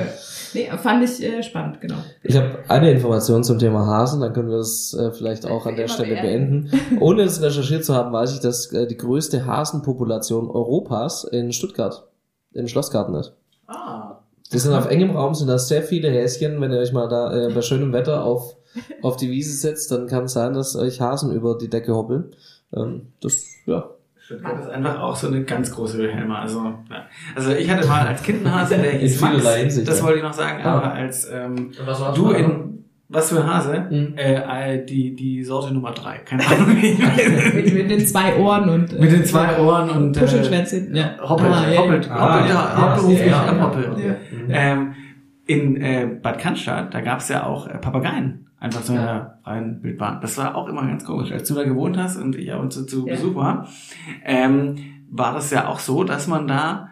Nee, 0.54 0.70
fand 0.78 1.04
ich 1.04 1.24
äh, 1.24 1.42
spannend, 1.42 1.82
genau. 1.82 1.96
Ich 2.22 2.36
habe 2.38 2.60
eine 2.68 2.92
Information 2.92 3.44
zum 3.44 3.58
Thema 3.58 3.88
Hasen, 3.88 4.22
dann 4.22 4.34
können 4.34 4.50
wir 4.50 4.58
das 4.58 4.94
äh, 4.94 5.12
vielleicht 5.12 5.48
auch 5.48 5.66
an 5.66 5.76
der 5.76 5.88
Stelle 5.88 6.16
beenden. 6.22 6.70
beenden. 6.70 6.98
Ohne 7.02 7.24
es 7.24 7.42
recherchiert 7.42 7.84
zu 7.84 7.96
haben, 7.96 8.14
weiß 8.14 8.36
ich, 8.36 8.40
dass 8.40 8.72
äh, 8.72 8.86
die 8.86 8.98
größte 8.98 9.46
Hasenpopulation 9.48 10.50
Europas 10.52 11.24
in 11.24 11.52
Stuttgart 11.52 12.08
im 12.54 12.68
Schlossgarten 12.68 13.16
ist. 13.16 13.34
Ah. 13.68 14.20
Die 14.52 14.60
sind 14.60 14.74
auf 14.74 14.88
engem 14.88 15.12
Raum, 15.12 15.34
sind 15.34 15.48
da 15.48 15.58
sehr 15.58 15.82
viele 15.82 16.12
Häschen. 16.12 16.62
Wenn 16.62 16.72
ihr 16.72 16.78
euch 16.78 16.94
mal 16.94 17.08
da 17.08 17.34
äh, 17.48 17.52
bei 17.52 17.64
schönem 17.64 17.92
Wetter 17.92 18.24
auf, 18.24 18.56
auf 19.02 19.18
die 19.18 19.30
Wiese 19.30 19.56
setzt, 19.56 19.92
dann 19.92 20.08
kann 20.08 20.26
es 20.26 20.34
sein, 20.34 20.54
dass 20.54 20.76
euch 20.76 21.02
Hasen 21.02 21.32
über 21.32 21.58
die 21.58 21.70
Decke 21.70 21.94
hoppeln. 21.94 22.36
Ähm, 22.76 23.08
das, 23.22 23.46
ja. 23.66 23.90
Stuttgart 24.20 24.60
ist 24.60 24.70
einfach 24.70 25.02
auch 25.02 25.16
so 25.16 25.28
eine 25.28 25.44
ganz 25.44 25.72
große 25.72 25.98
Wilhelma. 25.98 26.42
Also, 26.42 26.60
ja. 26.60 27.06
also 27.36 27.52
ich 27.52 27.70
hatte 27.70 27.88
mal 27.88 28.08
als 28.08 28.24
Kind 28.24 28.46
einen 28.46 28.56
Hase, 28.56 28.78
der 28.78 28.92
hieß 29.00 29.14
In 29.14 29.28
vielerlei 29.28 29.44
Max. 29.44 29.60
Hinsicht, 29.62 29.88
das 29.88 30.00
ja. 30.00 30.06
wollte 30.06 30.18
ich 30.20 30.24
noch 30.24 30.34
sagen. 30.34 30.64
Ah. 30.64 30.78
Aber 30.78 30.94
als 30.94 31.30
ähm, 31.30 31.72
du 32.16 32.32
in 32.32 32.74
was 33.10 33.30
für 33.30 33.42
ein 33.42 33.54
Hase? 33.54 33.86
Mhm. 33.92 34.16
Äh, 34.18 34.76
äh, 34.76 34.86
die 34.86 35.16
die 35.16 35.44
Sorte 35.44 35.74
Nummer 35.74 35.92
drei. 35.92 36.18
Keine 36.20 36.46
Ahnung. 36.48 36.76
wie 36.82 36.88
ich 36.88 37.00
mit, 37.54 37.74
mit 37.74 37.92
den 37.92 38.08
zwei 38.08 38.38
Ohren 38.38 38.70
und 38.70 38.92
äh, 38.92 39.00
Mit 39.00 39.12
den 39.12 39.24
zwei 39.24 39.60
Ohren 39.60 39.90
und 39.92 40.18
äh, 40.18 40.22
Puschelschwänzchen. 40.22 40.96
Ja. 40.96 41.18
hoppelt, 41.22 41.52
Ah, 41.52 41.72
ja, 41.72 41.80
hoppelt, 41.80 42.10
Ah, 42.10 42.34
hoppelt, 42.36 42.50
ja. 42.50 42.78
hauptberuflich 42.78 43.28
Ja, 43.28 43.46
ja. 43.46 43.62
Hoppeln. 43.62 44.18
Ja. 44.50 44.56
Ähm, 44.56 44.96
in 45.46 45.80
äh, 45.80 46.08
Bad 46.22 46.40
Cannstatt, 46.40 46.94
da 46.94 47.02
gab's 47.02 47.30
ja 47.30 47.46
auch 47.46 47.68
äh, 47.68 47.78
Papageien. 47.78 48.48
Einfach 48.64 48.82
so 48.82 48.94
in 48.94 49.00
Ja. 49.00 49.06
der 49.06 49.40
freien 49.44 49.84
Wildbahn. 49.84 50.22
Das 50.22 50.38
war 50.38 50.56
auch 50.56 50.70
immer 50.70 50.88
ganz 50.88 51.04
komisch. 51.04 51.34
Als 51.34 51.50
du 51.50 51.54
da 51.54 51.66
gewohnt 51.66 51.98
hast 51.98 52.16
und 52.16 52.38
ich 52.38 52.52
ab 52.54 52.62
und 52.62 52.72
zu 52.72 52.86
zu 52.86 53.06
Ja. 53.06 53.16
Besuch 53.16 53.36
war, 53.36 53.68
ähm, 54.24 54.76
war 55.12 55.34
das 55.34 55.52
ja 55.52 55.68
auch 55.68 55.80
so, 55.80 56.06
dass 56.06 56.28
man 56.28 56.48
da, 56.48 56.90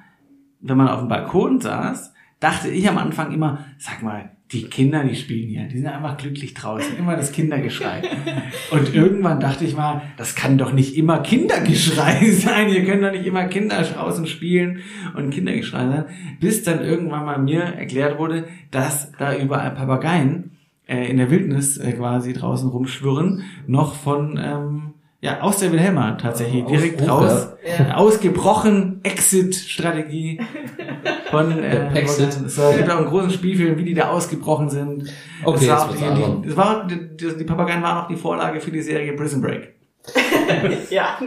wenn 0.60 0.76
man 0.78 0.90
auf 0.90 1.00
dem 1.00 1.08
Balkon 1.08 1.62
saß, 1.62 2.14
dachte 2.42 2.68
ich 2.70 2.90
am 2.90 2.98
Anfang 2.98 3.32
immer, 3.32 3.60
sag 3.78 4.04
mal, 4.04 4.32
die 4.52 4.64
Kinder, 4.64 5.02
die 5.06 5.16
spielen 5.16 5.48
hier, 5.48 5.64
die 5.70 5.78
sind 5.78 5.88
einfach 5.88 6.18
glücklich 6.18 6.54
draußen, 6.54 6.98
immer 6.98 7.16
das 7.16 7.32
Kindergeschrei. 7.32 8.02
Und 8.72 8.94
irgendwann 8.94 9.40
dachte 9.40 9.64
ich 9.64 9.78
mal, 9.78 10.02
das 10.18 10.36
kann 10.36 10.58
doch 10.58 10.74
nicht 10.74 10.98
immer 10.98 11.20
Kindergeschrei 11.20 12.30
sein, 12.32 12.68
hier 12.68 12.84
können 12.84 13.02
doch 13.02 13.14
nicht 13.14 13.26
immer 13.26 13.46
Kinder 13.46 13.82
draußen 13.82 14.28
spielen 14.28 14.80
und 15.16 15.30
Kindergeschrei 15.30 15.88
sein, 15.88 16.06
bis 16.42 16.64
dann 16.64 16.82
irgendwann 16.82 17.24
mal 17.24 17.38
mir 17.38 17.62
erklärt 17.62 18.20
wurde, 18.20 18.46
dass 18.72 19.14
da 19.14 19.34
überall 19.38 19.72
Papageien 19.72 20.51
äh, 20.92 21.10
in 21.10 21.18
der 21.18 21.30
Wildnis 21.32 21.78
äh, 21.78 21.94
quasi 21.94 22.34
draußen 22.34 22.70
rumschwirren, 22.70 23.44
noch 23.68 23.96
von 23.96 24.40
ähm, 24.44 24.94
ja, 25.24 25.42
aus 25.42 25.58
der 25.58 25.72
Wilhelma 25.72 26.14
tatsächlich, 26.14 26.66
direkt 26.66 27.02
Ausbruch, 27.02 27.22
raus, 27.30 27.50
ja. 27.78 27.96
ausgebrochen, 27.96 29.02
Exit-Strategie 29.04 30.40
von 31.32 31.60
äh, 31.60 31.94
Exit. 31.94 32.30
Es 32.46 32.58
war- 32.58 32.74
gibt 32.74 32.90
auch 32.90 32.98
einen 32.98 33.06
großen 33.06 33.30
Spielfilm, 33.30 33.78
wie 33.78 33.86
die 33.86 33.94
da 33.94 34.10
ausgebrochen 34.10 34.70
sind. 34.70 35.12
Okay, 35.44 35.68
das 35.68 35.88
war 36.02 36.16
die, 36.16 36.48
das 36.48 36.58
war, 36.58 36.88
die, 36.88 37.16
die, 37.18 37.38
die 37.38 37.44
Papageien 37.44 37.84
waren 37.84 38.04
auch 38.04 38.08
die 38.08 38.16
Vorlage 38.16 38.60
für 38.60 38.72
die 38.72 38.82
Serie 38.82 39.14
Prison 39.14 39.42
Break. 39.42 39.76
Ja. 40.90 41.20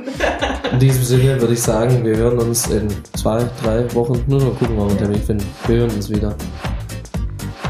In 0.73 0.79
diesem 0.81 1.03
Sinne 1.05 1.41
würde 1.41 1.55
ich 1.55 1.63
sagen, 1.63 2.05
wir 2.05 2.17
hören 2.17 2.39
uns 2.39 2.67
in 2.69 2.89
zwei, 3.15 3.45
drei 3.63 3.93
Wochen. 3.95 4.23
Nur 4.27 4.41
noch 4.41 4.59
gucken, 4.59 4.77
ob 4.79 4.87
wir 4.87 4.91
einen 4.91 4.99
Termin 4.99 5.23
finden. 5.23 5.47
Wir 5.67 5.77
hören 5.77 5.91
uns 5.91 6.11
wieder. 6.11 6.35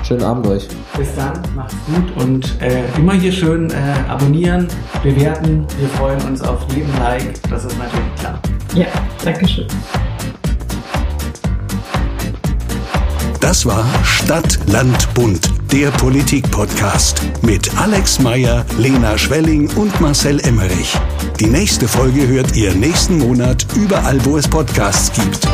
Schönen 0.07 0.23
Abend 0.23 0.47
euch. 0.47 0.69
Bis 0.99 1.15
dann, 1.17 1.33
macht's 1.55 1.75
gut 1.87 2.23
und 2.23 2.61
äh, 2.61 2.83
immer 2.99 3.15
hier 3.15 3.33
schön 3.33 3.71
äh, 3.71 3.75
abonnieren, 4.07 4.69
bewerten. 5.03 5.67
Wir 5.79 5.89
freuen 5.89 6.21
uns 6.23 6.43
auf 6.43 6.61
jeden 6.75 6.93
Like, 6.99 7.41
das 7.49 7.65
ist 7.65 7.79
natürlich 7.79 8.15
klar. 8.19 8.39
ja, 8.75 8.87
danke 9.25 9.49
schön. 9.49 9.67
Das 13.41 13.65
war 13.65 13.85
Stadt, 14.05 14.59
Land, 14.67 15.13
Bund, 15.15 15.51
der 15.73 15.91
Politik-Podcast 15.91 17.23
mit 17.43 17.71
Alex 17.79 18.19
Meyer, 18.19 18.65
Lena 18.79 19.17
Schwelling 19.17 19.71
und 19.77 19.99
Marcel 20.01 20.41
Emmerich. 20.41 20.95
Die 21.41 21.47
nächste 21.47 21.89
Folge 21.89 22.27
hört 22.27 22.57
ihr 22.57 22.75
nächsten 22.75 23.19
Monat 23.19 23.67
überall, 23.75 24.23
wo 24.25 24.37
es 24.37 24.49
Podcasts 24.49 25.13
gibt. 25.13 25.47